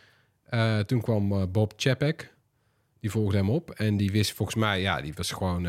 Toen 0.86 1.00
kwam 1.00 1.52
Bob 1.52 1.72
Chapek. 1.76 2.34
Die 3.00 3.10
volgde 3.10 3.36
hem 3.36 3.50
op. 3.50 3.70
En 3.70 3.96
die 3.96 4.10
wist 4.10 4.32
volgens 4.32 4.56
mij... 4.56 4.80
Ja, 4.80 5.00
die 5.00 5.12
was 5.14 5.30
gewoon... 5.30 5.62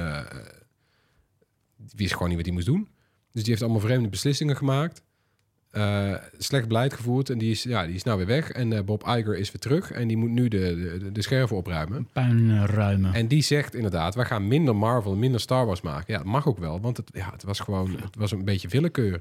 die 1.78 1.94
wist 1.96 2.14
gewoon 2.14 2.28
niet 2.28 2.38
wat 2.38 2.46
hij 2.46 2.56
moest 2.56 2.66
doen. 2.68 2.88
Dus 3.32 3.42
die 3.42 3.52
heeft 3.52 3.62
allemaal 3.62 3.82
vreemde 3.82 4.10
beslissingen 4.10 4.58
gemaakt. 4.58 5.04
Eh, 5.78 6.14
slecht 6.38 6.68
beleid 6.68 6.94
gevoerd. 6.94 7.30
En 7.30 7.38
die 7.38 7.52
is, 7.52 7.64
ja, 7.64 7.86
die 7.86 7.96
is 7.96 8.04
nou 8.04 8.18
weer 8.18 8.28
weg. 8.28 8.52
En 8.52 8.74
eh, 8.74 8.84
Bob 8.84 9.04
Iger 9.08 9.38
is 9.38 9.52
weer 9.52 9.62
terug. 9.62 9.92
En 9.92 10.08
die 10.08 10.18
moet 10.18 10.30
nu 10.30 10.48
de, 10.48 10.98
de, 11.00 11.12
de 11.12 11.22
scherven 11.22 11.58
opruimen. 11.58 12.08
Puin 12.14 12.52
eh, 12.52 12.64
ruimen. 12.64 13.14
En 13.14 13.28
die 13.28 13.42
zegt 13.42 13.76
inderdaad, 13.76 14.16
wij 14.16 14.26
gaan 14.26 14.48
minder 14.48 14.76
Marvel 14.76 15.12
en 15.12 15.20
minder 15.20 15.40
Star 15.40 15.66
Wars 15.66 15.82
maken. 15.82 16.14
Ja, 16.14 16.18
dat 16.18 16.28
mag 16.28 16.48
ook 16.48 16.58
wel, 16.58 16.82
want 16.82 16.98
het, 16.98 17.10
ja, 17.14 17.30
het 17.32 17.44
was 17.44 17.60
gewoon 17.60 17.92
het 17.92 18.16
was 18.16 18.32
een 18.32 18.46
beetje 18.46 18.68
willekeur. 18.68 19.14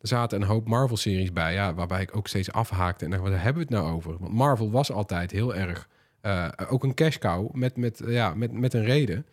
Er 0.00 0.08
zaten 0.08 0.40
een 0.40 0.46
hoop 0.46 0.68
Marvel-series 0.68 1.32
bij, 1.32 1.52
ja, 1.52 1.74
waarbij 1.74 2.02
ik 2.02 2.16
ook 2.16 2.28
steeds 2.28 2.52
afhaakte. 2.52 3.04
En 3.04 3.10
dacht, 3.10 3.22
waar 3.22 3.42
hebben 3.42 3.66
we 3.66 3.74
het 3.74 3.82
nou 3.82 3.94
over? 3.94 4.16
Want 4.18 4.32
Marvel 4.32 4.70
was 4.70 4.92
altijd 4.92 5.30
heel 5.30 5.54
erg... 5.54 5.88
ook 6.68 6.84
een 6.84 6.94
cash 6.94 7.18
cow 7.18 7.54
met, 7.54 7.76
met, 7.76 8.02
ja, 8.06 8.34
met, 8.34 8.52
met 8.52 8.74
een 8.74 8.84
reden. 8.84 9.26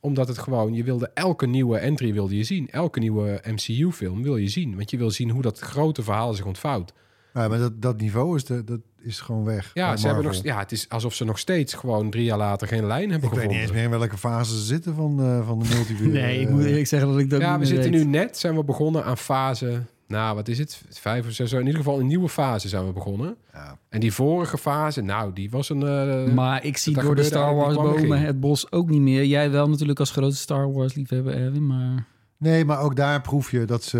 Omdat 0.00 0.28
het 0.28 0.38
gewoon... 0.38 0.74
Je 0.74 0.84
wilde 0.84 1.10
elke 1.14 1.46
nieuwe 1.46 1.78
entry 1.78 2.12
wilde 2.12 2.36
je 2.36 2.44
zien. 2.44 2.68
Elke 2.70 2.98
nieuwe 2.98 3.40
MCU-film 3.46 4.22
wil 4.22 4.36
je 4.36 4.48
zien. 4.48 4.76
Want 4.76 4.90
je 4.90 4.96
wil 4.96 5.10
zien 5.10 5.30
hoe 5.30 5.42
dat 5.42 5.58
grote 5.58 6.02
verhaal 6.02 6.34
zich 6.34 6.44
ontvouwt. 6.44 6.92
Ja, 7.34 7.48
maar 7.48 7.58
dat, 7.58 7.82
dat 7.82 8.00
niveau 8.00 8.36
is, 8.36 8.44
de, 8.44 8.64
dat 8.64 8.80
is 9.02 9.20
gewoon 9.20 9.44
weg. 9.44 9.70
Ja, 9.74 9.96
ze 9.96 10.06
hebben 10.06 10.24
nog, 10.24 10.42
ja, 10.42 10.58
het 10.58 10.72
is 10.72 10.88
alsof 10.88 11.14
ze 11.14 11.24
nog 11.24 11.38
steeds 11.38 11.74
gewoon 11.74 12.10
drie 12.10 12.24
jaar 12.24 12.38
later 12.38 12.68
geen 12.68 12.86
lijn 12.86 13.10
hebben 13.10 13.28
Ik 13.28 13.34
weet 13.34 13.48
niet 13.48 13.56
gevonden. 13.56 13.60
eens 13.62 13.72
meer 13.72 13.82
in 13.82 13.90
welke 13.98 14.16
fase 14.18 14.54
ze 14.58 14.64
zitten 14.64 14.94
van, 14.94 15.20
eh, 15.20 15.46
van 15.46 15.58
de 15.58 15.68
multiverse. 15.74 16.10
Nee, 16.20 16.40
ik 16.40 16.48
moet 16.50 16.64
eerlijk 16.64 16.86
zeggen 16.86 17.08
dat 17.08 17.18
ik 17.18 17.30
dat 17.30 17.40
Ja, 17.40 17.50
niet 17.56 17.60
we 17.68 17.74
zitten 17.74 17.90
weet. 17.92 18.04
nu 18.04 18.10
net, 18.10 18.38
zijn 18.38 18.56
we 18.56 18.64
begonnen 18.64 19.04
aan 19.04 19.18
fase... 19.18 19.82
Nou, 20.10 20.34
wat 20.34 20.48
is 20.48 20.58
het? 20.58 20.82
Vijf 20.90 21.26
of 21.26 21.32
zes? 21.32 21.52
In 21.52 21.58
ieder 21.58 21.74
geval 21.74 22.00
een 22.00 22.06
nieuwe 22.06 22.28
fase 22.28 22.68
zijn 22.68 22.86
we 22.86 22.92
begonnen. 22.92 23.36
Ja. 23.52 23.78
En 23.88 24.00
die 24.00 24.12
vorige 24.12 24.58
fase, 24.58 25.00
nou, 25.00 25.32
die 25.32 25.50
was 25.50 25.68
een... 25.68 25.82
eh, 25.82 26.32
Maar 26.34 26.64
ik 26.64 26.76
zie 26.76 27.00
door 27.00 27.14
de 27.16 27.22
Star 27.22 27.54
Wars 27.54 27.74
bomen 27.76 28.20
het 28.20 28.40
bos 28.40 28.72
ook 28.72 28.88
niet 28.88 29.00
meer. 29.00 29.24
Jij 29.24 29.50
wel 29.50 29.68
natuurlijk 29.68 29.98
als 29.98 30.10
grote 30.10 30.36
Star 30.36 30.72
Wars 30.72 30.94
liefhebber, 30.94 31.34
Erwin, 31.34 31.66
maar... 31.66 32.06
Nee, 32.36 32.64
maar 32.64 32.80
ook 32.80 32.96
daar 32.96 33.20
proef 33.20 33.50
je 33.50 33.64
dat 33.64 33.84
ze, 33.84 33.98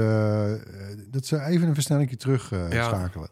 eh, 0.67 1.05
dat 1.11 1.27
ze 1.27 1.41
even 1.45 1.69
een 1.69 1.75
versnellingje 1.75 2.17
terug 2.17 2.53
eh, 2.53 2.73
Ja. 2.73 2.85
schakelen. 2.85 3.29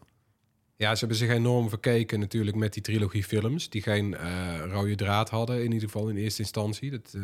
Ja, 0.75 0.93
ze 0.93 0.99
hebben 0.99 1.17
zich 1.17 1.29
enorm 1.29 1.69
verkeken 1.69 2.19
natuurlijk 2.19 2.57
met 2.57 2.73
die 2.73 2.83
trilogie 2.83 3.23
films... 3.23 3.69
die 3.69 3.81
geen 3.81 4.15
eh, 4.15 4.27
rode 4.71 4.95
draad 4.95 5.29
hadden, 5.29 5.63
in 5.63 5.71
ieder 5.71 5.89
geval 5.89 6.09
in 6.09 6.15
eerste 6.15 6.41
instantie. 6.41 6.91
Dat, 6.91 7.13
eh, 7.15 7.21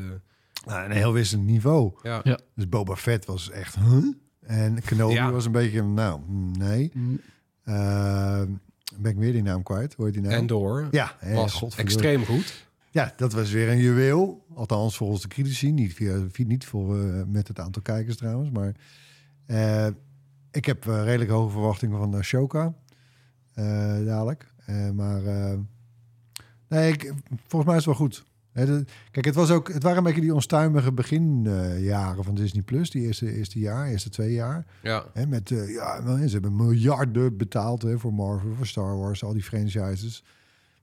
Nou, 0.65 0.85
een 0.85 0.91
heel 0.91 1.13
wisselend 1.13 1.45
niveau. 1.47 1.91
ja. 2.03 2.19
Ja. 2.23 2.39
Dus 2.55 2.69
Boba 2.69 2.95
Fett 2.95 3.25
was 3.25 3.49
echt... 3.51 3.75
Huh? 3.75 4.05
En 4.47 4.81
Kenobi 4.81 5.13
Ja. 5.13 5.31
was 5.31 5.45
een 5.45 5.51
beetje... 5.51 5.83
Nou, 5.83 6.21
nee. 6.57 6.91
Mm, 6.93 7.19
Eh, 7.63 8.41
ben 8.97 9.11
ik 9.11 9.17
weer 9.17 9.31
die 9.31 9.41
naam 9.43 9.63
kwijt. 9.63 9.93
Hoe 9.93 10.05
heet 10.05 10.13
die 10.13 10.23
nou? 10.23 10.33
Endor 10.35 10.87
Ja, 10.91 11.15
was 11.33 11.75
extreem 11.77 12.25
goed. 12.25 12.67
Ja, 12.91 13.13
dat 13.17 13.33
was 13.33 13.51
weer 13.51 13.69
een 13.69 13.77
juweel. 13.79 14.45
Althans, 14.53 14.97
volgens 14.97 15.21
de 15.21 15.27
critici. 15.27 15.71
Niet, 15.71 15.93
via, 15.93 16.21
niet 16.37 16.65
voor, 16.65 16.99
eh, 17.03 17.21
met 17.27 17.47
het 17.47 17.59
aantal 17.59 17.81
kijkers 17.81 18.17
trouwens. 18.17 18.49
Maar 18.51 18.75
eh, 19.45 19.87
ik 20.51 20.65
heb 20.65 20.87
eh, 20.87 21.03
redelijk 21.03 21.29
hoge 21.31 21.51
verwachtingen 21.51 21.97
van 21.97 22.13
Ashoka. 22.15 22.73
eh 23.53 23.65
dadelijk. 24.05 24.53
Eh, 24.65 24.89
maar 24.89 25.25
eh, 25.25 25.57
nee, 26.67 26.91
ik, 26.93 27.13
volgens 27.47 27.65
mij 27.71 27.77
is 27.79 27.85
het 27.85 27.97
wel 27.97 28.07
goed. 28.07 28.23
Kijk, 29.11 29.25
het, 29.25 29.35
was 29.35 29.51
ook, 29.51 29.73
het 29.73 29.83
waren 29.83 29.97
een 29.97 30.03
beetje 30.03 30.21
die 30.21 30.33
onstuimige 30.33 30.91
beginjaren 30.93 32.23
van 32.23 32.35
Disney+. 32.35 32.61
Plus. 32.63 32.89
Die 32.89 33.01
eerste, 33.05 33.33
eerste 33.33 33.59
jaar, 33.59 33.87
eerste 33.87 34.09
twee 34.09 34.33
jaar. 34.33 34.65
Ja, 34.81 35.05
Hè, 35.13 35.25
met, 35.25 35.51
eh, 35.51 35.73
ja, 35.73 36.17
ze 36.27 36.33
hebben 36.33 36.55
miljarden 36.55 37.37
betaald 37.37 37.81
hè, 37.81 37.99
voor 37.99 38.13
Marvel, 38.13 38.53
voor 38.53 38.67
Star 38.67 38.97
Wars, 38.97 39.23
al 39.23 39.33
die 39.33 39.43
franchises. 39.43 40.23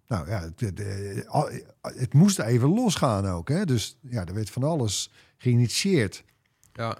Nou 0.08 0.28
ja, 0.28 0.40
het, 0.40 0.60
het, 0.60 0.80
eh, 0.80 1.42
het 1.82 2.14
moest 2.14 2.38
even 2.38 2.68
losgaan 2.68 3.26
ook. 3.26 3.48
Hè? 3.48 3.64
Dus 3.64 3.96
ja, 4.00 4.24
er 4.24 4.34
werd 4.34 4.50
van 4.50 4.62
alles 4.62 5.10
geïnitieerd. 5.38 6.24
ja. 6.72 6.96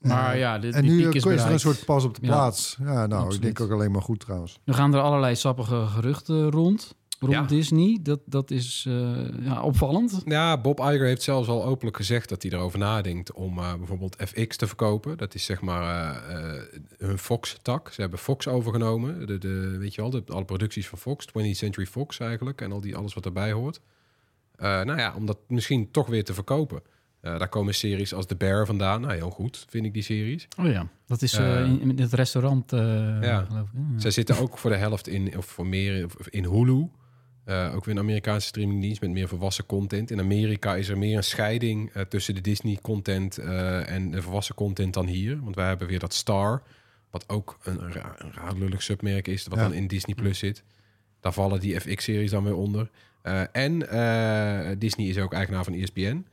Maar 0.00 0.32
Eh, 0.32 0.38
ja, 0.38 0.58
de, 0.58 0.68
en 0.68 0.84
nu 0.84 1.08
is 1.08 1.24
er 1.24 1.50
een 1.50 1.60
soort 1.60 1.84
pas 1.84 2.04
op 2.04 2.14
de 2.14 2.20
plaats. 2.20 2.76
Ja, 2.80 3.06
nou, 3.06 3.34
ik 3.34 3.42
denk 3.42 3.60
ook 3.60 3.70
alleen 3.70 3.90
maar 3.90 4.02
goed 4.02 4.20
trouwens. 4.20 4.60
Nu 4.64 4.72
gaan 4.72 4.94
er 4.94 5.00
allerlei 5.00 5.36
sappige 5.36 5.86
geruchten 5.86 6.50
rond, 6.50 6.94
rond 7.20 7.32
Ja. 7.32 7.42
Disney. 7.42 7.98
Dat, 8.02 8.20
dat 8.26 8.50
is 8.50 8.84
eh, 8.88 9.24
ja, 9.40 9.62
opvallend. 9.62 10.22
Ja, 10.24 10.60
Bob 10.60 10.78
Iger 10.80 11.06
heeft 11.06 11.22
zelfs 11.22 11.48
al 11.48 11.64
openlijk 11.64 11.96
gezegd 11.96 12.28
dat 12.28 12.42
hij 12.42 12.52
erover 12.52 12.78
nadenkt 12.78 13.32
om 13.32 13.58
eh, 13.58 13.74
bijvoorbeeld 13.74 14.16
FX 14.26 14.56
te 14.56 14.66
verkopen. 14.66 15.18
Dat 15.18 15.34
is 15.34 15.44
zeg 15.44 15.60
maar 15.60 16.16
eh, 16.28 16.62
hun 16.98 17.18
Fox-tak. 17.18 17.92
Ze 17.92 18.00
hebben 18.00 18.18
Fox 18.18 18.48
overgenomen. 18.48 19.26
De, 19.26 19.38
de, 19.38 19.76
weet 19.78 19.94
je 19.94 20.00
wel, 20.00 20.10
de, 20.10 20.22
alle 20.26 20.44
producties 20.44 20.88
van 20.88 20.98
Fox, 20.98 21.26
20th 21.28 21.50
Century 21.50 21.86
Fox 21.86 22.18
eigenlijk. 22.18 22.60
En 22.60 22.72
al 22.72 22.80
die, 22.80 22.96
alles 22.96 23.14
wat 23.14 23.24
erbij 23.24 23.52
hoort. 23.52 23.80
Nou 24.58 24.96
ja, 24.98 25.14
om 25.16 25.26
dat 25.26 25.38
misschien 25.48 25.90
toch 25.90 26.06
weer 26.06 26.24
te 26.24 26.34
verkopen. 26.34 26.82
Daar 27.20 27.48
komen 27.48 27.74
series 27.74 28.14
als 28.14 28.26
The 28.26 28.36
Bear 28.36 28.66
vandaan. 28.66 29.00
Nou, 29.00 29.14
heel 29.14 29.30
goed, 29.30 29.66
vind 29.68 29.84
ik 29.86 29.92
die 29.92 30.02
series. 30.02 30.48
Oh 30.58 30.66
ja, 30.66 30.88
dat 31.06 31.22
is 31.22 31.34
in, 31.34 31.80
in 31.80 31.98
het 31.98 32.12
restaurant, 32.12 32.70
Ja. 32.70 33.44
geloof 33.44 33.68
ik. 33.68 33.78
Ja. 33.92 33.98
Zij 34.00 34.10
zitten 34.10 34.38
ook 34.38 34.58
voor 34.58 34.70
de 34.70 34.76
helft 34.76 35.08
in, 35.08 35.36
of 35.36 35.46
voor 35.46 35.66
meer 35.66 36.06
in 36.28 36.44
Hulu. 36.44 36.88
Eh, 37.50 37.74
ook 37.74 37.84
weer 37.84 37.94
een 37.94 38.00
Amerikaanse 38.00 38.46
streamingdienst 38.46 39.00
met 39.00 39.10
meer 39.10 39.28
volwassen 39.28 39.66
content. 39.66 40.10
In 40.10 40.20
Amerika 40.20 40.76
is 40.76 40.88
er 40.88 40.98
meer 40.98 41.16
een 41.16 41.24
scheiding 41.24 41.90
eh, 41.92 42.02
tussen 42.02 42.34
de 42.34 42.40
Disney-content 42.40 43.38
eh, 43.38 43.90
en 43.90 44.10
de 44.10 44.22
volwassen 44.22 44.54
content 44.54 44.94
dan 44.94 45.06
hier. 45.06 45.40
Want 45.42 45.54
wij 45.54 45.66
hebben 45.66 45.88
weer 45.88 45.98
dat 45.98 46.14
Star, 46.14 46.62
wat 47.10 47.28
ook 47.28 47.58
een, 47.62 47.92
raar, 47.92 48.14
een 48.18 48.32
raar 48.32 48.54
lullig 48.54 48.82
submerk 48.82 49.28
is, 49.28 49.46
wat 49.46 49.58
Ja. 49.58 49.64
dan 49.64 49.74
in 49.74 49.86
Disney 49.86 50.14
Plus 50.14 50.38
zit. 50.38 50.62
Daar 51.20 51.32
vallen 51.32 51.60
die 51.60 51.80
FX-series 51.80 52.30
dan 52.30 52.44
weer 52.44 52.56
onder. 52.56 52.90
En 53.52 53.78
Disney 54.78 55.06
is 55.06 55.18
ook 55.18 55.32
eigenaar 55.32 55.64
van 55.64 55.74
ESPN. 55.74 56.26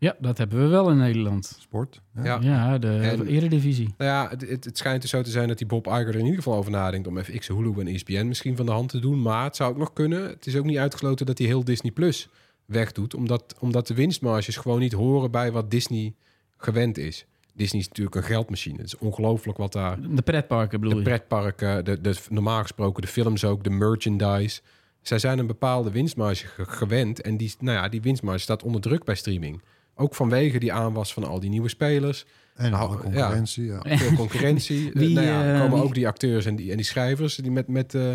Ja, 0.00 0.16
dat 0.18 0.38
hebben 0.38 0.60
we 0.62 0.66
wel 0.68 0.90
in 0.90 0.96
Nederland. 0.96 1.56
Sport. 1.60 2.00
Ja. 2.14 2.22
Ja. 2.24 2.38
Ja, 2.42 2.78
de 2.78 2.88
En- 2.96 3.26
Eredivisie. 3.26 3.94
Nou 3.98 4.10
ja, 4.10 4.28
het, 4.30 4.48
het, 4.48 4.64
het 4.64 4.78
schijnt 4.78 5.00
dus 5.00 5.10
zo 5.10 5.22
te 5.22 5.30
zijn 5.30 5.48
dat 5.48 5.58
die 5.58 5.66
Bob 5.66 5.86
Iger 5.86 6.08
er 6.08 6.14
in 6.14 6.20
ieder 6.20 6.34
geval 6.36 6.54
over 6.54 6.70
nadenkt 6.70 7.06
om 7.06 7.18
FX, 7.22 7.48
Hulu 7.48 7.72
en 7.80 7.86
ESPN 7.86 8.26
misschien 8.26 8.56
van 8.56 8.66
de 8.66 8.72
hand 8.72 8.88
te 8.88 8.98
doen. 8.98 9.22
Maar 9.22 9.44
het 9.44 9.56
zou 9.56 9.70
ook 9.70 9.76
nog 9.78 9.92
kunnen. 9.92 10.22
Het 10.28 10.46
is 10.46 10.56
ook 10.56 10.64
niet 10.64 10.76
uitgesloten 10.78 11.26
dat 11.26 11.38
hij 11.38 11.46
heel 11.46 11.64
Disney 11.64 11.92
Plus 11.92 12.28
wegdoet, 12.64 13.14
omdat, 13.14 13.54
omdat 13.58 13.86
de 13.86 13.94
winstmarges 13.94 14.56
gewoon 14.56 14.78
niet 14.78 14.92
horen 14.92 15.30
bij 15.30 15.52
wat 15.52 15.70
Disney 15.70 16.14
gewend 16.56 16.98
is. 16.98 17.24
Disney 17.54 17.80
is 17.80 17.88
natuurlijk 17.88 18.16
een 18.16 18.22
geldmachine. 18.22 18.76
Het 18.76 18.86
is 18.86 18.98
ongelooflijk 18.98 19.58
wat 19.58 19.72
daar... 19.72 20.00
De 20.14 20.22
pretparken 20.22 20.80
bedoel 20.80 20.94
De 20.94 21.02
je? 21.04 21.08
pretparken, 21.08 21.84
de, 21.84 22.00
de, 22.00 22.14
normaal 22.28 22.62
gesproken 22.62 23.02
de 23.02 23.08
films 23.08 23.44
ook, 23.44 23.64
de 23.64 23.70
merchandise. 23.70 24.60
Zij 25.02 25.18
zijn 25.18 25.38
een 25.38 25.46
bepaalde 25.46 25.90
winstmarge 25.90 26.46
ge- 26.46 26.64
gewend. 26.64 27.20
En 27.20 27.36
die, 27.36 27.54
nou 27.58 27.76
ja, 27.76 27.88
die 27.88 28.00
winstmarge 28.02 28.40
staat 28.40 28.62
onder 28.62 28.80
druk 28.80 29.04
bij 29.04 29.14
streaming. 29.14 29.62
Ook 30.00 30.14
vanwege 30.14 30.58
die 30.58 30.72
aanwas 30.72 31.12
van 31.12 31.24
al 31.24 31.40
die 31.40 31.50
nieuwe 31.50 31.68
spelers. 31.68 32.24
En 32.54 32.70
Nou, 32.70 32.88
alle 32.88 32.96
concurrentie. 32.96 33.64
Ja. 33.64 33.80
Veel 33.84 34.16
concurrentie. 34.24 34.90
Wie, 34.94 35.14
nou 35.14 35.26
ja, 35.26 35.58
komen 35.58 35.74
wie- 35.78 35.82
ook 35.86 35.94
die 35.94 36.06
acteurs 36.06 36.46
en 36.46 36.56
die, 36.56 36.70
en 36.70 36.76
die 36.76 36.86
schrijvers 36.86 37.34
die 37.36 37.50
met, 37.50 37.68
met 37.68 37.94
eh, 37.94 38.14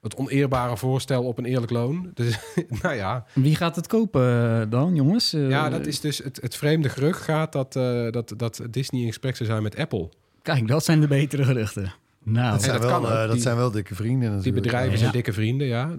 het 0.00 0.16
oneerbare 0.16 0.76
voorstel 0.76 1.24
op 1.24 1.38
een 1.38 1.44
eerlijk 1.44 1.70
loon. 1.70 2.10
Dus 2.14 2.38
nou 2.82 2.94
ja, 2.94 3.26
Wie 3.34 3.56
gaat 3.56 3.76
het 3.76 3.86
kopen 3.86 4.22
eh, 4.60 4.70
dan, 4.70 4.94
jongens? 4.94 5.32
Eh, 5.32 5.48
ja 5.48 5.68
dat 5.68 5.86
is 5.86 6.00
dus 6.00 6.18
het, 6.18 6.38
het 6.42 6.56
vreemde 6.56 6.88
gerucht 6.88 7.22
gaat 7.22 7.52
dat, 7.52 7.76
eh, 7.76 8.10
dat, 8.10 8.32
dat 8.36 8.60
Disney 8.70 9.00
in 9.00 9.06
gesprek 9.06 9.36
zou 9.36 9.48
zijn 9.48 9.62
met 9.62 9.76
Apple. 9.76 10.08
Kijk, 10.42 10.68
dat 10.68 10.84
zijn 10.84 11.00
de 11.00 11.06
betere 11.06 11.44
geruchten. 11.44 11.92
Nou, 12.24 12.50
Dat, 12.52 12.62
zijn, 12.62 12.80
dat 12.80 12.90
wel, 12.90 13.10
eh, 13.10 13.22
dat 13.22 13.32
Die- 13.32 13.40
zijn 13.40 13.56
wel 13.56 13.70
dikke 13.70 13.94
vrienden 13.94 14.40
Die 14.42 14.52
bedrijven 14.52 14.92
Ja. 14.92 14.98
zijn 14.98 15.12
dikke 15.12 15.32
vrienden, 15.32 15.66
ja. 15.66 15.90
Eh, 15.90 15.96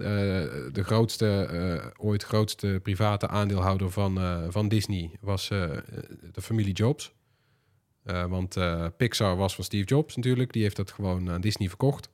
de 0.72 0.82
grootste, 0.84 1.26
eh, 1.44 2.04
ooit 2.06 2.22
grootste 2.22 2.80
private 2.82 3.28
aandeelhouder 3.28 3.90
van, 3.90 4.18
eh, 4.18 4.38
van 4.48 4.68
Disney 4.68 5.10
was 5.20 5.50
eh, 5.50 5.70
de 6.32 6.42
familie 6.42 6.72
Jobs. 6.74 7.12
Eh, 8.04 8.24
want 8.24 8.56
eh, 8.56 8.86
Pixar 8.96 9.36
was 9.36 9.54
van 9.54 9.64
Steve 9.64 9.84
Jobs 9.84 10.16
natuurlijk. 10.16 10.52
Die 10.52 10.62
heeft 10.62 10.76
dat 10.76 10.90
gewoon 10.90 11.30
aan 11.30 11.40
Disney 11.40 11.68
verkocht. 11.68 12.08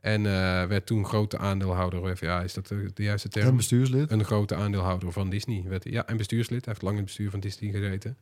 En 0.00 0.26
eh, 0.26 0.32
werd 0.66 0.86
toen 0.86 1.04
grote 1.06 1.38
aandeelhouder. 1.38 2.00
of 2.00 2.20
Ja, 2.20 2.42
is 2.42 2.54
dat 2.54 2.66
de, 2.66 2.90
de 2.94 3.02
juiste 3.02 3.28
term? 3.28 3.46
En 3.48 3.56
bestuurslid. 3.56 4.10
Een 4.10 4.24
grote 4.24 4.54
aandeelhouder 4.54 5.12
van 5.12 5.30
Disney. 5.30 5.64
Werd, 5.68 5.84
ja, 5.84 6.06
en 6.06 6.16
bestuurslid. 6.16 6.64
Hij 6.64 6.68
heeft 6.74 6.82
lang 6.82 6.94
in 6.96 7.02
het 7.02 7.10
bestuur 7.10 7.30
van 7.30 7.40
Disney 7.40 7.70
gezeten. 7.70 8.16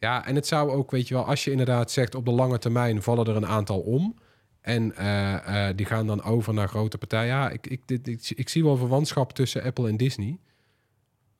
Ja, 0.00 0.26
en 0.26 0.34
het 0.34 0.46
zou 0.46 0.70
ook, 0.70 0.90
weet 0.90 1.08
je 1.08 1.14
wel, 1.14 1.26
als 1.26 1.44
je 1.44 1.50
inderdaad 1.50 1.90
zegt 1.90 2.14
op 2.14 2.24
de 2.24 2.30
lange 2.30 2.58
termijn 2.58 3.02
vallen 3.02 3.26
er 3.26 3.36
een 3.36 3.46
aantal 3.46 3.80
om. 3.80 4.14
En 4.60 4.96
eh, 4.96 5.68
eh, 5.68 5.76
die 5.76 5.86
gaan 5.86 6.06
dan 6.06 6.22
over 6.22 6.54
naar 6.54 6.68
grote 6.68 6.98
partijen. 6.98 7.26
Ja, 7.26 7.50
ik, 7.50 7.66
ik, 7.66 7.80
ik, 8.34 8.48
zie 8.48 8.64
wel 8.64 8.76
verwantschap 8.76 9.32
tussen 9.32 9.62
Apple 9.62 9.88
en 9.88 9.96
Disney. 9.96 10.38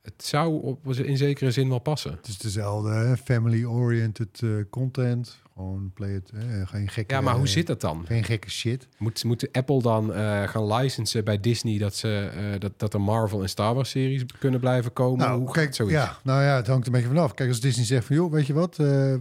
Het 0.03 0.25
zou 0.25 0.62
op, 0.62 0.92
in 0.92 1.16
zekere 1.16 1.51
zin 1.51 1.68
wel 1.68 1.79
passen. 1.79 2.11
Het 2.11 2.27
is 2.27 2.38
dezelfde 2.38 3.16
family-oriented 3.25 4.42
eh, 4.42 4.51
content. 4.70 5.42
Gewoon 5.61 5.90
play 5.94 6.14
it. 6.14 6.31
geen 6.64 6.88
gekke... 6.88 7.14
Ja, 7.14 7.20
maar 7.20 7.37
hoe 7.37 7.49
zit 7.49 7.66
dat 7.66 7.81
dan? 7.81 8.05
Geen 8.07 8.25
gekke 8.25 8.51
shit. 8.51 8.88
Moet, 8.99 9.25
moet 9.25 9.53
Apple 9.53 9.83
dan 9.83 10.12
eh, 10.14 10.49
gaan 10.49 10.73
licensen 10.75 11.25
bij 11.25 11.40
Disney 11.40 11.79
dat, 11.79 11.94
ze, 11.94 12.31
eh, 12.35 12.61
dat, 12.61 12.73
dat 12.77 12.94
er 12.94 13.01
Marvel 13.01 13.42
en 13.42 13.49
Star 13.49 13.75
Wars 13.75 13.90
series 13.90 14.25
kunnen 14.38 14.61
blijven 14.61 14.92
komen? 14.92 15.18
Nou, 15.27 15.40
hoe 15.40 15.53
kijk, 15.53 15.75
zoiets? 15.75 15.94
ja, 15.94 16.18
nou 16.23 16.42
ja, 16.42 16.57
het 16.57 16.66
hangt 16.66 16.87
een 16.87 16.92
beetje 16.92 17.09
vanaf. 17.09 17.35
Kijk, 17.35 17.49
als 17.49 17.61
Disney 17.61 17.85
zegt 17.85 18.07
van, 18.07 18.16
joh, 18.16 18.33
weet 18.33 18.46
je 18.46 18.53
wat? 18.53 18.79
eh, 18.79 19.16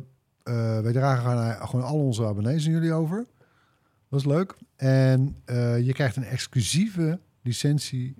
wij 0.81 0.91
dragen 0.91 1.23
gewoon, 1.23 1.67
gewoon 1.67 1.85
al 1.85 1.99
onze 1.99 2.25
abonnees 2.25 2.65
aan 2.65 2.71
jullie 2.71 2.93
over. 2.93 3.25
Dat 4.09 4.19
is 4.19 4.25
leuk. 4.25 4.55
En 4.75 5.35
je 5.83 5.91
krijgt 5.93 6.15
een 6.15 6.23
exclusieve 6.23 7.19
licentie 7.43 8.15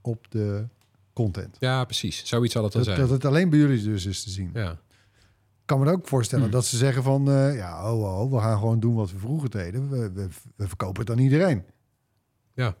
op 0.00 0.30
de 0.30 0.66
content. 1.12 1.56
Ja, 1.58 1.84
precies. 1.84 2.22
Zoiets 2.26 2.52
zal 2.52 2.62
het 2.64 2.72
dan 2.72 2.82
Dat, 2.82 2.94
zijn. 2.94 3.06
dat 3.06 3.10
het 3.16 3.24
alleen 3.24 3.50
bij 3.50 3.58
jullie 3.58 3.82
dus 3.82 4.06
is 4.06 4.22
te 4.22 4.30
zien. 4.30 4.50
Ja. 4.54 4.78
Ik 5.66 5.72
kan 5.76 5.80
me 5.84 5.90
ook 5.92 6.08
voorstellen 6.08 6.44
Hm. 6.44 6.50
dat 6.50 6.64
ze 6.66 6.76
zeggen 6.76 7.02
van... 7.02 7.30
eh, 7.30 7.56
ja, 7.56 7.92
oh, 7.92 8.20
oh, 8.20 8.32
we 8.32 8.38
gaan 8.40 8.58
gewoon 8.58 8.80
doen 8.80 8.94
wat 8.94 9.10
we 9.12 9.18
vroeger 9.18 9.50
deden. 9.50 9.88
We, 9.90 10.12
we, 10.12 10.28
we 10.56 10.68
verkopen 10.68 11.00
het 11.00 11.10
aan 11.10 11.18
iedereen. 11.18 11.64
Ja. 12.54 12.74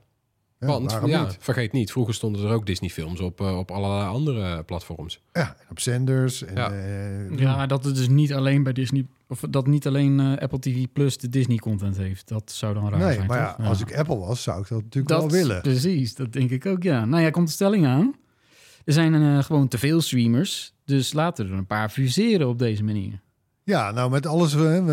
Ja, 0.60 0.66
Want 0.66 0.98
ja, 1.06 1.22
niet? 1.22 1.36
vergeet 1.40 1.72
niet, 1.72 1.90
vroeger 1.90 2.14
stonden 2.14 2.44
er 2.46 2.52
ook 2.52 2.66
Disney-films 2.66 3.20
op, 3.20 3.40
eh, 3.40 3.58
op 3.58 3.70
allerlei 3.70 4.08
andere 4.08 4.62
platforms. 4.64 5.20
Ja, 5.32 5.48
en 5.58 5.66
op 5.70 5.80
zenders. 5.80 6.44
En, 6.44 6.54
Ja. 6.54 6.70
eh, 6.72 7.38
Ja, 7.38 7.66
dat 7.66 7.84
het 7.84 7.94
dus 7.96 8.08
niet 8.08 8.32
alleen 8.34 8.62
bij 8.62 8.72
Disney... 8.72 9.06
Of 9.28 9.40
dat 9.50 9.66
niet 9.66 9.86
alleen 9.86 10.20
Apple 10.38 10.58
TV 10.58 10.86
Plus 10.92 11.18
de 11.18 11.28
Disney-content 11.28 11.96
heeft. 11.96 12.28
Dat 12.28 12.50
zou 12.50 12.74
dan 12.74 12.88
raar 12.90 12.98
nee, 12.98 13.14
zijn, 13.14 13.26
maar 13.26 13.38
ja, 13.38 13.56
als 13.64 13.80
ik 13.80 13.96
Apple 13.96 14.16
was, 14.18 14.42
zou 14.42 14.60
ik 14.60 14.68
dat 14.68 14.82
natuurlijk 14.82 15.08
dat, 15.08 15.20
wel 15.20 15.30
willen. 15.40 15.62
Precies, 15.62 16.14
dat 16.14 16.32
denk 16.32 16.50
ik 16.50 16.66
ook, 16.66 16.82
ja. 16.82 17.04
Nou 17.04 17.22
ja, 17.22 17.30
komt 17.30 17.46
de 17.46 17.52
stelling 17.52 17.86
aan. 17.86 18.14
Er 18.86 18.92
zijn 18.92 19.14
eh, 19.14 19.42
gewoon 19.44 19.68
te 19.68 19.78
veel 19.78 20.00
streamers. 20.00 20.74
Dus 20.84 21.12
laten 21.12 21.46
we 21.46 21.52
er 21.52 21.58
een 21.58 21.66
paar 21.66 21.88
fuseren 21.88 22.48
op 22.48 22.58
deze 22.58 22.84
manier. 22.84 23.20
Ja, 23.62 23.90
nou 23.90 24.10
met 24.10 24.26
alles 24.26 24.54
eh, 24.54 24.60
we, 24.60 24.84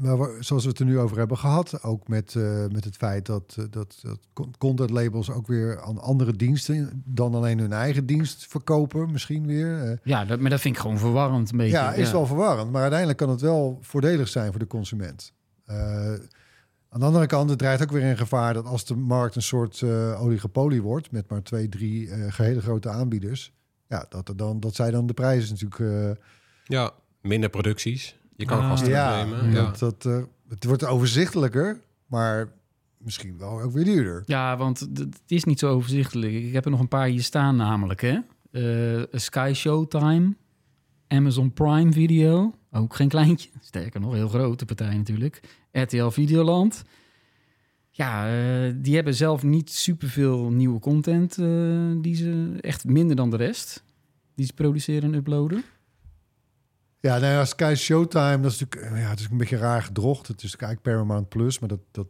we- 0.00 0.16
we- 0.16 0.36
zoals 0.40 0.62
we 0.62 0.68
het 0.68 0.78
er 0.78 0.84
nu 0.84 0.98
over 0.98 1.18
hebben 1.18 1.38
gehad. 1.38 1.82
Ook 1.82 2.08
met, 2.08 2.34
eh, 2.34 2.64
met 2.72 2.84
het 2.84 2.96
feit 2.96 3.26
dat, 3.26 3.54
dat, 3.70 3.98
dat 4.02 4.18
con- 4.32 4.54
content 4.58 4.90
labels 4.90 5.30
ook 5.30 5.46
weer 5.46 5.80
aan 5.82 5.98
andere 6.00 6.36
diensten 6.36 7.02
dan 7.04 7.34
alleen 7.34 7.58
hun 7.58 7.72
eigen 7.72 8.06
dienst 8.06 8.46
verkopen. 8.48 9.10
Misschien 9.12 9.46
weer. 9.46 10.00
Ja, 10.02 10.24
dat, 10.24 10.40
maar 10.40 10.50
dat 10.50 10.60
vind 10.60 10.74
ik 10.74 10.80
gewoon 10.80 10.98
verwarrend 10.98 11.50
een 11.50 11.56
beetje. 11.56 11.72
ja, 11.76 11.92
is 11.92 12.10
wel 12.12 12.26
verwarrend. 12.26 12.70
Maar 12.72 12.80
uiteindelijk 12.80 13.18
kan 13.18 13.30
het 13.30 13.40
wel 13.40 13.78
voordelig 13.80 14.28
zijn 14.28 14.50
voor 14.50 14.60
de 14.60 14.66
consument. 14.66 15.32
Eh, 15.64 16.12
aan 16.96 17.02
de 17.02 17.08
andere 17.08 17.26
kant, 17.26 17.50
het 17.50 17.58
dreigt 17.58 17.82
ook 17.82 17.90
weer 17.90 18.02
in 18.02 18.16
gevaar 18.16 18.54
dat 18.54 18.66
als 18.66 18.84
de 18.84 18.96
markt 18.96 19.36
een 19.36 19.42
soort 19.42 19.82
eh 19.82 20.22
oligopolie 20.22 20.82
wordt 20.82 21.10
met 21.10 21.30
maar 21.30 21.42
twee, 21.42 21.68
drie 21.68 22.10
eh 22.10 22.36
hele 22.36 22.60
grote 22.60 22.88
aanbieders. 22.88 23.52
Ja, 23.88 24.06
dat, 24.08 24.28
er 24.28 24.36
dan, 24.36 24.60
dat 24.60 24.74
zij 24.74 24.90
dan 24.90 25.06
de 25.06 25.14
prijzen 25.14 25.50
natuurlijk 25.50 25.80
eh, 25.80 26.24
Ja, 26.64 26.90
minder 27.20 27.50
producties. 27.50 28.16
Je 28.36 28.44
kan 28.44 28.58
Ah, 28.58 28.68
gasten 28.68 28.88
ja, 28.88 29.20
opnemen. 29.22 29.50
Ja. 29.50 29.54
Dat, 29.64 29.78
dat, 29.78 30.06
eh, 30.06 30.22
het 30.48 30.64
wordt 30.64 30.84
overzichtelijker, 30.84 31.80
maar 32.06 32.52
misschien 32.98 33.38
wel 33.38 33.60
ook 33.60 33.72
weer 33.72 33.84
duurder. 33.84 34.22
Ja, 34.26 34.56
want 34.56 34.80
het 34.80 35.20
is 35.26 35.44
niet 35.44 35.58
zo 35.58 35.70
overzichtelijk. 35.70 36.32
Ik 36.32 36.52
heb 36.52 36.64
er 36.64 36.70
nog 36.70 36.80
een 36.80 36.88
paar 36.88 37.06
hier 37.06 37.22
staan 37.22 37.56
namelijk, 37.56 38.00
hè. 38.00 38.18
Eh, 38.50 39.02
Sky 39.12 39.52
Showtime, 39.54 40.34
Amazon 41.08 41.52
Prime 41.52 41.92
Video, 41.92 42.54
ook 42.72 42.94
geen 42.96 43.08
kleintje. 43.08 43.48
Sterker 43.60 44.00
nog, 44.00 44.12
heel 44.12 44.28
grote 44.28 44.64
partij 44.64 44.96
natuurlijk. 44.96 45.40
RTL 45.82 46.08
Videoland. 46.08 46.82
Ja, 47.90 48.26
eh, 48.28 48.72
die 48.76 48.94
hebben 48.94 49.14
zelf 49.14 49.42
niet 49.42 49.70
superveel 49.70 50.50
nieuwe 50.50 50.78
content. 50.80 51.38
eh, 51.38 51.46
die 52.00 52.14
ze 52.14 52.56
echt 52.60 52.84
minder 52.84 53.16
dan 53.16 53.30
de 53.30 53.36
rest. 53.36 53.84
Die 54.34 54.46
ze 54.46 54.52
produceren 54.52 55.12
en 55.12 55.14
uploaden. 55.18 55.62
Ja, 57.00 57.18
nou 57.18 57.32
ja, 57.32 57.44
Sky 57.44 57.74
Showtime, 57.76 58.40
dat 58.40 58.52
is 58.52 58.58
natuurlijk 58.60 58.92
eh, 58.94 59.02
ja, 59.02 59.08
het 59.10 59.20
is 59.20 59.26
een 59.30 59.36
beetje 59.36 59.56
raar 59.56 59.82
gedrocht. 59.82 60.26
Het 60.28 60.42
is 60.42 60.56
eigenlijk 60.56 60.82
Paramount 60.82 61.28
Plus, 61.28 61.58
maar 61.58 61.68
dat, 61.68 61.80
dat, 61.90 62.06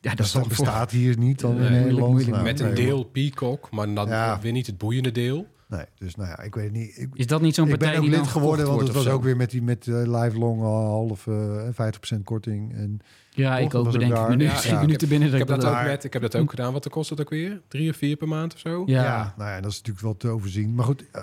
Ja, 0.00 0.14
dat, 0.14 0.28
voor- 0.30 0.48
bestaat 0.48 0.90
hier 0.90 1.18
niet 1.18 1.40
dan 1.40 1.50
Nee, 1.50 1.58
in 1.58 1.62
moeilijk, 1.64 1.84
Nederland. 1.84 2.10
moeilijk. 2.12 2.32
Nou, 2.32 2.44
Met 2.44 2.60
een 2.60 2.74
deel 2.74 3.04
Peacock, 3.04 3.70
maar 3.70 3.94
dan 3.94 4.08
Ja. 4.08 4.40
weer 4.40 4.52
niet 4.52 4.66
het 4.66 4.78
boeiende 4.78 5.12
deel. 5.12 5.46
Nee, 5.68 5.84
dus 5.98 6.14
nou 6.14 6.28
ja, 6.28 6.40
ik 6.40 6.54
weet 6.54 6.64
het 6.64 6.72
niet. 6.72 6.98
Ik, 6.98 7.08
Is 7.12 7.26
dat 7.26 7.40
niet 7.40 7.54
zo'n 7.54 7.64
ik 7.64 7.70
partij 7.70 7.90
ben 7.90 7.98
ook 7.98 8.06
die 8.06 8.16
lid 8.18 8.26
geworden, 8.26 8.66
want 8.66 8.80
het 8.80 8.92
was 8.92 9.08
ook 9.08 9.22
weer 9.22 9.36
met 9.36 9.50
die 9.50 9.62
met 9.62 9.86
uh, 9.86 10.20
lifelong 10.22 10.60
uh, 10.60 10.66
half 10.66 11.26
uh, 11.26 11.68
50% 12.16 12.22
korting. 12.24 12.74
En 12.74 13.00
Ja, 13.30 13.58
ik 13.58 13.74
ook 13.74 13.90
bedenk 13.90 14.16
ik 14.16 14.28
me 14.28 14.36
nu. 14.36 14.44
Ja, 14.62 14.80
minuten 14.80 15.08
binnen 15.08 15.30
dat 15.30 15.36
Ik 15.40 15.42
ik 15.42 15.48
heb 15.48 15.60
dat, 15.60 15.70
dat 15.70 15.80
ook 15.80 15.86
net, 15.86 16.04
ik 16.04 16.12
heb 16.12 16.22
dat 16.22 16.36
ook 16.36 16.50
gedaan. 16.50 16.72
Wat 16.72 16.88
kost 16.88 17.08
dat 17.08 17.20
ook 17.20 17.30
weer? 17.30 17.60
Drie 17.68 17.90
of 17.90 17.96
vier 17.96 18.16
per 18.16 18.28
maand 18.28 18.54
of 18.54 18.58
zo? 18.58 18.82
ja. 18.86 19.02
Ja, 19.02 19.34
nou 19.36 19.50
ja, 19.50 19.60
dat 19.60 19.70
is 19.70 19.76
natuurlijk 19.76 20.04
wel 20.04 20.16
te 20.16 20.28
overzien. 20.28 20.74
Maar 20.74 20.84
goed, 20.84 21.04
eh, 21.10 21.22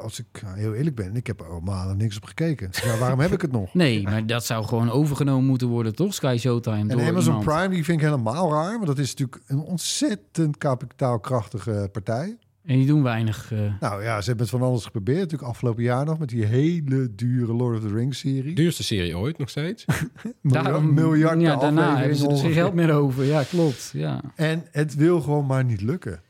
als 0.00 0.18
ik 0.18 0.42
heel 0.44 0.74
eerlijk 0.74 0.96
ben, 0.96 1.16
ik 1.16 1.26
heb 1.26 1.40
er 1.40 1.48
al 1.48 1.60
maanden 1.60 1.96
niks 1.96 2.16
op 2.16 2.24
gekeken. 2.24 2.70
Ja, 2.84 2.98
waarom 2.98 3.20
heb 3.20 3.32
ik 3.32 3.40
het 3.40 3.52
nog? 3.52 3.74
Nee, 3.84 4.02
maar 4.02 4.26
dat 4.26 4.44
zou 4.44 4.64
gewoon 4.64 4.90
overgenomen 4.90 5.46
moeten 5.46 5.68
worden, 5.68 5.94
toch? 5.94 6.14
Sky 6.14 6.36
Showtime. 6.38 6.76
En 6.76 6.88
door 6.88 7.00
Amazon 7.00 7.38
iemand. 7.38 7.44
Prime, 7.44 7.74
die 7.74 7.84
vind 7.84 7.98
ik 8.00 8.04
helemaal 8.04 8.50
raar. 8.50 8.72
Want 8.72 8.86
dat 8.86 8.98
is 8.98 9.14
natuurlijk 9.14 9.42
een 9.46 9.60
ontzettend 9.60 10.58
kapitaalkrachtige 10.58 11.88
partij. 11.92 12.38
En 12.64 12.76
die 12.76 12.86
doen 12.86 13.02
weinig. 13.02 13.52
eh, 13.52 13.58
Nou 13.80 14.02
ja, 14.02 14.20
ze 14.20 14.26
hebben 14.26 14.46
het 14.46 14.56
van 14.58 14.68
alles 14.68 14.84
geprobeerd. 14.84 15.18
Natuurlijk 15.18 15.48
afgelopen 15.50 15.82
jaar 15.82 16.04
nog 16.04 16.18
met 16.18 16.28
die 16.28 16.44
hele 16.44 17.14
dure 17.14 17.52
Lord 17.52 17.76
of 17.76 17.82
the 17.88 17.94
Rings 17.94 18.18
serie. 18.18 18.54
Duurste 18.54 18.82
serie 18.84 19.18
ooit 19.18 19.38
nog 19.38 19.48
steeds. 19.50 19.84
Miljard, 20.40 20.64
daarom- 20.64 20.94
miljarden 20.94 21.40
Ja, 21.40 21.56
daarna 21.56 21.96
hebben 21.96 22.16
ze 22.16 22.28
er 22.28 22.36
geen 22.36 22.52
geld 22.52 22.74
meer 22.74 22.92
over. 22.92 23.24
Ja, 23.24 23.42
klopt. 23.42 23.90
Ja. 23.92 24.20
En 24.34 24.64
het 24.70 24.94
wil 24.94 25.20
gewoon 25.20 25.46
maar 25.46 25.64
niet 25.64 25.80
lukken. 25.80 26.20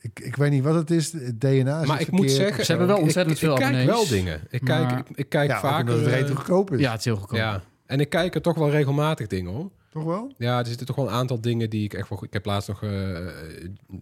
Ik, 0.00 0.20
ik 0.20 0.36
weet 0.36 0.50
niet 0.50 0.62
wat 0.62 0.74
het 0.74 0.90
is. 0.90 1.12
Het 1.12 1.40
DNA 1.40 1.80
is 1.80 1.86
maar 1.86 1.98
het 1.98 2.06
ik 2.06 2.12
moet 2.12 2.30
zeggen, 2.30 2.64
Ze 2.64 2.70
hebben 2.70 2.88
wel 2.88 2.96
ik- 2.96 3.02
ontzettend 3.02 3.36
ik, 3.36 3.42
veel 3.42 3.52
ik 3.54 3.60
kijk 3.60 3.74
abonnees. 3.74 3.94
wel 4.08 4.18
dingen. 4.18 4.40
Ik 4.50 4.60
kijk, 4.64 4.90
ik, 4.90 5.16
ik 5.16 5.28
kijk 5.28 5.50
ja, 5.50 5.60
vaker. 5.60 5.80
omdat 5.80 5.96
het 6.04 6.06
eh, 6.14 6.20
rete 6.20 6.36
goedkoop 6.36 6.72
is. 6.72 6.80
ja, 6.80 6.90
het 6.90 6.98
is 6.98 7.04
heel 7.04 7.16
goedkoop. 7.16 7.38
ja. 7.38 7.62
En 7.86 8.00
ik 8.00 8.08
kijk 8.08 8.34
er 8.34 8.42
toch 8.42 8.56
wel 8.58 8.70
regelmatig 8.70 9.26
dingen 9.26 9.52
hoor. 9.52 9.70
Toch 9.90 10.04
wel? 10.04 10.32
Ja, 10.38 10.58
er 10.58 10.66
zitten 10.66 10.86
toch 10.86 10.96
wel 10.96 11.06
een 11.06 11.12
aantal 11.14 11.40
dingen 11.40 11.70
die 11.70 11.84
ik 11.84 11.94
echt 11.94 12.08
wel. 12.08 12.24
Ik 12.24 12.32
heb 12.32 12.44
laatst 12.46 12.68
nog. 12.68 12.82
eh 12.82 13.18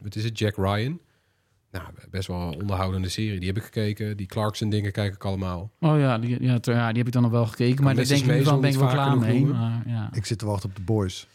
wat 0.02 0.14
is 0.16 0.24
het? 0.24 0.38
Jack 0.38 0.56
Ryan. 0.56 1.00
Nou, 1.74 1.86
best 2.10 2.28
wel 2.28 2.40
een 2.40 2.60
onderhoudende 2.60 3.08
serie. 3.08 3.38
Die 3.38 3.48
heb 3.48 3.56
ik 3.56 3.62
gekeken. 3.62 4.16
Die 4.16 4.26
Clarkson 4.26 4.70
dingen 4.70 4.92
kijk 4.92 5.14
ik 5.14 5.24
allemaal. 5.24 5.70
Oh 5.80 5.98
ja 5.98 6.18
die, 6.18 6.42
ja, 6.42 6.58
ter- 6.58 6.74
ja, 6.74 6.88
die 6.88 6.98
heb 6.98 7.06
ik 7.06 7.12
dan 7.12 7.22
nog 7.22 7.30
wel 7.30 7.46
gekeken. 7.46 7.84
Maar 7.84 7.94
daar 7.94 8.06
denk 8.06 8.20
ik 8.20 8.26
Maisel 8.26 8.60
ben 8.60 8.70
ik 8.70 8.76
wel 8.78 8.88
klaar 8.88 9.18
mee. 9.18 9.44
Maar, 9.44 9.82
ja. 9.86 10.08
Ik 10.12 10.24
zit 10.26 10.38
te 10.38 10.46
wachten 10.46 10.68
op 10.68 10.76
de 10.76 10.82
boys. 10.82 11.28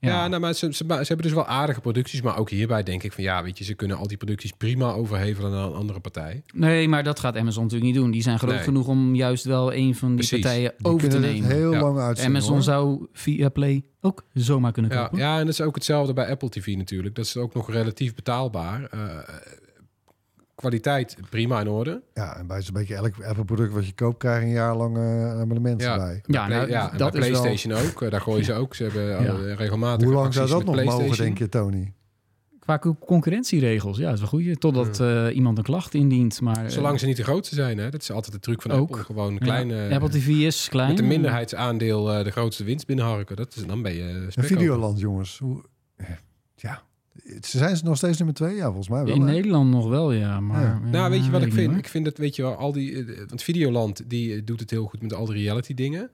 Ja, 0.00 0.28
nou, 0.28 0.40
maar 0.40 0.54
ze, 0.54 0.72
ze, 0.72 0.84
ze 0.88 0.94
hebben 0.94 1.22
dus 1.26 1.32
wel 1.32 1.46
aardige 1.46 1.80
producties. 1.80 2.22
Maar 2.22 2.38
ook 2.38 2.50
hierbij 2.50 2.82
denk 2.82 3.02
ik 3.02 3.12
van 3.12 3.24
ja, 3.24 3.42
weet 3.42 3.58
je, 3.58 3.64
ze 3.64 3.74
kunnen 3.74 3.96
al 3.96 4.06
die 4.06 4.16
producties 4.16 4.52
prima 4.52 4.92
overhevelen 4.92 5.50
naar 5.50 5.64
een 5.66 5.72
andere 5.74 6.00
partij. 6.00 6.42
Nee, 6.54 6.88
maar 6.88 7.02
dat 7.04 7.20
gaat 7.20 7.36
Amazon 7.36 7.62
natuurlijk 7.62 7.92
niet 7.92 8.00
doen. 8.00 8.10
Die 8.10 8.22
zijn 8.22 8.38
groot 8.38 8.50
Nee. 8.54 8.62
genoeg 8.62 8.86
om 8.88 9.14
juist 9.14 9.44
wel 9.44 9.74
een 9.74 9.94
van 9.94 10.08
die 10.08 10.16
Precies. 10.16 10.40
partijen 10.40 10.72
Die 10.76 10.86
over 10.86 11.08
te 11.08 11.18
nemen. 11.18 11.50
heel 11.50 11.72
Ja. 11.72 11.80
lang. 11.92 12.18
Amazon 12.18 12.52
hoor. 12.52 12.62
zou 12.62 13.06
via 13.12 13.48
Play 13.48 13.82
ook 14.00 14.24
zomaar 14.34 14.72
kunnen 14.72 14.90
Ja, 14.92 15.02
kopen. 15.02 15.18
ja, 15.18 15.38
en 15.38 15.44
dat 15.44 15.54
is 15.54 15.60
ook 15.60 15.74
hetzelfde 15.74 16.12
bij 16.12 16.30
Apple 16.30 16.48
TV 16.48 16.74
natuurlijk. 16.76 17.14
Dat 17.14 17.24
is 17.24 17.36
ook 17.36 17.54
nog 17.54 17.70
relatief 17.70 18.14
betaalbaar. 18.14 18.84
Eh, 18.84 19.00
kwaliteit 20.60 21.16
prima 21.30 21.60
in 21.60 21.68
orde. 21.68 22.02
Ja, 22.14 22.36
en 22.36 22.46
bij 22.46 22.62
zo'n 22.62 22.74
beetje 22.74 22.94
elk 22.94 23.14
Apple-product 23.24 23.72
wat 23.72 23.86
je 23.86 23.92
koopt, 23.94 24.18
krijg 24.18 24.40
je 24.40 24.46
een 24.46 24.52
jaar 24.52 24.76
lang 24.76 24.96
eh, 24.96 25.40
abonnement 25.40 25.80
Ja. 25.82 25.92
erbij. 25.92 26.20
Bij 26.26 26.40
Ja, 26.40 26.48
nou, 26.48 26.68
ja, 26.68 26.92
en 26.92 26.98
dat 26.98 27.12
bij 27.12 27.20
is 27.20 27.28
wel- 27.30 27.40
PlayStation 27.40 27.86
ook. 27.88 28.02
Eh, 28.02 28.10
daar 28.10 28.20
gooien 28.20 28.44
ze 28.44 28.52
ook. 28.52 28.74
Ze 28.74 28.82
hebben 28.82 29.18
eh, 29.18 29.24
Ja. 29.24 29.54
regelmatig 29.54 30.06
Hoe 30.06 30.14
lang 30.16 30.34
zou 30.34 30.48
dat 30.48 30.64
nog 30.64 30.74
mogen, 30.74 30.82
PlayStation. 30.84 31.26
denk 31.26 31.38
je, 31.38 31.48
Tony? 31.48 31.92
Qua 32.58 32.78
co- 32.78 32.96
concurrentieregels, 33.06 33.98
ja, 33.98 34.04
dat 34.04 34.14
is 34.14 34.20
wel 34.20 34.28
goed. 34.28 34.60
Totdat 34.60 35.00
eh, 35.00 35.26
iemand 35.36 35.58
een 35.58 35.64
klacht 35.64 35.94
indient. 35.94 36.40
Maar, 36.40 36.64
eh, 36.64 36.70
Zolang 36.70 37.00
ze 37.00 37.06
niet 37.06 37.16
de 37.16 37.22
grootste 37.22 37.54
zijn, 37.54 37.78
hè? 37.78 37.90
dat 37.90 38.02
is 38.02 38.10
altijd 38.12 38.32
de 38.32 38.40
truc 38.40 38.62
van 38.62 38.70
Ook. 38.70 38.88
Apple. 38.90 39.04
Gewoon 39.04 39.38
kleine... 39.38 39.88
Apple 39.94 40.08
TV 40.08 40.26
is 40.28 40.68
klein. 40.68 40.88
met 40.90 40.98
een 40.98 41.06
minderheidsaandeel 41.06 42.12
eh, 42.12 42.24
de 42.24 42.30
grootste 42.30 42.64
winst 42.64 42.86
binnenharken. 42.86 43.36
Dat 43.36 43.56
is, 43.56 43.66
dan 43.66 43.82
ben 43.82 43.94
je 43.94 44.02
Een. 44.02 44.44
Videoland, 44.44 45.00
jongens. 45.00 45.38
Hoe, 45.38 45.62
ja, 46.56 46.82
zijn 47.40 47.76
ze 47.76 47.84
nog 47.84 47.96
steeds 47.96 48.16
nummer 48.18 48.34
twee? 48.36 48.54
Ja, 48.56 48.64
volgens 48.66 48.88
mij 48.88 49.04
wel. 49.04 49.14
In 49.14 49.20
hè? 49.20 49.26
Nederland 49.32 49.70
nog 49.70 49.88
wel, 49.88 50.12
ja. 50.12 50.40
Maar, 50.40 50.62
Ja. 50.62 50.80
eh, 50.84 50.90
Nou, 50.90 51.10
weet 51.10 51.24
je 51.24 51.30
wat 51.30 51.42
ik 51.42 51.52
vind? 51.52 51.76
Ik 51.76 51.88
vind 51.88 52.04
dat, 52.04 52.16
weet 52.16 52.36
je 52.36 52.42
wel, 52.42 52.54
al 52.56 52.72
die... 52.72 53.04
eh, 53.04 53.18
Want 53.28 53.42
Videoland, 53.42 54.10
die 54.10 54.34
eh, 54.34 54.40
doet 54.44 54.60
het 54.60 54.70
heel 54.70 54.84
goed 54.86 55.02
met 55.02 55.14
al 55.14 55.26
die 55.26 55.34
reality 55.42 55.74
dingen. 55.74 56.10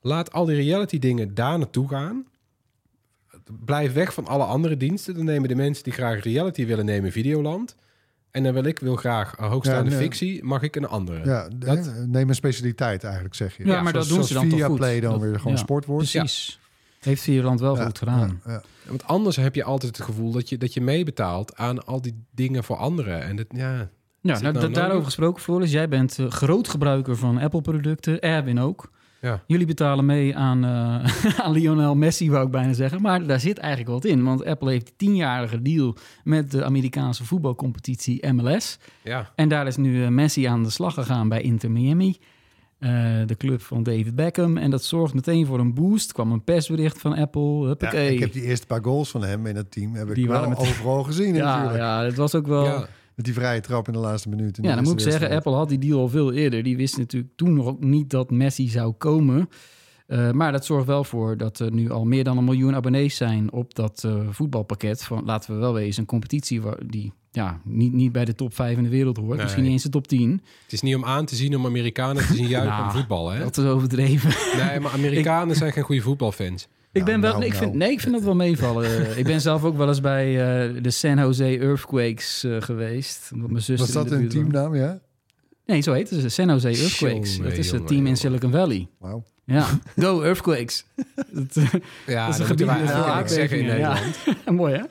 Laat 0.00 0.32
al 0.32 0.44
die 0.44 0.56
reality 0.56 0.98
dingen 0.98 1.34
daar 1.34 1.58
naartoe 1.58 1.88
gaan. 1.88 2.24
Blijf 3.64 3.92
weg 3.92 4.14
van 4.14 4.26
alle 4.26 4.44
andere 4.44 4.76
diensten. 4.76 5.14
Dan 5.14 5.24
nemen 5.24 5.48
de 5.48 5.54
mensen 5.54 5.84
die 5.84 5.92
graag 5.92 6.22
reality 6.22 6.66
willen 6.66 6.84
nemen 6.84 7.12
Videoland. 7.12 7.76
En 8.30 8.42
dan 8.42 8.52
wil 8.52 8.64
ik 8.64 8.78
wil 8.78 8.96
graag 8.96 9.34
hoogstaande 9.36 9.90
Ja, 9.90 9.96
nee. 9.96 10.04
fictie, 10.04 10.44
mag 10.44 10.62
ik 10.62 10.76
een 10.76 10.86
andere. 10.86 11.24
Ja, 11.24 11.48
Dat- 11.56 11.84
hè, 11.86 12.06
neem 12.06 12.28
een 12.28 12.34
specialiteit 12.34 13.04
eigenlijk, 13.04 13.34
zeg 13.34 13.56
je. 13.56 13.66
Ja, 13.66 13.82
maar 13.82 13.92
dat 13.92 14.08
doen 14.08 14.24
ze 14.24 14.34
dan 14.34 14.48
toch 14.48 14.62
goed. 14.64 14.76
Play 14.76 15.00
dan 15.00 15.12
Dat- 15.12 15.20
weer 15.20 15.36
gewoon 15.38 15.52
ja, 15.52 15.58
sport 15.58 15.84
wordt. 15.84 16.10
Precies. 16.10 16.58
Heeft 17.04 17.22
Vierland 17.22 17.60
wel 17.60 17.76
Ja, 17.76 17.84
goed 17.84 17.98
gedaan. 17.98 18.40
ja, 18.46 18.52
ja. 18.52 18.62
Want 18.88 19.04
anders 19.06 19.36
heb 19.36 19.54
je 19.54 19.64
altijd 19.64 19.96
het 19.96 20.06
gevoel 20.06 20.30
dat 20.32 20.48
je, 20.48 20.58
dat 20.58 20.74
je 20.74 20.80
meebetaalt 20.80 21.56
aan 21.56 21.86
al 21.86 22.00
die 22.02 22.24
dingen 22.34 22.64
voor 22.64 22.76
anderen. 22.76 23.22
En 23.22 23.36
dat, 23.36 23.46
ja, 23.48 23.88
Ja, 24.20 24.40
nou, 24.40 24.54
nou 24.54 24.72
daarover 24.72 25.04
gesproken, 25.04 25.42
Floris. 25.42 25.70
Jij 25.72 25.88
bent 25.88 26.18
eh, 26.18 26.30
groot 26.30 26.68
gebruiker 26.68 27.16
van 27.16 27.38
Apple-producten. 27.38 28.20
Erwin 28.20 28.60
ook. 28.60 28.92
Ja. 29.20 29.42
Jullie 29.46 29.66
betalen 29.66 30.06
mee 30.06 30.36
aan, 30.36 30.64
eh, 30.64 31.38
aan 31.44 31.52
Lionel 31.52 31.94
Messi, 31.94 32.30
wou 32.30 32.44
ik 32.44 32.50
bijna 32.50 32.72
zeggen. 32.72 33.02
Maar 33.02 33.26
daar 33.26 33.40
zit 33.40 33.58
eigenlijk 33.58 33.90
wat 33.90 34.04
in. 34.04 34.24
Want 34.24 34.44
Apple 34.44 34.70
heeft 34.70 34.88
een 34.88 34.94
tienjarige 34.96 35.62
deal 35.62 35.96
met 36.24 36.50
de 36.50 36.64
Amerikaanse 36.64 37.24
voetbalcompetitie 37.24 38.32
MLS. 38.32 38.78
ja. 39.02 39.30
En 39.34 39.48
daar 39.48 39.66
is 39.66 39.76
nu 39.76 40.02
eh, 40.04 40.08
Messi 40.08 40.44
aan 40.44 40.62
de 40.62 40.70
slag 40.70 40.94
gegaan 40.94 41.28
bij 41.28 41.40
Inter 41.42 41.70
Miami. 41.70 42.16
Eh, 42.78 42.90
de 43.26 43.36
club 43.36 43.60
van 43.62 43.82
David 43.82 44.14
Beckham. 44.14 44.56
En 44.56 44.70
dat 44.70 44.84
zorgt 44.84 45.14
meteen 45.14 45.46
voor 45.46 45.58
een 45.58 45.74
boost. 45.74 46.12
kwam 46.12 46.32
een 46.32 46.44
persbericht 46.44 47.00
van 47.00 47.14
Apple. 47.16 47.76
Ja, 47.78 47.90
ik 47.92 48.18
heb 48.18 48.32
die 48.32 48.42
eerste 48.42 48.66
paar 48.66 48.84
goals 48.84 49.10
van 49.10 49.24
hem 49.24 49.46
in 49.46 49.56
het 49.56 49.70
team 49.70 49.94
heb 49.94 50.08
ik 50.08 50.14
Die 50.14 50.28
wel 50.28 50.48
met- 50.48 50.58
overal 50.58 51.02
gezien 51.02 51.34
ja, 51.34 51.44
natuurlijk. 51.44 51.78
ja, 51.82 52.02
het 52.04 52.16
was 52.16 52.34
ook 52.34 52.46
wel... 52.46 52.64
ja. 52.64 52.86
Met 53.14 53.24
die 53.24 53.34
vrije 53.34 53.60
trap 53.60 53.86
in 53.86 53.92
de 53.92 53.98
laatste 53.98 54.28
minuut. 54.28 54.56
in 54.56 54.62
de 54.62 54.68
Ja, 54.68 54.74
dan 54.74 54.84
moet 54.84 54.92
ik 54.92 54.98
zeggen, 55.00 55.20
wedstrijd. 55.20 55.46
Apple 55.46 55.58
had 55.60 55.68
die 55.68 55.78
deal 55.90 56.00
al 56.00 56.08
veel 56.08 56.32
eerder. 56.32 56.62
Die 56.62 56.76
wist 56.76 56.98
natuurlijk 56.98 57.32
toen 57.36 57.54
nog 57.54 57.66
ook 57.66 57.80
niet 57.84 58.10
dat 58.10 58.30
Messi 58.30 58.68
zou 58.68 58.92
komen. 58.92 59.48
Eh, 60.06 60.30
maar 60.30 60.52
dat 60.52 60.64
zorgt 60.64 60.86
wel 60.86 61.04
voor 61.04 61.36
dat 61.36 61.58
er 61.58 61.72
nu 61.72 61.90
al 61.90 62.04
meer 62.04 62.24
dan 62.24 62.38
een 62.38 62.44
miljoen 62.44 62.74
abonnees 62.74 63.16
zijn 63.16 63.52
op 63.52 63.74
dat 63.74 64.04
eh, 64.04 64.20
voetbalpakket. 64.30 65.04
Van, 65.04 65.24
laten 65.24 65.54
we 65.54 65.60
wel 65.60 65.72
wezen, 65.74 66.00
een 66.00 66.06
competitie 66.08 66.62
waar, 66.62 66.78
die 66.86 67.12
ja, 67.34 67.60
niet, 67.64 67.92
niet 67.92 68.12
bij 68.12 68.24
de 68.24 68.34
top 68.34 68.54
5 68.54 68.76
in 68.76 68.82
de 68.82 68.88
wereld 68.88 69.16
hoort. 69.16 69.28
Nee. 69.30 69.42
Misschien 69.42 69.62
niet 69.62 69.72
eens 69.72 69.82
de 69.82 69.88
top 69.88 70.06
10. 70.06 70.42
Het 70.62 70.72
is 70.72 70.80
niet 70.80 70.94
om 70.94 71.04
aan 71.04 71.24
te 71.24 71.36
zien 71.36 71.56
om 71.56 71.66
Amerikanen 71.66 72.26
te 72.26 72.34
zien 72.34 72.48
juichen 72.56 72.72
Nou, 72.72 72.84
om 72.84 72.90
voetbal. 72.90 73.30
Hè? 73.30 73.38
Dat 73.38 73.56
is 73.56 73.64
overdreven. 73.64 74.30
Nee, 74.56 74.80
maar 74.80 74.92
Amerikanen 74.92 75.56
zijn 75.56 75.72
geen 75.72 75.82
goede 75.82 76.00
voetbalfans. 76.00 76.68
Ik 76.92 77.04
ben 77.04 77.20
wel, 77.20 77.30
nou, 77.30 77.38
nee, 77.40 77.48
ik 77.48 77.54
vind, 77.54 77.66
nou. 77.66 77.78
nee, 77.78 77.90
ik 77.90 78.00
vind 78.00 78.14
dat 78.14 78.22
wel 78.22 78.34
meevallen. 78.34 79.08
Ik 79.18 79.24
ben 79.24 79.40
zelf 79.40 79.64
ook 79.64 79.76
wel 79.76 79.88
eens 79.88 80.00
bij 80.00 80.26
eh, 80.26 80.82
de 80.82 80.90
San 80.90 81.18
Jose 81.18 81.58
Earthquakes 81.58 82.44
eh, 82.44 82.56
geweest. 82.60 83.30
Omdat 83.32 83.50
mijn 83.50 83.62
zuster 83.62 83.94
Was 83.94 84.04
dat 84.04 84.12
in 84.12 84.18
de 84.18 84.24
een 84.24 84.28
teamnaam, 84.28 84.74
ja? 84.74 85.00
Nee, 85.66 85.80
zo 85.80 85.92
heet 85.92 86.10
het. 86.10 86.22
De 86.22 86.28
San 86.28 86.48
Jose 86.48 86.68
Earthquakes. 86.68 87.36
Jongen, 87.36 87.50
dat 87.50 87.58
is 87.58 87.66
het 87.66 87.74
jongen, 87.74 87.86
team 87.86 88.06
in. 88.06 88.16
Silicon 88.16 88.50
Valley. 88.50 88.88
Wauw. 88.98 89.22
Ja, 89.44 89.66
go 89.96 90.22
Earthquakes. 90.22 90.84
dat, 91.30 91.54
Ja, 92.06 92.26
dat 92.26 92.34
is 92.34 92.40
een 92.40 92.56
dat 92.56 93.30
gebied 93.32 93.50
in. 93.50 93.66
Nederland. 93.66 94.16
Ja. 94.44 94.52
Mooi, 94.52 94.74
hè? 94.74 94.82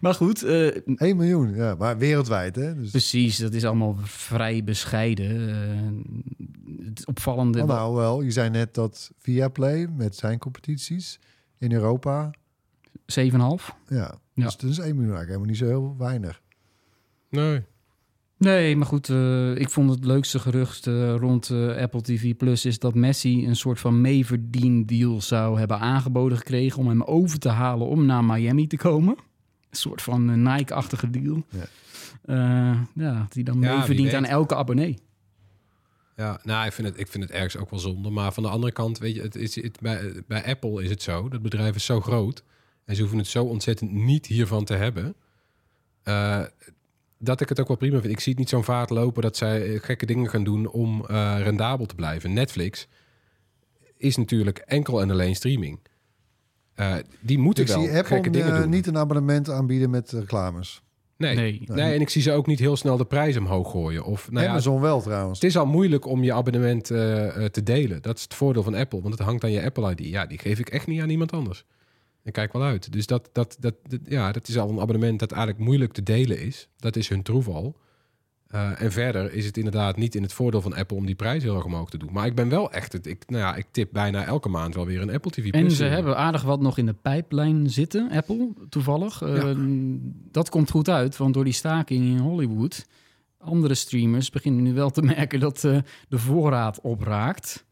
Maar 0.00 0.14
goed, 0.14 0.42
eh, 0.42 0.66
1 0.96 1.16
miljoen, 1.16 1.54
ja. 1.54 1.74
Maar 1.78 1.98
wereldwijd, 1.98 2.56
hè? 2.56 2.74
Dus, 2.74 2.90
precies. 2.90 3.36
Dat 3.36 3.52
is 3.54 3.64
allemaal 3.64 3.96
vrij 4.02 4.64
bescheiden. 4.64 5.48
Eh, 5.48 6.86
het 6.86 7.06
opvallende... 7.06 7.60
oh, 7.62 7.68
nou 7.68 7.94
wel, 7.94 8.22
je 8.22 8.30
zei 8.30 8.50
net 8.50 8.74
dat 8.74 9.10
Viaplay 9.18 9.86
met 9.96 10.16
zijn 10.16 10.38
competities 10.38 11.18
in 11.58 11.72
Europa... 11.72 12.30
7,5. 12.90 13.06
Ja, 13.16 13.66
Ja. 13.88 14.18
dus 14.34 14.56
dat 14.56 14.70
is 14.70 14.78
1 14.78 14.96
miljoen 14.96 15.14
eigenlijk 15.16 15.26
helemaal 15.26 15.46
niet 15.46 15.56
zo 15.56 15.66
heel 15.66 15.94
weinig. 15.98 16.42
Nee. 17.30 17.62
Nee, 18.38 18.76
maar 18.76 18.86
goed, 18.86 19.08
eh, 19.08 19.54
ik 19.56 19.70
vond 19.70 19.90
het 19.90 20.04
leukste 20.04 20.38
gerucht 20.38 20.86
eh, 20.86 21.14
rond 21.14 21.50
Apple 21.78 22.00
TV 22.02 22.36
Plus 22.36 22.64
is 22.64 22.78
dat 22.78 22.94
Messi 22.94 23.46
een 23.46 23.56
soort 23.56 23.80
van 23.80 24.00
meeverdiendeal 24.00 25.20
zou 25.20 25.58
hebben 25.58 25.78
aangeboden 25.78 26.38
gekregen 26.38 26.78
om 26.78 26.88
hem 26.88 27.02
over 27.02 27.38
te 27.38 27.48
halen 27.48 27.86
om 27.86 28.06
naar 28.06 28.24
Miami 28.24 28.66
te 28.66 28.76
komen. 28.76 29.16
Een 29.70 29.76
soort 29.76 30.02
van 30.02 30.30
eh, 30.30 30.36
Nike-achtige 30.54 31.10
deal. 31.10 31.44
Ja. 31.48 31.66
Eh, 32.24 32.80
ja, 32.94 33.26
die 33.28 33.44
dan 33.44 33.60
Ja, 33.60 33.76
mee 33.76 33.84
verdient 33.84 34.12
aan 34.12 34.24
elke 34.24 34.54
abonnee. 34.56 34.98
Ja, 36.16 36.40
nou, 36.42 36.66
ik 36.66 36.72
vind, 36.72 36.88
het, 36.88 36.98
ik 36.98 37.08
vind 37.08 37.24
het 37.24 37.32
ergens 37.32 37.56
ook 37.56 37.70
wel 37.70 37.78
zonde. 37.78 38.10
Maar 38.10 38.32
van 38.32 38.42
de 38.42 38.48
andere 38.48 38.72
kant, 38.72 38.98
weet 38.98 39.14
je, 39.14 39.22
het 39.22 39.34
is, 39.36 39.54
het, 39.62 39.80
bij, 39.80 40.22
bij 40.26 40.44
Apple 40.44 40.82
is 40.82 40.90
het 40.90 41.02
zo. 41.02 41.28
Dat 41.28 41.42
bedrijf 41.42 41.74
is 41.74 41.84
zo 41.84 42.00
groot. 42.00 42.42
En 42.84 42.94
ze 42.94 43.00
hoeven 43.00 43.18
het 43.18 43.26
zo 43.28 43.44
ontzettend 43.44 43.92
niet 43.92 44.26
hiervan 44.26 44.64
te 44.64 44.74
hebben. 44.74 45.14
eh, 46.02 46.42
dat 47.22 47.40
ik 47.40 47.48
het 47.48 47.60
ook 47.60 47.68
wel 47.68 47.76
prima 47.76 48.00
vind. 48.00 48.12
Ik 48.12 48.20
zie 48.20 48.30
het 48.32 48.40
niet 48.40 48.48
zo'n 48.48 48.64
vaart 48.64 48.90
lopen 48.90 49.22
dat 49.22 49.36
zij 49.36 49.78
gekke 49.78 50.06
dingen 50.06 50.30
gaan 50.30 50.44
doen 50.44 50.66
om 50.68 51.04
eh, 51.06 51.36
rendabel 51.42 51.86
te 51.86 51.94
blijven. 51.94 52.32
Netflix 52.32 52.86
is 53.96 54.16
natuurlijk 54.16 54.58
enkel 54.58 55.00
en 55.00 55.10
alleen 55.10 55.34
streaming. 55.36 55.78
Eh, 56.80 56.94
die 57.20 57.38
moeten 57.38 57.64
Ik 57.64 57.70
wel 57.70 57.80
zie 57.80 57.88
Apple 57.88 58.04
gekke 58.14 58.30
dingen 58.30 58.52
eh, 58.54 58.60
doen. 58.60 58.70
niet 58.70 58.86
een 58.86 58.96
abonnement 58.98 59.50
aanbieden 59.50 59.90
met 59.90 60.10
reclames. 60.10 60.82
nee. 61.16 61.34
Nee. 61.34 61.62
Nee. 61.66 61.94
en 61.94 62.00
ik 62.00 62.08
zie 62.08 62.22
ze 62.22 62.32
ook 62.32 62.46
niet 62.46 62.58
heel 62.58 62.76
snel 62.76 62.96
de 62.96 63.04
prijs 63.04 63.36
omhoog 63.36 63.70
gooien. 63.70 64.04
Of, 64.04 64.30
nou 64.30 64.44
ja, 64.44 64.50
Amazon 64.50 64.80
wel 64.80 65.00
trouwens. 65.00 65.40
Het 65.40 65.48
is 65.50 65.56
al 65.56 65.66
moeilijk 65.66 66.06
om 66.06 66.22
je 66.24 66.32
abonnement 66.32 66.90
eh, 66.90 67.26
eh, 67.44 67.50
te 67.50 67.62
delen. 67.62 68.02
Dat 68.02 68.16
is 68.16 68.22
het 68.22 68.34
voordeel 68.34 68.62
van 68.62 68.74
Apple, 68.74 69.00
want 69.00 69.14
het 69.18 69.22
hangt 69.26 69.44
aan 69.44 69.50
je 69.52 69.62
Apple 69.64 69.90
ID. 69.90 70.04
Ja, 70.06 70.26
die 70.26 70.38
geef 70.38 70.58
ik 70.58 70.68
echt 70.68 70.86
niet 70.86 71.00
aan 71.00 71.10
iemand 71.10 71.32
anders. 71.32 71.64
En 72.22 72.32
kijk 72.32 72.52
wel 72.52 72.62
uit. 72.62 72.92
Dus 72.92 73.06
dat, 73.06 73.28
dat, 73.32 73.56
dat, 73.60 73.74
dat- 73.88 74.00
ja, 74.04 74.32
dat 74.32 74.48
is 74.48 74.58
al 74.58 74.68
een 74.70 74.80
abonnement 74.80 75.18
dat 75.18 75.32
eigenlijk 75.32 75.64
moeilijk 75.64 75.92
te 75.92 76.02
delen 76.02 76.40
is. 76.40 76.68
Dat 76.76 76.96
is 76.96 77.08
hun 77.08 77.22
troef 77.22 77.48
al. 77.48 77.76
Eh, 78.50 78.82
en 78.82 78.92
verder 78.92 79.32
is 79.32 79.46
het 79.46 79.56
inderdaad 79.56 79.96
niet 79.96 80.14
in 80.14 80.22
het 80.22 80.32
voordeel 80.32 80.60
van 80.60 80.74
Apple 80.74 80.96
om 80.96 81.06
die 81.06 81.14
prijs 81.14 81.42
heel 81.42 81.56
erg 81.56 81.64
omhoog 81.64 81.90
te 81.90 81.98
doen. 81.98 82.12
Maar 82.12 82.26
ik 82.26 82.34
ben 82.34 82.48
wel 82.48 82.72
echt, 82.72 82.92
het, 82.92 83.06
ik, 83.06 83.24
nou 83.26 83.42
ja, 83.42 83.54
ik 83.54 83.66
tip 83.70 83.88
bijna 83.92 84.24
elke 84.24 84.48
maand 84.48 84.74
wel 84.74 84.86
weer 84.86 85.00
een 85.00 85.10
Apple 85.10 85.30
TV 85.30 85.50
En 85.50 85.60
Plus. 85.60 85.76
ze 85.76 85.84
hebben 85.84 86.16
aardig 86.16 86.42
wat 86.42 86.60
nog 86.60 86.78
in 86.78 86.86
de 86.86 86.92
pijplijn 86.92 87.70
zitten, 87.70 88.10
Apple, 88.10 88.52
toevallig. 88.68 89.22
Eh, 89.22 89.52
dat 90.30 90.48
komt 90.48 90.70
goed 90.70 90.88
uit, 90.88 91.16
want 91.16 91.34
door 91.34 91.44
die 91.44 91.52
staking 91.52 92.04
in 92.04 92.18
Hollywood... 92.18 92.86
andere 93.38 93.74
streamers 93.74 94.30
beginnen 94.30 94.62
nu 94.62 94.74
wel 94.74 94.90
te 94.90 95.02
merken 95.02 95.40
dat 95.40 95.64
eh, 95.64 95.78
de 96.08 96.18
voorraad 96.18 96.80
opraakt. 96.80 97.64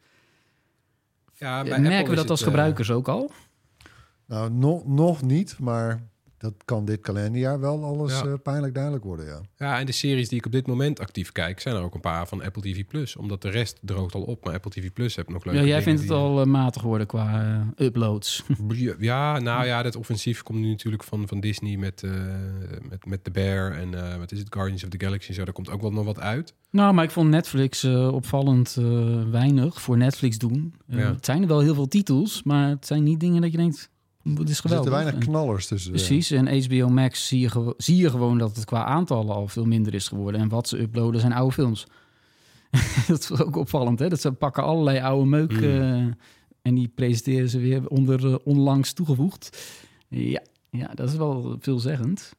Ja, 1.35 1.63
bij 1.63 1.81
Merken 1.81 1.99
Apple 1.99 2.11
we 2.11 2.17
dat 2.17 2.31
als 2.31 2.41
het, 2.41 2.49
gebruikers 2.49 2.91
ook 2.91 3.09
al? 3.09 3.31
Nou, 4.27 4.51
nog, 4.51 4.87
nog 4.87 5.23
niet, 5.23 5.59
maar 5.59 6.09
dat 6.39 6.55
kan 6.65 6.85
dit 6.85 7.01
kalenderjaar 7.01 7.61
wel 7.61 7.85
alles 7.85 8.13
Ja. 8.21 8.25
eh, 8.27 8.33
pijnlijk 8.43 8.75
duidelijk 8.75 9.05
worden, 9.05 9.27
ja. 9.27 9.41
Ja, 9.57 9.79
en 9.79 9.87
de 9.87 9.93
series 9.93 10.29
die 10.29 10.39
ik 10.39 10.47
op 10.47 10.53
dit 10.53 10.67
moment 10.67 11.01
actief 11.01 11.33
kijk, 11.33 11.61
zijn 11.61 11.77
er 11.77 11.83
ook 11.83 11.95
een 11.95 12.01
paar 12.01 12.27
van 12.29 12.43
Apple 12.43 12.63
TV 12.63 12.85
Plus. 12.87 13.17
Omdat 13.17 13.43
de 13.43 13.49
rest 13.51 13.79
droogt 13.83 14.15
al 14.15 14.23
op, 14.23 14.45
maar 14.45 14.55
Apple 14.55 14.71
TV 14.71 14.93
Plus 14.93 15.17
heb 15.17 15.29
nog 15.29 15.45
leuke 15.45 15.61
Ja, 15.61 15.67
jij 15.67 15.83
vindt 15.83 16.01
het 16.01 16.09
die- 16.09 16.19
al 16.19 16.41
eh, 16.41 16.47
matig 16.47 16.83
worden 16.83 17.07
qua 17.07 17.43
eh, 17.77 17.87
uploads. 17.87 18.43
Ja, 18.99 19.39
nou 19.39 19.67
ja, 19.67 19.83
dat 19.83 19.97
offensief 19.97 20.43
komt 20.43 20.59
nu 20.59 20.69
natuurlijk 20.69 21.05
van, 21.05 21.29
van 21.29 21.41
Disney 21.41 21.77
met, 21.77 22.03
eh, 22.03 22.11
met, 22.89 23.07
met 23.07 23.25
The 23.25 23.31
Bear 23.31 23.73
en 23.73 23.95
eh, 24.13 24.17
wat 24.19 24.33
is 24.33 24.39
het, 24.39 24.47
Guardians 24.55 24.85
of 24.85 24.89
the 24.91 25.05
Galaxy. 25.05 25.29
en 25.29 25.35
Zo, 25.35 25.45
daar 25.45 25.55
komt 25.55 25.71
ook 25.71 25.81
wel 25.81 25.93
nog 25.93 26.05
wat 26.05 26.21
uit. 26.21 26.55
nou, 26.71 26.95
maar 26.95 27.05
ik 27.05 27.11
vond 27.11 27.31
Netflix 27.31 27.83
eh, 27.85 28.13
opvallend 28.15 28.77
eh, 28.79 28.85
weinig 29.31 29.81
voor 29.81 29.97
Netflix 29.97 30.39
doen. 30.39 30.75
Ja. 30.87 30.97
Het 31.15 31.25
zijn 31.25 31.43
er 31.43 31.49
wel 31.49 31.61
heel 31.61 31.75
veel 31.75 31.89
titels, 31.89 32.43
maar 32.43 32.69
het 32.69 32.87
zijn 32.87 33.03
niet 33.03 33.21
dingen 33.21 33.41
dat 33.43 33.51
je 33.51 33.57
denkt... 33.57 33.91
Dit 34.35 34.49
is 34.49 34.57
Er 34.57 34.61
geweldig. 34.63 34.85
zitten 34.93 35.05
weinig 35.05 35.25
knallers 35.29 35.67
tussen. 35.67 35.91
ja. 35.93 35.97
Precies, 35.97 36.31
en 36.31 36.65
HBO 36.65 36.89
Max 36.89 37.27
zie 37.27 37.41
je, 37.41 37.75
zie 37.77 37.97
je 37.97 38.11
gewoon 38.11 38.39
dat 38.39 38.57
het 38.57 38.65
qua 38.65 38.85
aantallen 38.85 39.35
al 39.35 39.49
veel 39.49 39.65
minder 39.65 39.95
is 39.95 40.09
geworden. 40.09 40.41
En 40.41 40.49
wat 40.49 40.69
ze 40.69 40.81
uploaden 40.81 41.21
zijn 41.21 41.33
oude 41.33 41.53
films. 41.55 41.87
dat 43.09 43.21
is 43.21 43.31
ook 43.43 43.57
opvallend, 43.57 43.99
hè? 43.99 44.09
Dat 44.09 44.21
ze 44.21 44.33
pakken 44.33 44.63
allerlei 44.63 45.01
oude 45.01 45.29
meuk 45.29 45.53
Mm. 45.53 45.63
eh, 45.63 46.07
en 46.63 46.75
die 46.75 46.89
presenteren 46.95 47.49
ze 47.49 47.59
weer 47.59 47.89
onder 47.89 48.27
eh, 48.27 48.35
onlangs 48.45 48.93
toegevoegd. 48.93 49.59
Ja, 50.09 50.43
ja, 50.71 50.91
dat 50.95 51.09
is 51.09 51.17
wel 51.17 51.57
veelzeggend. 51.61 52.33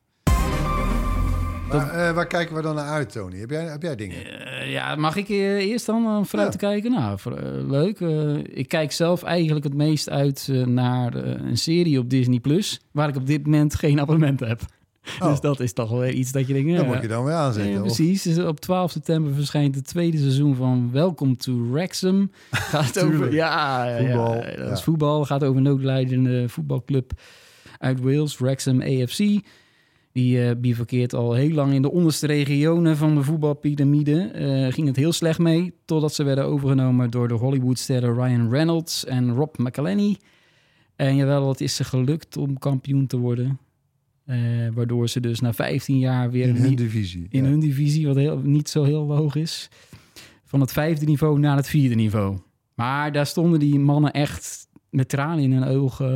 Maar, 1.78 2.08
eh, 2.08 2.14
waar 2.14 2.28
kijken 2.28 2.56
we 2.56 2.62
dan 2.62 2.76
naar 2.76 2.90
uit, 2.90 3.12
Tony? 3.12 3.38
Heb 3.40 3.50
jij, 3.50 3.64
heb 3.66 3.82
jij 3.82 3.96
dingen? 3.96 4.46
Eh, 4.46 4.72
ja, 4.72 4.96
mag 4.96 5.16
ik 5.16 5.30
eh, 5.30 5.56
eerst 5.58 5.86
dan 5.86 6.06
eh, 6.06 6.24
vooruit 6.24 6.54
Ja. 6.54 6.60
te 6.60 6.66
kijken? 6.66 6.92
Nou, 6.92 7.20
voor- 7.20 7.42
leuk. 7.68 8.00
Ik 8.54 8.68
kijk 8.68 8.92
zelf 8.92 9.24
eigenlijk 9.24 9.66
het 9.66 9.74
meest 9.74 10.10
uit 10.10 10.50
naar 10.66 11.16
een 11.16 11.58
serie 11.58 12.00
op 12.00 12.10
Disney 12.10 12.40
Plus, 12.40 12.80
waar 12.92 13.10
ik 13.10 13.16
op 13.16 13.28
dit 13.28 13.44
moment 13.46 13.76
geen 13.76 14.00
abonnement 14.10 14.40
heb. 14.40 14.62
Oh. 15.22 15.30
Dus 15.30 15.40
dat 15.40 15.60
is 15.60 15.74
toch 15.74 15.90
wel 15.90 16.08
iets 16.08 16.32
dat 16.32 16.48
je 16.48 16.54
denkt. 16.54 16.70
Dat 16.76 16.86
ja, 16.86 16.92
moet 16.92 17.02
je 17.02 17.08
dan 17.08 17.24
weer 17.26 17.34
aanzetten. 17.34 17.74
Ja, 17.74 17.80
precies. 17.82 18.22
Dus 18.22 18.38
op 18.40 18.60
12 18.60 18.92
september 18.92 19.34
verschijnt 19.34 19.76
het 19.76 19.88
tweede 19.88 20.18
seizoen 20.18 20.56
van 20.56 20.90
Welcome 20.92 21.36
to 21.36 21.70
Wrexham. 21.72 22.32
Gaat 22.52 23.04
over, 23.04 23.34
ja, 23.34 23.98
Voetbal, 23.98 24.34
ja, 24.36 24.42
dat 24.42 24.72
is 24.72 24.78
ja. 24.78 24.84
voetbal. 24.84 25.26
Gaat 25.26 25.44
over 25.44 25.58
een 25.58 25.64
noodlijdende 25.64 26.50
voetbalclub 26.50 27.12
uit 27.78 28.00
Wales, 28.02 28.38
Wrexham 28.38 28.82
AFC. 28.82 29.20
Die 30.12 30.56
bivakkeert 30.56 31.14
al 31.14 31.34
heel 31.34 31.54
lang 31.54 31.74
in 31.74 31.82
de 31.82 31.92
onderste 31.92 32.28
regionen 32.28 32.98
van 32.98 33.16
de 33.16 33.24
voetbalpyramide. 33.24 34.22
Eh, 34.22 34.74
ging 34.74 34.88
het 34.88 34.96
heel 34.96 35.12
slecht 35.12 35.40
mee, 35.40 35.74
totdat 35.86 36.14
ze 36.14 36.24
werden 36.24 36.46
overgenomen 36.46 37.10
door 37.10 37.28
de 37.28 37.34
Hollywoodsterren 37.34 38.14
Ryan 38.14 38.50
Reynolds 38.50 39.06
en 39.06 39.34
Rob 39.34 39.58
McElhenney. 39.58 40.18
En 40.96 41.16
jawel, 41.16 41.50
het 41.50 41.62
is 41.62 41.76
ze 41.76 41.84
gelukt 41.84 42.38
om 42.38 42.58
kampioen 42.58 43.08
te 43.08 43.18
worden. 43.18 43.60
Eh, 44.26 44.38
waardoor 44.74 45.10
ze 45.10 45.20
dus 45.20 45.40
na 45.40 45.54
15 45.54 46.00
jaar 46.00 46.32
weer 46.32 46.48
in 46.48 46.56
hun 46.56 46.76
divisie. 46.76 47.28
in 47.30 47.44
ja. 47.44 47.50
hun 47.50 47.60
divisie, 47.60 48.08
wat 48.08 48.16
heel, 48.16 48.42
niet 48.44 48.70
zo 48.70 48.84
heel 48.84 49.16
hoog 49.16 49.36
is, 49.36 49.70
van 50.46 50.62
het 50.62 50.72
vijfde 50.72 51.06
niveau 51.06 51.40
naar 51.40 51.56
het 51.56 51.68
vierde 51.68 51.96
niveau. 51.96 52.38
Maar 52.76 53.12
daar 53.12 53.26
stonden 53.26 53.60
die 53.60 53.80
mannen 53.80 54.12
echt 54.12 54.68
met 54.90 55.10
tranen 55.10 55.44
in 55.44 55.52
hun 55.52 55.64
ogen 55.64 56.10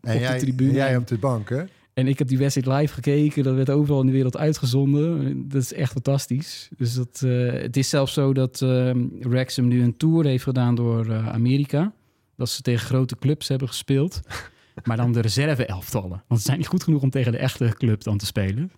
En 0.00 0.14
op 0.14 0.20
jij, 0.20 0.32
de 0.32 0.40
tribune. 0.40 0.70
en 0.70 0.76
jij 0.76 0.96
op 0.96 1.06
de 1.06 1.18
bank, 1.18 1.48
hè? 1.48 1.62
En 2.02 2.08
ik 2.08 2.18
heb 2.18 2.28
die 2.28 2.38
wedstrijd 2.38 2.80
live 2.80 2.94
gekeken. 2.94 3.42
Dat 3.42 3.54
werd 3.54 3.70
overal 3.70 4.00
in 4.00 4.06
de 4.06 4.12
wereld 4.12 4.36
uitgezonden. 4.36 5.34
Dat 5.48 5.62
is 5.62 5.72
echt 5.72 5.92
fantastisch. 5.92 6.68
Dus 6.76 6.94
dat, 6.94 7.22
eh, 7.24 7.52
het 7.52 7.76
is 7.76 7.88
zelfs 7.88 8.12
zo 8.12 8.32
dat 8.32 8.62
eh 8.62 8.90
Wrexham 9.20 9.68
nu 9.68 9.82
een 9.82 9.96
tour 9.96 10.24
heeft 10.24 10.44
gedaan 10.44 10.74
door 10.74 11.06
eh, 11.06 11.28
Amerika. 11.28 11.92
Dat 12.36 12.48
ze 12.48 12.62
tegen 12.62 12.86
grote 12.86 13.16
clubs 13.16 13.48
hebben 13.48 13.68
gespeeld. 13.68 14.20
maar 14.84 14.96
dan 14.96 15.12
de 15.12 15.20
reserve-elftallen. 15.20 16.22
Want 16.28 16.40
ze 16.40 16.46
zijn 16.46 16.58
niet 16.58 16.66
goed 16.66 16.82
genoeg 16.82 17.02
om 17.02 17.10
tegen 17.10 17.32
de 17.32 17.38
echte 17.38 17.74
club 17.78 18.02
dan 18.02 18.18
te 18.18 18.26
spelen. 18.26 18.72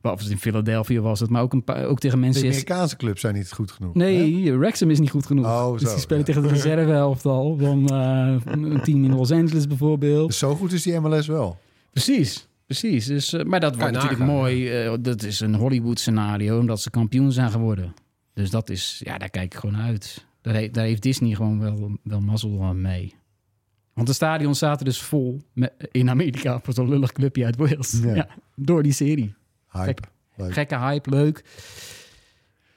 Behalve 0.00 0.30
in 0.30 0.38
Philadelphia 0.38 1.00
was 1.00 1.20
het. 1.20 1.30
Maar 1.30 1.42
ook, 1.42 1.52
een 1.52 1.64
paar, 1.64 1.84
ook 1.84 1.98
tegen 1.98 2.18
De 2.18 2.24
Manchester... 2.24 2.50
Amerikaanse 2.50 2.96
clubs 2.96 3.20
zijn 3.20 3.34
niet 3.34 3.52
goed 3.52 3.70
genoeg. 3.70 3.94
hè? 3.94 3.98
Nee, 3.98 4.58
Wrexham 4.58 4.90
is 4.90 4.98
niet 4.98 5.10
goed 5.10 5.26
genoeg. 5.26 5.46
Oh, 5.46 5.72
dus 5.72 5.82
zo, 5.82 5.88
die 5.88 5.98
spelen 5.98 6.18
ja. 6.18 6.24
tegen 6.24 6.42
de 6.42 6.48
reserve-elftal 6.48 7.56
van 7.60 7.88
eh, 7.88 8.34
een 8.44 8.80
team 8.82 9.04
in 9.04 9.14
Los 9.14 9.30
Angeles 9.30 9.66
bijvoorbeeld. 9.66 10.26
Dus 10.26 10.38
zo 10.38 10.54
goed 10.54 10.72
is 10.72 10.82
die 10.82 11.00
MLS 11.00 11.26
wel. 11.26 11.58
Precies, 12.04 12.48
precies. 12.66 13.06
Dus, 13.06 13.32
eh, 13.32 13.44
maar 13.44 13.60
dat 13.60 13.76
wordt 13.76 13.92
natuurlijk 13.92 14.20
nagaan, 14.20 14.34
mooi. 14.36 14.82
eh, 14.84 14.92
dat 15.00 15.22
is 15.22 15.40
een 15.40 15.54
Hollywood-scenario, 15.54 16.58
omdat 16.58 16.80
ze 16.80 16.90
kampioen 16.90 17.32
zijn 17.32 17.50
geworden. 17.50 17.94
Dus 18.34 18.50
dat 18.50 18.70
is, 18.70 19.00
ja, 19.04 19.18
daar 19.18 19.30
kijk 19.30 19.54
ik 19.54 19.60
gewoon 19.60 19.76
uit. 19.76 20.26
Daar, 20.40 20.54
he- 20.54 20.70
daar 20.70 20.84
heeft 20.84 21.02
Disney 21.02 21.34
gewoon 21.34 21.60
wel, 21.60 21.98
wel 22.02 22.20
mazzel 22.20 22.62
aan 22.62 22.80
mee. 22.80 23.14
Want 23.94 24.06
de 24.06 24.12
stadions 24.12 24.58
zaten 24.58 24.84
dus 24.84 25.02
vol 25.02 25.40
met, 25.52 25.72
in 25.90 26.10
Amerika 26.10 26.60
voor 26.62 26.74
zo'n 26.74 26.88
lullig 26.88 27.12
clubje 27.12 27.44
uit 27.44 27.56
Wales. 27.56 28.00
Ja. 28.02 28.14
Ja. 28.14 28.28
door 28.54 28.82
die 28.82 28.92
serie. 28.92 29.34
Hype. 29.70 30.02
Gekke 30.52 30.78
hype, 30.78 31.10
leuk. 31.10 31.44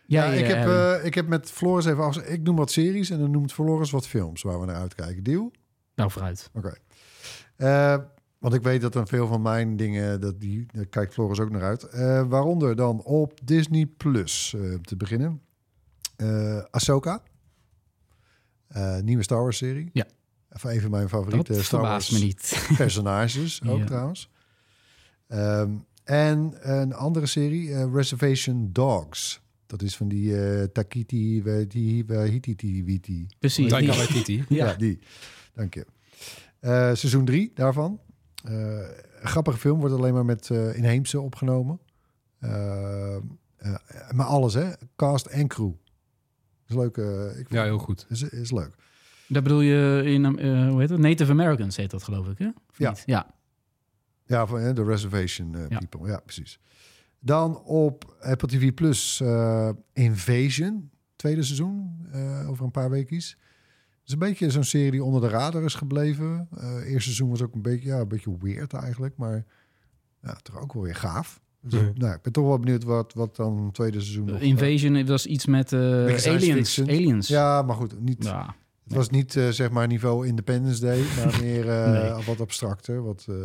Ja, 0.05 0.25
ik, 0.25 0.47
eh, 0.47 0.63
heb, 0.93 1.03
ik 1.03 1.13
heb 1.15 1.27
met 1.27 1.51
Floris 1.51 1.85
even 1.85 2.03
af. 2.03 2.17
Ik 2.17 2.41
noem 2.43 2.55
wat 2.55 2.71
series 2.71 3.09
en 3.09 3.19
dan 3.19 3.31
noemt 3.31 3.53
Floris 3.53 3.91
wat 3.91 4.07
films 4.07 4.41
waar 4.41 4.59
we 4.59 4.65
naar 4.65 4.75
uitkijken. 4.75 5.23
Deal? 5.23 5.51
nou, 5.95 6.11
vooruit. 6.11 6.49
Oké. 6.53 6.73
Want 8.41 8.53
ik 8.53 8.61
weet 8.61 8.81
dat 8.81 8.93
dan 8.93 9.07
veel 9.07 9.27
van 9.27 9.41
mijn 9.41 9.75
dingen, 9.77 10.21
dat 10.21 10.39
die, 10.39 10.65
daar 10.71 10.85
kijkt 10.85 11.13
Floris 11.13 11.39
ook 11.39 11.49
naar 11.51 11.61
uit. 11.63 11.83
Eh, 11.83 12.23
waaronder 12.27 12.75
dan 12.75 13.03
op 13.03 13.39
Disney 13.43 13.85
Plus 13.85 14.53
eh, 14.57 14.73
te 14.73 14.95
beginnen. 14.95 15.41
Eh 16.15 16.63
Ahsoka. 16.71 17.23
Eh, 18.67 18.99
nieuwe 18.99 19.23
Star 19.23 19.41
Wars 19.41 19.57
serie. 19.57 19.89
Ja. 19.93 20.05
Van 20.49 20.71
een 20.71 20.81
van 20.81 20.91
mijn 20.91 21.09
favoriete 21.09 21.53
Dat 21.53 21.63
Star 21.63 21.79
verbaast 21.79 22.09
Wars 22.09 22.21
me 22.21 22.27
niet. 22.27 22.67
personages 22.77 23.61
ook 23.67 23.77
Ja. 23.79 23.85
trouwens. 23.85 24.29
Ehm, 25.27 25.71
en 26.03 26.53
een 26.61 26.93
andere 26.93 27.25
serie, 27.25 27.89
Reservation 27.91 28.69
Dogs. 28.71 29.41
Dat 29.65 29.81
is 29.81 29.97
van 29.97 30.07
die 30.07 30.37
eh 30.45 30.63
Takiti 30.63 31.43
Wahititi 32.07 32.83
Witi. 32.83 33.27
Precies. 33.39 33.69
Taika 33.69 33.91
die- 33.91 34.01
Waititi. 34.01 34.45
Ja, 34.49 34.65
Ja. 34.65 34.73
die. 34.73 34.99
Dank 35.53 35.73
je. 35.73 35.85
Eh, 36.59 36.71
seizoen 36.71 37.25
3 37.25 37.51
daarvan. 37.55 37.99
Eh, 38.43 38.53
een 39.21 39.27
grappige 39.27 39.57
film, 39.57 39.79
wordt 39.79 39.95
alleen 39.95 40.13
maar 40.13 40.25
met 40.25 40.49
eh, 40.49 40.75
inheemse 40.77 41.19
opgenomen. 41.21 41.79
Eh, 42.39 43.15
eh, 43.15 43.21
maar 44.11 44.25
alles, 44.25 44.53
hè? 44.53 44.69
Cast 44.95 45.25
en 45.25 45.47
crew. 45.47 45.71
Is 46.67 46.75
leuk. 46.75 46.97
eh, 46.97 47.25
ik 47.29 47.33
vind- 47.35 47.49
Ja, 47.49 47.63
heel 47.63 47.77
goed. 47.77 48.05
Is, 48.09 48.21
is 48.23 48.51
leuk. 48.51 48.75
Dat 49.27 49.43
bedoel 49.43 49.61
je 49.61 50.01
in, 50.05 50.37
eh, 50.39 50.67
hoe 50.69 50.79
heet 50.79 50.89
het? 50.89 50.99
Native 50.99 51.31
Americans 51.31 51.75
heet 51.75 51.91
dat 51.91 52.03
geloof 52.03 52.27
ik, 52.27 52.37
hè? 52.37 52.47
Of 52.69 52.77
Ja. 52.77 52.89
niet? 52.89 53.03
Ja. 53.05 53.33
Ja, 54.25 54.45
van 54.45 54.73
de 54.73 54.83
Reservation. 54.83 55.51
People. 55.67 56.07
Ja, 56.07 56.19
precies. 56.19 56.59
Dan 57.19 57.57
op 57.63 58.15
Apple 58.21 58.47
TV 58.47 58.73
Plus 58.73 59.19
eh, 59.21 59.69
Invasion, 59.93 60.91
tweede 61.15 61.43
seizoen, 61.43 62.07
eh, 62.11 62.49
over 62.49 62.65
een 62.65 62.71
paar 62.71 62.89
weekjes. 62.89 63.37
Is 64.11 64.17
een 64.17 64.27
beetje 64.29 64.49
zo'n 64.51 64.63
serie 64.63 64.91
die 64.91 65.03
onder 65.03 65.21
de 65.21 65.27
radar 65.27 65.63
is 65.63 65.73
gebleven. 65.73 66.47
Eh 66.57 66.73
eerste 66.75 66.99
seizoen 67.01 67.29
was 67.29 67.41
ook 67.41 67.53
een 67.53 67.61
beetje, 67.61 67.87
ja, 67.87 67.99
een 67.99 68.07
beetje 68.07 68.35
weird 68.39 68.73
eigenlijk, 68.73 69.17
maar 69.17 69.45
ja, 70.21 70.33
toch 70.33 70.61
ook 70.61 70.73
wel 70.73 70.83
weer 70.83 70.95
gaaf. 70.95 71.41
Dus, 71.61 71.79
Ja. 71.79 71.91
nou, 71.95 72.13
ik 72.15 72.21
ben 72.21 72.31
toch 72.31 72.45
wel 72.47 72.59
benieuwd 72.59 72.83
wat, 72.83 73.13
wat 73.13 73.35
dan 73.35 73.63
het 73.65 73.73
tweede 73.73 73.99
seizoen 74.01 74.25
nog... 74.25 74.39
Invasion 74.39 75.05
was 75.05 75.25
iets 75.25 75.45
met 75.45 75.73
eh, 75.73 75.79
aliens. 75.79 76.81
aliens. 76.81 77.27
Ja, 77.27 77.61
maar 77.61 77.75
goed, 77.75 78.01
niet, 78.01 78.23
Ja. 78.23 78.55
het 78.83 78.93
was 78.93 79.09
niet 79.09 79.35
eh, 79.35 79.47
zeg 79.49 79.69
maar 79.71 79.87
niveau 79.87 80.27
Independence 80.27 80.79
Day, 80.81 81.03
maar 81.15 81.39
meer 81.41 81.69
eh, 81.69 81.91
Nee. 82.15 82.25
wat 82.25 82.41
abstracter, 82.41 83.03
wat 83.03 83.25
uh, 83.29 83.35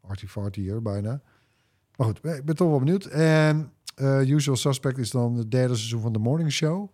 arty-fartier 0.00 0.82
bijna. 0.82 1.22
Maar 1.96 2.06
goed, 2.06 2.16
ik 2.24 2.44
ben 2.44 2.56
toch 2.56 2.68
wel 2.68 2.78
benieuwd. 2.78 3.04
En 3.04 3.72
eh, 3.94 4.28
Usual 4.28 4.56
Suspect 4.56 4.98
is 4.98 5.10
dan 5.10 5.34
het 5.36 5.50
derde 5.50 5.74
seizoen 5.74 6.00
van 6.00 6.12
The 6.12 6.18
Morning 6.18 6.52
Show. 6.52 6.88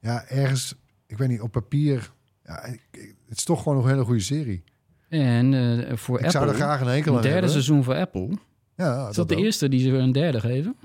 Ja, 0.00 0.26
ergens, 0.28 0.74
ik 1.06 1.18
weet 1.18 1.28
niet, 1.28 1.40
op 1.40 1.50
papier... 1.52 2.12
Ja, 2.44 2.64
ik- 2.64 2.88
ik- 2.90 3.14
het 3.28 3.38
is 3.38 3.44
toch 3.44 3.58
gewoon 3.62 3.74
nog 3.76 3.84
een 3.86 3.90
hele 3.92 4.04
goede 4.04 4.20
serie. 4.20 4.64
En 5.08 5.54
eh, 5.54 5.96
voor 5.96 6.18
Ik 6.18 6.24
Apple, 6.24 6.30
zou 6.40 6.48
er 6.48 6.54
graag 6.54 6.80
een 6.80 6.86
hekel 6.86 7.06
een 7.14 7.14
derde 7.14 7.28
hebben. 7.28 7.50
seizoen 7.50 7.84
voor 7.84 7.94
Apple. 7.94 8.28
Ja, 8.76 9.08
Is 9.08 9.16
dat 9.16 9.28
de 9.28 9.34
ook. 9.36 9.40
eerste 9.40 9.68
die 9.68 9.80
ze 9.80 9.88
een 9.90 10.12
derde 10.12 10.40
geven? 10.40 10.76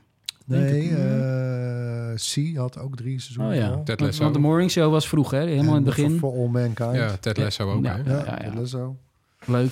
Nee, 0.45 0.89
eh 0.89 2.13
C 2.15 2.55
had 2.57 2.77
ook 2.79 2.95
drie 2.95 3.19
seizoenen. 3.19 3.51
Oh 3.53 3.57
ja. 3.59 3.69
Ted 3.75 3.87
Want, 3.87 3.99
Lasso. 4.01 4.21
want 4.23 4.33
de 4.33 4.39
Morning 4.39 4.71
Show 4.71 4.91
was 4.91 5.07
vroeg, 5.07 5.31
hè? 5.31 5.39
Helemaal 5.39 5.69
in 5.75 5.85
het 5.85 5.95
begin. 5.95 6.09
For, 6.19 6.19
for 6.31 6.39
All 6.39 6.47
Mankind. 6.47 6.93
Ja, 6.95 7.17
Ted 7.17 7.37
Lasso 7.37 7.71
ook. 7.73 7.83
Ja. 7.83 7.95
hè? 8.03 8.11
Ja, 8.13 8.17
Ja, 8.25 8.25
ja. 8.25 8.37
Ted 8.49 8.53
Lasso. 8.53 8.97
Leuk. 9.45 9.71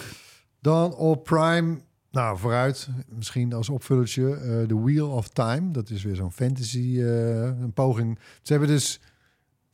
Dan 0.61 0.95
op 0.95 1.23
Prime, 1.23 1.77
nou 2.11 2.37
vooruit, 2.37 2.87
misschien 3.15 3.53
als 3.53 3.69
opvullertje, 3.69 4.33
eh 4.35 4.61
The 4.67 4.83
Wheel 4.83 5.09
of 5.09 5.29
Time. 5.29 5.71
Dat 5.71 5.89
is 5.89 6.03
weer 6.03 6.15
zo'n 6.15 6.31
fantasy, 6.31 6.97
eh, 7.01 7.41
een 7.43 7.73
poging. 7.73 8.19
Ze 8.41 8.51
hebben 8.51 8.69
dus, 8.69 8.99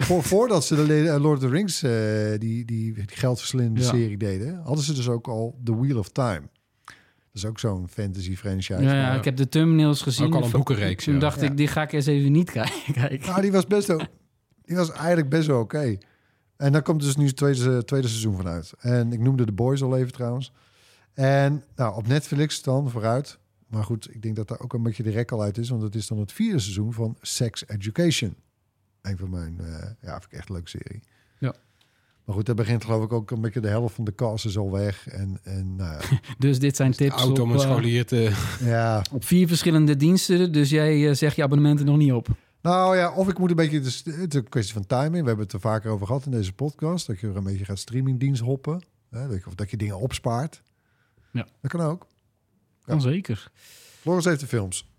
voor, 0.05 0.23
voordat 0.23 0.65
ze 0.65 0.85
de 0.85 1.09
eh, 1.09 1.21
Lord 1.21 1.37
of 1.43 1.49
the 1.49 1.49
Rings, 1.55 1.83
eh, 1.83 1.91
die, 2.39 2.65
die, 2.65 2.93
die 2.93 3.03
geldverslindende 3.07 3.81
Ja. 3.81 3.87
serie 3.89 4.17
deden, 4.17 4.61
hadden 4.63 4.83
ze 4.83 4.93
dus 4.93 5.07
ook 5.09 5.27
al 5.27 5.59
The 5.63 5.79
Wheel 5.79 5.97
of 5.97 6.09
Time. 6.09 6.41
Dat 6.85 7.43
is 7.43 7.45
ook 7.45 7.59
zo'n 7.59 7.87
fantasy 7.89 8.35
franchise. 8.35 8.81
Ja, 8.81 9.13
ik 9.13 9.23
heb 9.23 9.35
de 9.35 9.49
thumbnails 9.49 10.01
gezien. 10.01 10.25
Ook 10.25 10.33
al 10.35 10.43
een 10.43 10.49
Van- 10.49 10.59
boekenreeks, 10.59 11.03
Toen 11.03 11.13
ja. 11.13 11.19
dacht 11.19 11.39
Ja. 11.41 11.47
ik, 11.47 11.57
die 11.57 11.67
ga 11.67 11.81
ik 11.81 11.91
eens 11.91 12.05
even 12.05 12.31
niet 12.31 12.51
kijken. 12.97 13.19
Nou, 13.27 13.41
die 13.41 13.51
was 13.51 13.67
best 13.67 13.87
wel, 13.87 14.01
die 14.61 14.75
was 14.75 14.91
eigenlijk 14.91 15.29
best 15.29 15.47
wel 15.47 15.59
oké. 15.59 15.97
En 16.57 16.71
daar 16.71 16.81
komt 16.81 17.01
dus 17.01 17.15
nu 17.15 17.25
het 17.25 17.35
tweede, 17.35 17.83
tweede 17.85 18.07
seizoen 18.07 18.35
van 18.35 18.47
uit. 18.47 18.73
En 18.79 19.13
ik 19.13 19.19
noemde 19.19 19.45
The 19.45 19.51
Boys 19.51 19.81
al 19.81 19.97
even 19.97 20.11
trouwens. 20.11 20.51
En 21.13 21.63
nou, 21.75 21.95
op 21.95 22.07
Netflix 22.07 22.61
dan 22.61 22.89
vooruit. 22.89 23.37
Maar 23.67 23.83
goed, 23.83 24.13
ik 24.15 24.21
denk 24.21 24.35
dat 24.35 24.47
daar 24.47 24.59
ook 24.59 24.73
een 24.73 24.83
beetje 24.83 25.03
de 25.03 25.09
rek 25.09 25.31
al 25.31 25.41
uit 25.41 25.57
is. 25.57 25.69
Want 25.69 25.81
het 25.81 25.95
is 25.95 26.07
dan 26.07 26.19
het 26.19 26.31
vierde 26.31 26.59
seizoen 26.59 26.93
van 26.93 27.17
Sex 27.21 27.67
Education. 27.67 28.35
Een 29.03 29.17
van 29.17 29.29
mijn, 29.29 29.59
eh, 29.59 29.89
ja, 30.01 30.11
vind 30.19 30.25
ik 30.31 30.31
echt 30.37 30.49
een 30.49 30.55
leuke 30.55 30.69
serie. 30.69 31.01
Ja. 31.39 31.53
Maar 32.25 32.35
goed, 32.35 32.45
daar 32.45 32.55
begint 32.55 32.83
geloof 32.85 33.03
ik 33.03 33.13
ook 33.13 33.31
een 33.31 33.41
beetje 33.41 33.59
de 33.59 33.67
helft 33.67 33.95
van 33.95 34.03
de 34.03 34.15
cast 34.15 34.45
is 34.45 34.57
al 34.57 34.71
weg. 34.71 35.07
En, 35.07 35.39
en 35.43 35.75
nou 35.75 35.91
ja, 36.01 36.19
Dus 36.37 36.59
dit 36.59 36.75
zijn 36.75 36.91
tips 36.91 37.15
Oud 37.15 37.39
om 37.39 37.49
op, 37.49 37.55
een 37.55 37.61
eh, 37.63 37.71
scholier 37.71 38.05
te... 38.05 38.31
ja. 38.73 39.01
op 39.11 39.25
vier 39.25 39.47
verschillende 39.47 39.95
diensten. 39.97 40.51
Dus 40.51 40.69
jij 40.69 41.09
eh, 41.09 41.15
zegt 41.15 41.35
je 41.35 41.43
abonnementen 41.43 41.85
nog 41.85 41.97
niet 41.97 42.11
op. 42.11 42.27
Nou 42.61 42.97
ja, 42.97 43.13
of 43.13 43.29
ik 43.29 43.37
moet 43.37 43.49
een 43.49 43.55
beetje... 43.55 43.77
Het 43.77 43.85
is, 43.85 44.01
het 44.05 44.33
is 44.33 44.39
een 44.39 44.49
kwestie 44.49 44.73
van 44.73 44.85
timing. 44.85 45.21
We 45.21 45.27
hebben 45.27 45.45
het 45.45 45.53
er 45.53 45.59
vaker 45.59 45.91
over 45.91 46.05
gehad 46.07 46.25
in 46.25 46.31
deze 46.31 46.53
podcast. 46.53 47.07
Dat 47.07 47.19
je 47.19 47.27
er 47.27 47.35
een 47.35 47.43
beetje 47.43 47.65
gaat 47.65 47.79
streamingdienst 47.79 48.41
hoppen. 48.41 48.81
Hè, 49.09 49.27
dat 49.27 49.37
je- 49.37 49.47
of 49.47 49.55
dat 49.55 49.69
je 49.71 49.77
dingen 49.77 49.99
opspaart. 49.99 50.61
Ja. 51.31 51.47
Dat 51.61 51.71
kan 51.71 51.81
ook. 51.81 52.07
Dan 52.85 53.01
zeker. 53.01 53.51
Floris 53.99 54.25
heeft 54.25 54.39
de 54.39 54.47
films. 54.47 54.91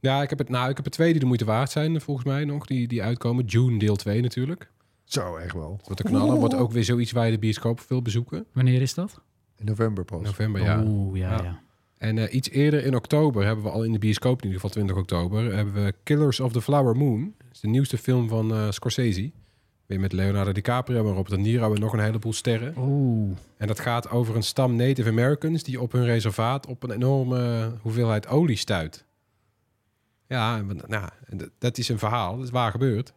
Ja, 0.00 0.22
ik 0.22 0.28
heb, 0.30 0.38
het, 0.38 0.48
nou, 0.48 0.70
ik 0.70 0.76
heb 0.76 0.84
er 0.84 0.90
twee 0.92 1.10
die 1.10 1.20
de 1.20 1.26
moeite 1.26 1.44
waard 1.44 1.70
zijn, 1.70 2.00
volgens 2.00 2.26
mij 2.26 2.44
nog, 2.44 2.66
die, 2.66 2.88
die 2.88 3.02
uitkomen. 3.02 3.44
June 3.44 3.78
deel 3.78 3.96
2 3.96 4.20
natuurlijk. 4.20 4.70
Zo, 5.04 5.36
echt 5.36 5.54
wel. 5.54 5.80
Wordt 5.84 6.04
een 6.04 6.10
knallen. 6.10 6.38
Wordt 6.38 6.54
ook 6.54 6.72
weer 6.72 6.84
zoiets 6.84 7.12
waar 7.12 7.24
je 7.26 7.32
de 7.32 7.38
bioscoop 7.38 7.80
wil 7.88 8.02
bezoeken. 8.02 8.46
Wanneer 8.52 8.80
is 8.82 8.94
dat? 8.94 9.20
In 9.58 9.66
november 9.66 10.04
pas. 10.04 10.22
November, 10.22 10.62
ja. 10.62 10.82
Oeh, 10.84 11.18
ja, 11.18 11.30
Ja. 11.30 11.42
ja. 11.42 11.60
En 11.98 12.18
eh, 12.18 12.34
iets 12.34 12.50
eerder 12.50 12.84
in 12.84 12.96
oktober 12.96 13.44
hebben 13.44 13.64
we 13.64 13.70
al 13.70 13.84
in 13.84 13.92
de 13.92 13.98
bioscoop, 13.98 14.38
in 14.42 14.44
ieder 14.48 14.60
geval 14.60 14.70
20 14.70 14.96
oktober, 14.96 15.54
hebben 15.54 15.74
we 15.84 15.94
Killers 16.02 16.40
of 16.40 16.52
the 16.52 16.62
Flower 16.62 16.96
Moon. 16.96 17.34
Dat 17.38 17.48
is 17.52 17.60
de 17.60 17.68
nieuwste 17.68 17.98
film 17.98 18.28
van 18.28 18.52
eh, 18.52 18.70
Scorsese. 18.70 19.30
Weer 19.86 20.00
met 20.00 20.12
Leonardo 20.12 20.52
DiCaprio, 20.52 21.02
maar 21.02 21.12
Robert 21.12 21.30
De 21.34 21.38
Niro 21.38 21.74
en 21.74 21.80
nog 21.80 21.92
een 21.92 22.00
heleboel 22.00 22.32
sterren. 22.32 22.74
Oeh. 22.78 23.36
En 23.56 23.66
dat 23.66 23.80
gaat 23.80 24.10
over 24.10 24.36
een 24.36 24.42
stam 24.42 24.76
Native 24.76 25.08
Americans 25.08 25.62
die 25.62 25.80
op 25.80 25.92
hun 25.92 26.04
reservaat 26.04 26.66
op 26.66 26.82
een 26.82 26.90
enorme 26.90 27.72
hoeveelheid 27.80 28.28
olie 28.28 28.56
stuit. 28.56 29.04
Ja, 30.30 30.62
nou, 30.86 31.08
dat- 31.58 31.78
is 31.78 31.88
een 31.88 31.98
verhaal, 31.98 32.36
dat 32.36 32.44
is 32.44 32.50
waar 32.50 32.70
gebeurd. 32.70 33.12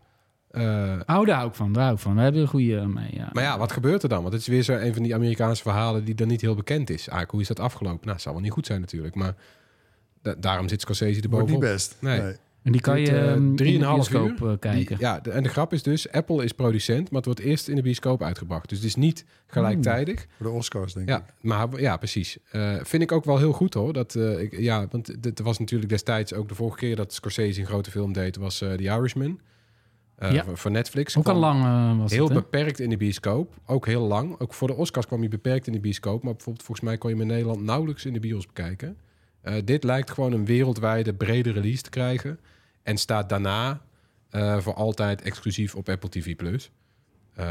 Eh, 0.50 0.64
Oh, 1.06 1.26
daar 1.26 1.36
hou 1.36 1.48
ik 1.48 1.56
van, 1.56 1.74
daar 1.74 1.84
hou 1.84 1.96
ik 1.96 2.02
van. 2.02 2.16
We 2.16 2.22
hebben 2.22 2.42
een 2.42 2.48
goede 2.48 2.78
eh, 2.78 2.86
mee, 2.86 3.10
ja. 3.14 3.30
maar 3.34 3.44
ja, 3.44 3.58
wat 3.58 3.72
gebeurt 3.72 4.04
er 4.04 4.10
dan? 4.10 4.22
Want 4.22 4.34
het 4.34 4.42
is 4.42 4.48
weer 4.48 4.64
zo 4.64 4.74
een 4.74 4.94
van 4.94 5.04
die 5.04 5.16
Amerikaanse 5.16 5.62
verhalen 5.62 6.06
die 6.06 6.16
dan 6.16 6.28
niet 6.28 6.42
heel 6.42 6.56
bekend 6.56 6.90
is. 6.90 6.98
Eigenlijk, 7.00 7.32
hoe 7.32 7.42
is 7.42 7.48
dat 7.48 7.60
afgelopen? 7.60 8.00
Nou, 8.02 8.12
het 8.14 8.22
zal 8.22 8.34
wel 8.34 8.42
niet 8.42 8.52
goed 8.52 8.66
zijn 8.66 8.80
natuurlijk, 8.80 9.16
maar 9.16 9.36
da- 10.22 10.36
daarom 10.38 10.68
zit 10.68 10.82
Scorsese 10.82 11.22
er 11.22 11.30
Wordt 11.30 11.48
niet 11.50 11.56
bovenop. 11.60 11.76
best. 11.76 11.96
Nee. 12.00 12.36
En 12.64 12.72
die 12.72 12.82
kan 12.82 13.00
je 13.02 13.08
eh, 13.12 13.30
ehm, 13.32 13.36
in 13.38 13.50
de 13.50 13.56
drieënhalf 13.64 13.96
bioscoop 14.10 14.42
uur. 14.42 14.52
eh, 14.52 14.60
kijken. 14.60 14.98
Die- 14.98 15.06
ja, 15.06 15.20
de- 15.20 15.32
en 15.32 15.44
de 15.44 15.50
grap 15.50 15.74
is 15.74 15.84
dus, 15.84 16.12
Apple 16.12 16.44
is 16.44 16.52
producent, 16.52 17.04
maar 17.10 17.16
het 17.22 17.26
wordt 17.26 17.40
eerst 17.40 17.68
in 17.68 17.76
de 17.76 17.82
bioscoop 17.82 18.22
uitgebracht. 18.24 18.70
Dus 18.70 18.78
het 18.78 18.88
is 18.88 18.96
niet 18.96 19.26
gelijktijdig. 19.48 20.26
Voor 20.38 20.46
de 20.46 20.52
Oscars, 20.52 20.94
denk 20.94 21.10
Ja, 21.10 21.18
ik. 21.18 21.24
maar 21.42 21.80
ja, 21.82 21.98
precies. 21.98 22.38
Eh, 22.52 22.76
vind 22.82 23.04
ik 23.04 23.12
ook 23.12 23.26
wel 23.26 23.38
heel 23.38 23.52
goed 23.54 23.74
hoor. 23.74 23.94
Dat, 23.94 24.16
eh, 24.16 24.40
ik, 24.42 24.60
ja, 24.60 24.88
want 24.92 25.24
dit 25.24 25.40
was 25.40 25.60
natuurlijk 25.60 25.90
destijds 25.90 26.34
ook 26.34 26.48
de 26.50 26.56
vorige 26.56 26.78
keer 26.78 26.96
dat 26.96 27.14
Scorsese 27.14 27.60
een 27.60 27.66
grote 27.68 27.92
film 27.92 28.14
deed, 28.14 28.36
was 28.36 28.62
eh 28.62 28.72
The 28.74 28.84
Irishman. 28.84 29.40
Eh, 30.16 30.32
Ja. 30.32 30.46
voor, 30.54 30.72
Netflix. 30.72 31.18
Ook 31.18 31.28
al 31.28 31.36
lang 31.36 31.98
was 32.02 32.12
Heel 32.12 32.24
het, 32.26 32.34
beperkt 32.34 32.80
in 32.80 32.90
de 32.90 32.98
bioscoop. 32.98 33.54
Ook 33.66 33.86
heel 33.86 34.08
lang. 34.08 34.40
Ook 34.40 34.54
voor 34.54 34.68
de 34.68 34.76
Oscars 34.76 35.06
kwam 35.06 35.20
hij 35.20 35.30
beperkt 35.30 35.68
in 35.68 35.74
de 35.74 35.80
bioscoop. 35.80 36.24
Maar 36.24 36.34
bijvoorbeeld 36.34 36.66
volgens 36.66 36.88
mij 36.88 36.98
kon 36.98 37.10
je 37.10 37.16
hem 37.16 37.26
in 37.26 37.32
Nederland 37.32 37.62
nauwelijks 37.62 38.06
in 38.06 38.14
de 38.14 38.20
bios 38.20 38.46
bekijken. 38.46 38.98
Eh, 39.42 39.54
dit 39.66 39.84
lijkt 39.84 40.12
gewoon 40.12 40.32
een 40.34 40.46
wereldwijde 40.46 41.14
brede 41.14 41.52
release 41.52 41.82
te 41.82 41.90
krijgen. 41.90 42.40
En 42.84 42.98
staat 42.98 43.30
daarna 43.30 43.82
eh, 44.30 44.58
voor 44.60 44.74
altijd 44.74 45.22
exclusief 45.22 45.76
op 45.76 45.90
Apple 45.90 46.10
TV+. 46.10 46.36
Plus. 46.36 46.72
Eh, 47.36 47.46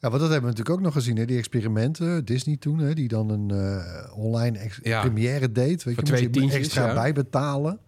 Ja, 0.00 0.10
want 0.10 0.22
dat 0.22 0.30
hebben 0.30 0.50
we 0.50 0.56
natuurlijk 0.56 0.76
ook 0.76 0.84
nog 0.84 0.92
gezien. 0.92 1.16
Hè? 1.16 1.24
Die 1.24 1.38
experimenten, 1.38 2.24
Disney 2.24 2.56
toen, 2.56 2.78
hè? 2.78 2.94
die 2.94 3.08
dan 3.08 3.30
een 3.30 3.50
eh, 3.50 4.16
online 4.18 4.70
Ja. 4.82 5.00
première 5.00 5.52
deed. 5.52 5.82
Weet 5.84 5.94
Voor 5.94 6.04
je, 6.04 6.10
twee 6.10 6.22
moet 6.26 6.34
je 6.34 6.40
tientjes, 6.40 6.60
extra 6.60 6.86
ja. 6.86 6.94
bijbetalen. 6.94 7.78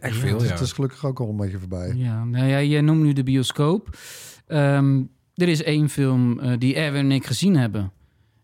echt 0.00 0.14
Ja, 0.14 0.20
veel, 0.20 0.38
dus 0.38 0.46
ja. 0.46 0.52
Het 0.52 0.62
is 0.62 0.72
gelukkig 0.72 1.04
ook 1.06 1.20
al 1.20 1.28
een 1.28 1.36
beetje 1.36 1.58
voorbij. 1.58 1.92
Ja, 1.94 2.24
nou 2.24 2.46
ja, 2.46 2.58
je 2.58 2.80
noemt 2.80 3.02
nu 3.02 3.12
de 3.12 3.22
bioscoop. 3.22 3.96
Ehm, 4.46 5.02
er 5.34 5.48
is 5.48 5.62
één 5.62 5.88
film 5.88 6.38
eh, 6.40 6.58
die 6.58 6.74
Erwin 6.74 7.04
en 7.04 7.12
ik 7.12 7.26
gezien 7.26 7.56
hebben... 7.56 7.92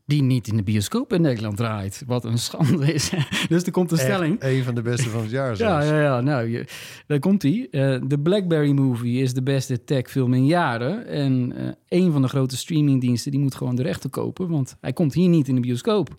die 0.08 0.22
niet 0.22 0.48
in 0.48 0.56
de 0.56 0.62
bioscoop 0.62 1.12
in 1.12 1.20
Nederland 1.20 1.56
draait. 1.56 2.02
Wat 2.06 2.24
een 2.24 2.38
schande 2.38 2.92
is. 2.92 3.10
dus 3.48 3.62
er 3.64 3.72
komt 3.72 3.90
een 3.92 3.98
stelling. 3.98 4.36
Een 4.42 4.62
van 4.64 4.74
de 4.74 4.82
beste 4.82 5.08
van 5.08 5.20
het 5.20 5.30
jaar 5.30 5.48
Ja, 5.50 5.54
zelfs. 5.54 5.86
ja, 5.88 6.00
ja. 6.02 6.20
Nou, 6.20 6.48
je, 6.50 6.64
daar 7.06 7.18
komt 7.18 7.42
hij. 7.42 7.66
de 8.06 8.18
Blackberry 8.22 8.70
Movie 8.72 9.22
is 9.22 9.34
de 9.34 9.42
beste 9.42 9.84
techfilm 9.84 10.34
in 10.34 10.46
jaren. 10.46 11.06
En 11.06 11.52
eh 11.56 11.98
een 12.00 12.12
van 12.12 12.22
de 12.22 12.28
grote 12.28 12.56
streamingdiensten 12.56 13.30
die 13.30 13.40
moet 13.40 13.54
gewoon 13.54 13.74
de 13.76 13.82
rechten 13.82 14.10
kopen. 14.10 14.48
Want 14.48 14.76
hij 14.80 14.92
komt 14.92 15.14
hier 15.14 15.28
niet 15.28 15.48
in 15.48 15.54
de 15.54 15.60
bioscoop. 15.60 16.16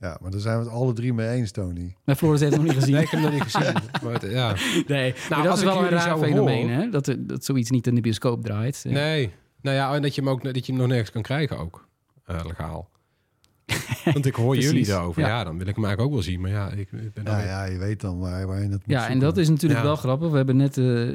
Ja, 0.00 0.18
maar 0.22 0.30
daar 0.30 0.40
zijn 0.40 0.58
we 0.58 0.64
het 0.64 0.72
alle 0.72 0.92
drie 0.92 1.12
mee 1.12 1.28
eens, 1.28 1.50
Tony. 1.50 1.96
Maar 2.04 2.14
Floris 2.16 2.40
heeft 2.40 2.52
het 2.52 2.62
nog 2.62 2.70
niet 2.72 2.82
gezien. 2.82 2.94
Nee, 2.94 3.02
ik 3.04 3.10
heb 3.10 3.20
hem 3.20 3.30
nog 3.30 3.40
niet 3.44 3.52
gezien. 3.54 3.74
maar 4.02 4.12
het- 4.12 4.30
ja. 4.32 4.54
Nee, 4.86 5.14
maar 5.30 5.42
dat 5.42 5.56
is 5.56 5.62
wel 5.64 5.82
een 5.82 5.88
raar 5.88 6.18
fenomeen, 6.18 6.68
hè? 6.70 6.88
Dat, 6.90 7.06
er- 7.06 7.26
dat 7.26 7.44
zoiets 7.44 7.70
niet 7.70 7.86
in 7.86 7.94
de 7.94 8.00
bioscoop 8.00 8.44
draait. 8.44 8.84
Nee. 8.88 9.30
Nou 9.62 9.76
ja, 9.76 9.94
en 9.94 10.02
dat 10.02 10.14
je 10.14 10.20
hem 10.20 10.30
ook 10.30 10.44
dat 10.44 10.66
je 10.66 10.72
hem 10.72 10.80
nog 10.80 10.90
nergens 10.90 11.10
kan 11.10 11.22
krijgen 11.22 11.58
ook. 11.58 11.88
eh, 12.24 12.40
legaal. 12.46 12.88
Want 14.12 14.26
ik 14.26 14.34
hoor 14.34 14.56
jullie 14.56 14.86
daarover. 14.86 15.22
ja. 15.22 15.28
Ja. 15.28 15.44
dan 15.44 15.58
wil 15.58 15.66
ik 15.66 15.74
hem 15.74 15.84
eigenlijk 15.84 16.00
ook 16.08 16.12
wel 16.22 16.22
zien. 16.32 16.40
Maar 16.40 16.50
ja, 16.50 16.70
ik, 16.70 16.78
ik 16.92 17.12
ben 17.14 17.24
Ja, 17.24 17.36
weer- 17.36 17.46
ja, 17.46 17.64
je 17.64 17.78
weet 17.78 18.00
dan 18.00 18.18
waar, 18.18 18.46
waar 18.46 18.56
je 18.56 18.62
het 18.62 18.70
moet 18.70 18.82
Ja, 18.86 19.08
en 19.08 19.18
dat 19.18 19.36
is 19.36 19.48
natuurlijk 19.48 19.80
Ja. 19.80 19.86
wel 19.86 19.96
grappig. 19.96 20.30
We 20.30 20.36
hebben 20.36 20.56
net 20.56 20.78
eh, 20.78 21.08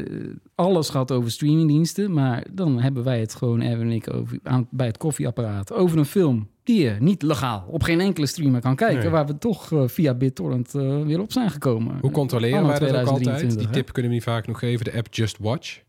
alles 0.56 0.90
gehad 0.90 1.12
over 1.12 1.32
streamingdiensten. 1.32 2.14
Maar 2.14 2.46
dan 2.52 2.80
hebben 2.82 3.04
wij 3.04 3.20
het 3.20 3.36
gewoon, 3.36 3.62
Erwin 3.62 3.88
en 3.88 3.92
ik, 3.94 4.14
over, 4.14 4.40
aan, 4.44 4.68
bij 4.72 4.88
het 4.88 4.98
koffieapparaat... 4.98 5.74
over 5.74 5.98
een 5.98 6.06
film 6.06 6.50
die 6.64 6.82
je 6.84 6.96
niet 7.00 7.22
legaal 7.22 7.66
op 7.68 7.84
geen 7.84 8.00
enkele 8.00 8.26
streamer 8.26 8.62
kan 8.62 8.76
kijken... 8.76 9.00
Nee. 9.00 9.10
waar 9.10 9.26
we 9.26 9.38
toch 9.38 9.72
eh, 9.72 9.84
via 9.88 10.14
BitTorrent 10.14 10.76
eh, 10.76 11.02
weer 11.02 11.20
op 11.22 11.32
zijn 11.32 11.50
gekomen. 11.52 11.98
Hoe 12.02 12.12
controleren 12.12 12.68
wij 12.68 12.80
dat 12.80 12.90
ook 12.90 12.96
altijd? 12.96 13.06
2023, 13.16 13.58
Die 13.58 13.68
hè? 13.68 13.74
tip 13.74 13.94
kunnen 13.94 14.12
we 14.12 14.18
niet 14.18 14.26
vaak 14.26 14.48
nog 14.48 14.60
geven. 14.60 14.86
De 14.86 14.94
app 14.98 15.08
Just 15.14 15.38
Watch. 15.40 15.80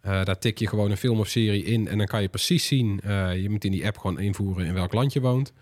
Eh, 0.00 0.24
daar 0.24 0.38
tik 0.38 0.58
je 0.58 0.66
gewoon 0.68 0.90
een 0.90 0.96
film 0.96 1.18
of 1.18 1.28
serie 1.28 1.64
in 1.64 1.88
en 1.88 1.98
dan 1.98 2.06
kan 2.06 2.22
je 2.22 2.28
precies 2.28 2.66
zien. 2.66 3.00
eh, 3.04 3.42
je 3.42 3.50
moet 3.50 3.64
in 3.64 3.72
die 3.72 3.86
app 3.86 3.98
gewoon 3.98 4.20
invoeren 4.20 4.66
in 4.66 4.74
welk 4.74 4.92
land 4.92 5.12
je 5.12 5.20
woont. 5.20 5.52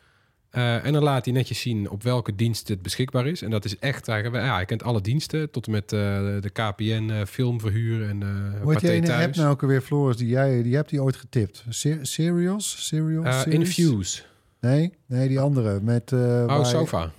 Eh, 0.50 0.84
en 0.84 0.92
dan 0.92 1.02
laat 1.02 1.24
hij 1.24 1.34
netjes 1.34 1.60
zien 1.60 1.90
op 1.90 2.02
welke 2.02 2.34
dienst 2.34 2.68
het 2.68 2.82
beschikbaar 2.82 3.26
is. 3.26 3.42
En 3.42 3.50
dat 3.50 3.64
is 3.64 3.78
echt 3.78 4.08
eigenlijk, 4.08 4.44
ja, 4.44 4.60
je 4.60 4.66
kent 4.66 4.82
alle 4.82 5.00
diensten 5.00 5.50
tot 5.50 5.66
en 5.66 5.72
met 5.72 5.88
de 5.88 6.50
KPN 6.52 7.24
filmverhuur 7.28 8.08
en 8.08 8.22
eh 8.22 8.60
Hoe 8.62 8.72
heet 8.72 8.80
die 8.80 8.90
ene 8.90 9.14
app 9.14 9.34
nou 9.34 9.50
ook 9.50 9.62
alweer, 9.62 9.80
Floris, 9.80 10.16
die 10.16 10.28
jij 10.28 10.62
die 10.62 10.74
hebt 10.74 10.90
die 10.90 11.02
ooit 11.02 11.16
getipt? 11.16 11.64
Se- 11.68 11.98
Serials? 12.02 12.86
Serials? 12.86 13.44
Infuse. 13.46 14.22
Nee, 14.60 14.92
nee, 15.06 15.28
die 15.28 15.40
andere. 15.40 15.80
Met, 15.80 16.12
Oh, 16.12 16.64
Sofa. 16.64 17.12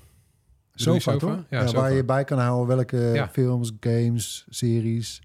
Sofa, 0.73 0.99
Sofa? 0.99 1.17
toch? 1.17 1.43
Ja, 1.49 1.59
Ja, 1.59 1.67
Sofa. 1.67 1.79
waar 1.81 1.93
je 1.93 2.03
bij 2.03 2.23
kan 2.23 2.39
houden 2.39 2.75
welke 2.75 2.97
Ja. 2.97 3.29
films, 3.29 3.71
games, 3.79 4.45
series. 4.49 5.21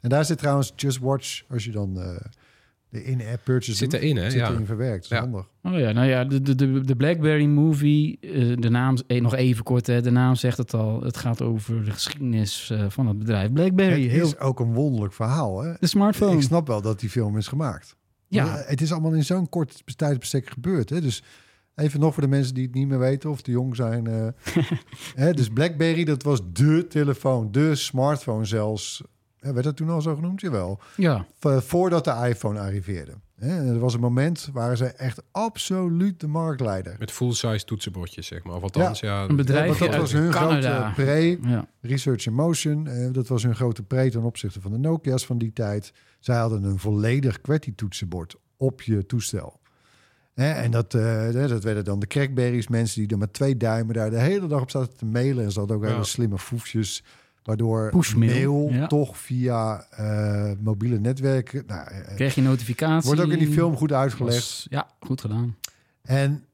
En 0.00 0.08
daar 0.08 0.24
zit 0.24 0.38
trouwens 0.38 0.72
Just 0.76 0.98
Watch, 0.98 1.42
als 1.48 1.64
je 1.64 1.70
dan 1.70 2.00
eh, 2.00 2.16
de 2.88 3.04
in-app 3.04 3.40
purchase 3.44 3.76
Zit 3.76 3.92
erin, 3.92 4.16
hè? 4.16 4.30
Zit 4.30 4.40
Ja. 4.40 4.50
erin 4.50 4.66
verwerkt. 4.66 5.02
Dat 5.02 5.10
is 5.12 5.16
Ja. 5.18 5.20
handig. 5.20 5.48
Oh 5.62 5.78
ja, 5.78 5.92
nou 5.92 6.06
ja, 6.08 6.24
de, 6.24 6.40
de, 6.54 6.80
de, 6.84 6.96
Blackberry 6.96 7.44
Movie, 7.44 8.18
eh, 8.20 8.56
de 8.56 8.68
naam, 8.70 8.96
eh, 9.06 9.20
nog 9.20 9.34
even 9.34 9.64
kort, 9.64 9.86
hè, 9.86 10.00
de 10.02 10.10
naam 10.10 10.34
zegt 10.34 10.58
het 10.58 10.74
al. 10.74 11.02
Het 11.02 11.16
gaat 11.16 11.42
over 11.42 11.84
de 11.84 11.90
geschiedenis 11.90 12.70
eh, 12.70 12.84
van 12.88 13.06
het 13.06 13.18
bedrijf 13.18 13.52
Blackberry. 13.52 14.02
Het 14.02 14.10
Heel, 14.12 14.26
is 14.26 14.38
ook 14.38 14.60
een 14.60 14.72
wonderlijk 14.74 15.12
verhaal. 15.12 15.60
Hè? 15.62 15.72
de 15.80 15.86
smartphone. 15.86 16.36
Ik 16.36 16.42
snap 16.42 16.66
wel 16.66 16.82
dat 16.82 17.00
die 17.00 17.10
film 17.10 17.36
is 17.36 17.46
gemaakt. 17.48 17.96
Ja. 18.28 18.44
Maar, 18.44 18.64
Het 18.66 18.80
is 18.80 18.92
allemaal 18.92 19.12
in 19.12 19.24
zo'n 19.24 19.48
kort 19.48 19.82
tijdsbestek 19.96 20.50
gebeurd. 20.50 20.90
Hè? 20.90 21.00
Dus 21.00 21.22
even 21.74 22.00
nog 22.00 22.14
voor 22.14 22.22
de 22.22 22.28
mensen 22.28 22.54
die 22.54 22.64
het 22.64 22.74
niet 22.74 22.88
meer 22.88 22.98
weten 22.98 23.30
of 23.30 23.40
te 23.42 23.50
jong 23.50 23.76
zijn. 23.76 24.06
eh, 24.06 24.26
hè, 25.24 25.32
dus 25.32 25.48
BlackBerry, 25.48 26.04
dat 26.04 26.22
was 26.22 26.40
de 26.52 26.86
telefoon, 26.88 27.52
de 27.52 27.74
smartphone 27.74 28.44
zelfs. 28.44 29.02
Werd 29.40 29.62
dat 29.64 29.76
toen 29.76 29.88
al 29.90 30.02
zo 30.02 30.14
genoemd? 30.14 30.40
Jawel. 30.40 30.80
ja, 30.96 31.26
voordat 31.40 32.04
de 32.04 32.26
iPhone 32.28 32.60
arriveerde. 32.60 33.12
Hè? 33.36 33.56
En 33.58 33.66
Er 33.66 33.78
was 33.78 33.94
een 33.94 34.00
moment 34.00 34.48
waar 34.52 34.76
ze 34.76 34.84
echt 34.86 35.22
absoluut 35.30 36.20
de 36.20 36.26
marktleider. 36.26 36.96
Met 36.98 37.10
full-size 37.10 37.64
toetsenbordjes, 37.64 38.26
zeg 38.26 38.42
maar. 38.44 38.54
Of 38.54 38.62
althans, 38.62 39.00
ja. 39.00 39.22
een 39.28 39.36
bedrijf 39.36 39.78
Want 39.78 39.92
dat 39.92 40.00
was 40.00 40.12
hun 40.12 40.30
Canada. 40.30 40.90
grote 40.92 41.02
pre, 41.02 41.38
Ja. 41.50 41.66
Research 41.80 42.26
in 42.26 42.34
Motion. 42.34 42.86
eh, 42.86 43.12
dat 43.12 43.28
was 43.28 43.42
hun 43.42 43.54
grote 43.54 43.82
pre 43.82 44.10
ten 44.10 44.22
opzichte 44.22 44.60
van 44.60 44.70
de 44.72 44.78
Nokia's 44.78 45.26
van 45.26 45.38
die 45.38 45.52
tijd. 45.52 45.92
Zij 46.18 46.36
hadden 46.36 46.64
een 46.64 46.78
volledig 46.78 47.40
QWERTY-toetsenbord 47.40 48.34
op 48.56 48.82
je 48.82 49.06
toestel. 49.06 49.60
Hè, 50.34 50.50
en 50.50 50.70
dat, 50.70 50.94
eh, 50.94 51.32
dat 51.32 51.62
werden 51.64 51.84
dan 51.84 52.00
de 52.00 52.06
crackberries, 52.06 52.68
mensen 52.68 53.00
die 53.00 53.10
er 53.10 53.18
met 53.18 53.32
twee 53.32 53.56
duimen 53.56 53.94
daar 53.94 54.10
de 54.10 54.18
hele 54.20 54.46
dag 54.46 54.60
op 54.60 54.70
zaten 54.70 54.96
te 54.96 55.04
mailen. 55.04 55.44
En 55.44 55.52
ze 55.52 55.58
hadden 55.58 55.76
ook 55.76 55.84
Ja. 55.84 55.90
hele 55.90 56.04
slimme 56.04 56.38
foefjes, 56.38 57.04
waardoor 57.42 57.90
Pushmail, 57.90 58.60
mail 58.66 58.68
ja. 58.80 58.86
toch 58.86 59.18
via 59.18 59.86
eh, 59.90 60.50
mobiele 60.60 60.98
netwerken... 60.98 61.62
Nou, 61.66 61.88
eh, 61.90 62.14
Kreeg 62.14 62.34
je 62.34 62.42
notificatie. 62.42 63.06
wordt 63.08 63.24
ook 63.24 63.30
in 63.32 63.38
die 63.38 63.52
film 63.52 63.76
goed 63.76 63.92
uitgelegd. 63.92 64.34
Was- 64.36 64.66
ja, 64.70 64.88
goed 65.00 65.20
gedaan. 65.20 65.56
En 66.02 66.44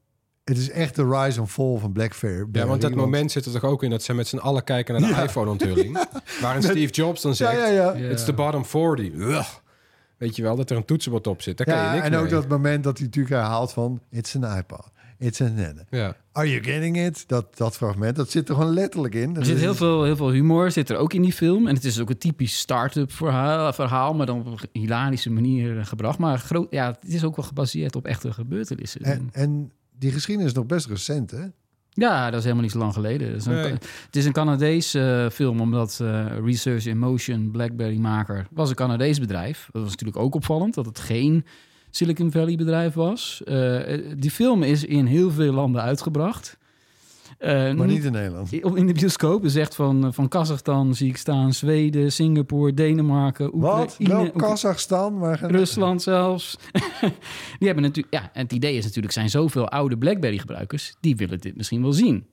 het 0.43 0.57
is 0.57 0.69
echt 0.69 0.95
de 0.95 1.09
rise 1.09 1.39
and 1.39 1.49
fall 1.49 1.77
van 1.77 1.91
Blackberry. 1.91 2.45
Ja, 2.51 2.65
want 2.65 2.81
dat 2.81 2.95
moment 2.95 3.31
zit 3.31 3.45
er 3.45 3.51
toch 3.51 3.63
ook 3.63 3.83
in 3.83 3.89
dat 3.89 4.03
ze 4.03 4.13
met 4.13 4.27
z'n 4.27 4.37
allen 4.37 4.63
kijken 4.63 5.01
naar 5.01 5.15
de 5.15 5.21
iPhone-onthulling. 5.27 5.97
Waarin 6.41 6.63
Steve 6.63 6.91
Jobs 6.93 7.21
dan 7.21 7.31
Ja, 7.31 7.37
zegt, 7.37 7.57
ja, 7.57 7.67
ja. 7.67 7.93
Ja. 7.95 8.09
it's 8.09 8.25
the 8.25 8.33
bottom 8.33 8.65
40. 8.65 9.13
Ugh. 9.13 9.47
Weet 10.17 10.35
je 10.35 10.41
wel, 10.41 10.55
dat 10.55 10.69
er 10.69 10.77
een 10.77 10.85
toetsenbord 10.85 11.27
op 11.27 11.41
zit. 11.41 11.57
Daar 11.57 11.65
kan 11.67 11.75
je 11.75 11.81
Ja, 11.81 11.93
niks 11.93 12.05
en 12.05 12.15
ook 12.15 12.21
mee. 12.23 12.31
dat 12.31 12.47
moment 12.47 12.83
dat 12.83 12.97
hij 12.97 13.05
natuurlijk 13.05 13.35
herhaalt 13.35 13.71
van... 13.73 14.01
It's 14.09 14.35
an 14.35 14.57
iPad. 14.57 14.91
It's 15.19 15.41
an 15.41 15.53
nenne. 15.53 15.85
Ja. 15.89 16.15
Are 16.31 16.49
you 16.49 16.63
getting 16.63 16.97
it? 16.97 17.23
Dat, 17.27 17.57
dat 17.57 17.75
fragment, 17.75 18.15
dat 18.15 18.31
zit 18.31 18.49
er 18.49 18.55
gewoon 18.55 18.73
letterlijk 18.73 19.15
in. 19.15 19.35
Er 19.35 19.45
zit 19.45 19.57
heel 19.57 19.75
veel, 19.75 20.03
heel 20.03 20.15
veel 20.15 20.31
humor 20.31 20.71
zit 20.71 20.89
er 20.89 20.97
ook 20.97 21.13
in 21.13 21.21
die 21.21 21.33
film. 21.33 21.67
En 21.67 21.75
het 21.75 21.83
is 21.83 21.99
ook 21.99 22.09
een 22.09 22.17
typisch 22.17 22.59
start-up 22.59 23.11
verhaal, 23.11 23.73
verhaal 23.73 24.13
maar 24.13 24.25
dan 24.25 24.39
op 24.39 24.45
een 24.45 24.81
hilarische 24.81 25.29
manier 25.29 25.85
gebracht. 25.85 26.17
Maar 26.17 26.37
groot, 26.37 26.67
ja, 26.69 26.97
het 27.01 27.13
is 27.13 27.23
ook 27.23 27.35
wel 27.35 27.45
gebaseerd 27.45 27.95
op 27.95 28.05
echte 28.05 28.33
gebeurtenissen. 28.33 29.01
En, 29.01 29.29
en 29.31 29.71
die 29.99 30.11
geschiedenis 30.11 30.51
is 30.51 30.57
nog 30.57 30.65
best 30.65 30.87
recent, 30.87 31.31
hè? 31.31 31.45
Ja, 31.89 32.25
dat 32.25 32.35
is 32.37 32.43
helemaal 32.43 32.63
niet 32.63 32.71
zo 32.71 32.77
lang 32.77 32.93
geleden. 32.93 33.31
Dat 33.31 33.39
is 33.39 33.45
een, 33.45 33.53
Nee. 33.53 33.71
Het 34.05 34.15
is 34.15 34.25
een 34.25 34.31
Canadees 34.31 34.93
eh, 34.93 35.29
film, 35.29 35.61
omdat 35.61 35.99
eh, 36.01 36.25
Research 36.43 36.85
in 36.85 36.97
Motion, 36.97 37.51
Blackberry-maker, 37.51 38.47
was 38.51 38.69
een 38.69 38.75
Canadees 38.75 39.19
bedrijf. 39.19 39.69
Dat 39.71 39.81
was 39.81 39.91
natuurlijk 39.91 40.17
ook 40.17 40.35
opvallend, 40.35 40.73
dat 40.73 40.85
het 40.85 40.99
geen 40.99 41.45
Silicon 41.97 42.31
Valley 42.31 42.55
bedrijf 42.55 42.93
was. 42.93 43.41
Eh, 43.43 43.79
die 44.17 44.31
film 44.31 44.63
is 44.63 44.83
in 44.83 45.05
heel 45.05 45.31
veel 45.31 45.53
landen 45.53 45.81
uitgebracht. 45.81 46.57
Eh, 47.37 47.73
Maar 47.73 47.87
niet 47.87 48.03
in 48.03 48.11
Nederland. 48.11 48.63
op- 48.63 48.77
in 48.77 48.87
de 48.87 48.93
bioscoop 48.93 49.45
is 49.45 49.55
echt 49.55 49.75
van, 49.75 50.13
van 50.13 50.27
Kazachstan 50.27 50.95
zie 50.95 51.07
ik 51.09 51.17
staan, 51.17 51.53
Zweden, 51.53 52.11
Singapore, 52.11 52.73
Denemarken, 52.73 53.59
Wat? 53.59 53.97
Oekraïne, 54.01 54.23
Wel 54.23 54.31
Kazachstan? 54.31 55.17
Maar... 55.17 55.51
Rusland 55.51 56.01
zelfs. 56.01 56.57
die 57.59 57.67
hebben 57.67 57.83
natuurlijk, 57.83 58.13
ja, 58.13 58.29
en 58.33 58.41
het 58.43 58.53
idee 58.53 58.75
is 58.77 58.83
natuurlijk, 58.83 59.13
zijn 59.13 59.29
zoveel 59.29 59.69
oude 59.69 59.97
BlackBerry-gebruikers, 59.97 60.95
die 60.99 61.15
willen 61.15 61.39
dit 61.39 61.55
misschien 61.55 61.81
wel 61.81 61.93
zien. 61.93 62.25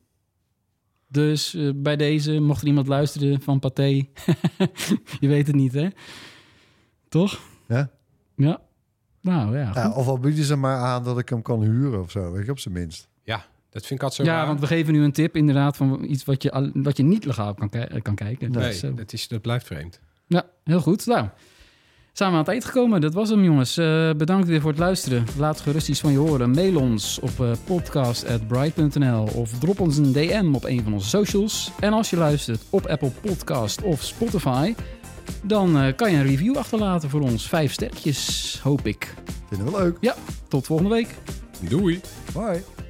Dus 1.08 1.54
eh, 1.54 1.70
bij 1.74 1.96
deze, 1.96 2.40
mocht 2.40 2.60
er 2.62 2.66
iemand 2.66 2.86
luisteren 2.86 3.40
van 3.40 3.58
Pathé, 3.58 3.86
je 5.20 5.28
weet 5.28 5.46
het 5.46 5.56
niet, 5.56 5.72
hè? 5.72 5.88
Toch? 7.08 7.38
Ja? 7.68 7.90
Ja. 8.36 8.60
Nou 9.24 9.58
ja, 9.58 9.92
of 9.96 10.06
al 10.06 10.18
bieden 10.18 10.44
ze 10.44 10.56
maar 10.56 10.76
aan 10.78 11.04
dat 11.04 11.18
ik 11.18 11.28
hem 11.28 11.42
kan 11.42 11.62
huren 11.62 12.00
of 12.00 12.10
zo, 12.10 12.32
weet 12.32 12.44
je, 12.44 12.50
op 12.50 12.58
zijn 12.58 12.74
minst. 12.74 13.08
ja, 13.22 13.44
dat 13.70 13.86
vind 13.86 14.00
ik 14.00 14.02
altijd 14.06 14.28
zo 14.28 14.32
Ja, 14.34 14.38
raar. 14.38 14.46
want 14.46 14.60
we 14.60 14.66
geven 14.66 14.92
nu 14.92 15.02
een 15.04 15.12
tip 15.12 15.36
inderdaad 15.36 15.76
van 15.76 16.04
iets 16.04 16.24
wat 16.24 16.42
je, 16.42 16.52
al- 16.52 16.70
wat 16.74 16.96
je 16.96 17.02
niet 17.02 17.24
legaal 17.24 17.54
kan, 17.54 17.68
ki- 17.68 18.00
kan 18.02 18.14
kijken. 18.14 18.50
Nee, 18.50 18.68
Dus, 18.68 18.82
eh, 18.82 18.90
dat, 18.96 19.12
is, 19.12 19.28
dat 19.28 19.40
blijft 19.42 19.66
vreemd. 19.66 20.00
Ja, 20.26 20.44
heel 20.64 20.80
goed. 20.80 21.06
Nou, 21.06 21.28
zijn 22.12 22.30
we 22.30 22.36
aan 22.36 22.44
het 22.44 22.52
eten 22.54 22.68
gekomen. 22.68 23.00
Dat 23.00 23.14
was 23.14 23.28
hem, 23.30 23.44
jongens. 23.44 23.76
Eh, 23.76 24.10
bedankt 24.16 24.48
weer 24.48 24.60
voor 24.60 24.70
het 24.70 24.78
luisteren. 24.78 25.24
Laat 25.38 25.60
gerust 25.60 25.88
iets 25.88 26.00
van 26.00 26.12
je 26.12 26.18
horen. 26.18 26.50
Mail 26.50 26.76
ons 26.80 27.18
op 27.20 27.40
eh, 27.40 27.50
podcast.bright.nl 27.64 29.22
of 29.34 29.58
drop 29.58 29.80
ons 29.80 29.96
een 29.96 30.12
DM 30.12 30.50
op 30.54 30.64
een 30.64 30.82
van 30.82 30.92
onze 30.92 31.08
socials. 31.08 31.70
En 31.80 31.92
als 31.92 32.10
je 32.10 32.16
luistert 32.16 32.62
op 32.70 32.86
Apple 32.86 33.10
Podcast 33.20 33.82
of 33.82 34.02
Spotify, 34.02 34.74
dan 35.42 35.78
eh, 35.78 35.96
kan 35.96 36.10
je 36.10 36.16
een 36.16 36.26
review 36.26 36.56
achterlaten 36.56 37.10
voor 37.10 37.20
ons. 37.20 37.48
Vijf 37.48 37.72
sterretjes, 37.72 38.60
hoop 38.62 38.86
ik. 38.86 39.14
Vinden 39.48 39.72
we 39.72 39.78
leuk. 39.78 40.14
Tot 40.48 40.66
volgende 40.66 40.94
week. 40.94 41.08
Doei! 41.60 42.00
Bye. 42.32 42.83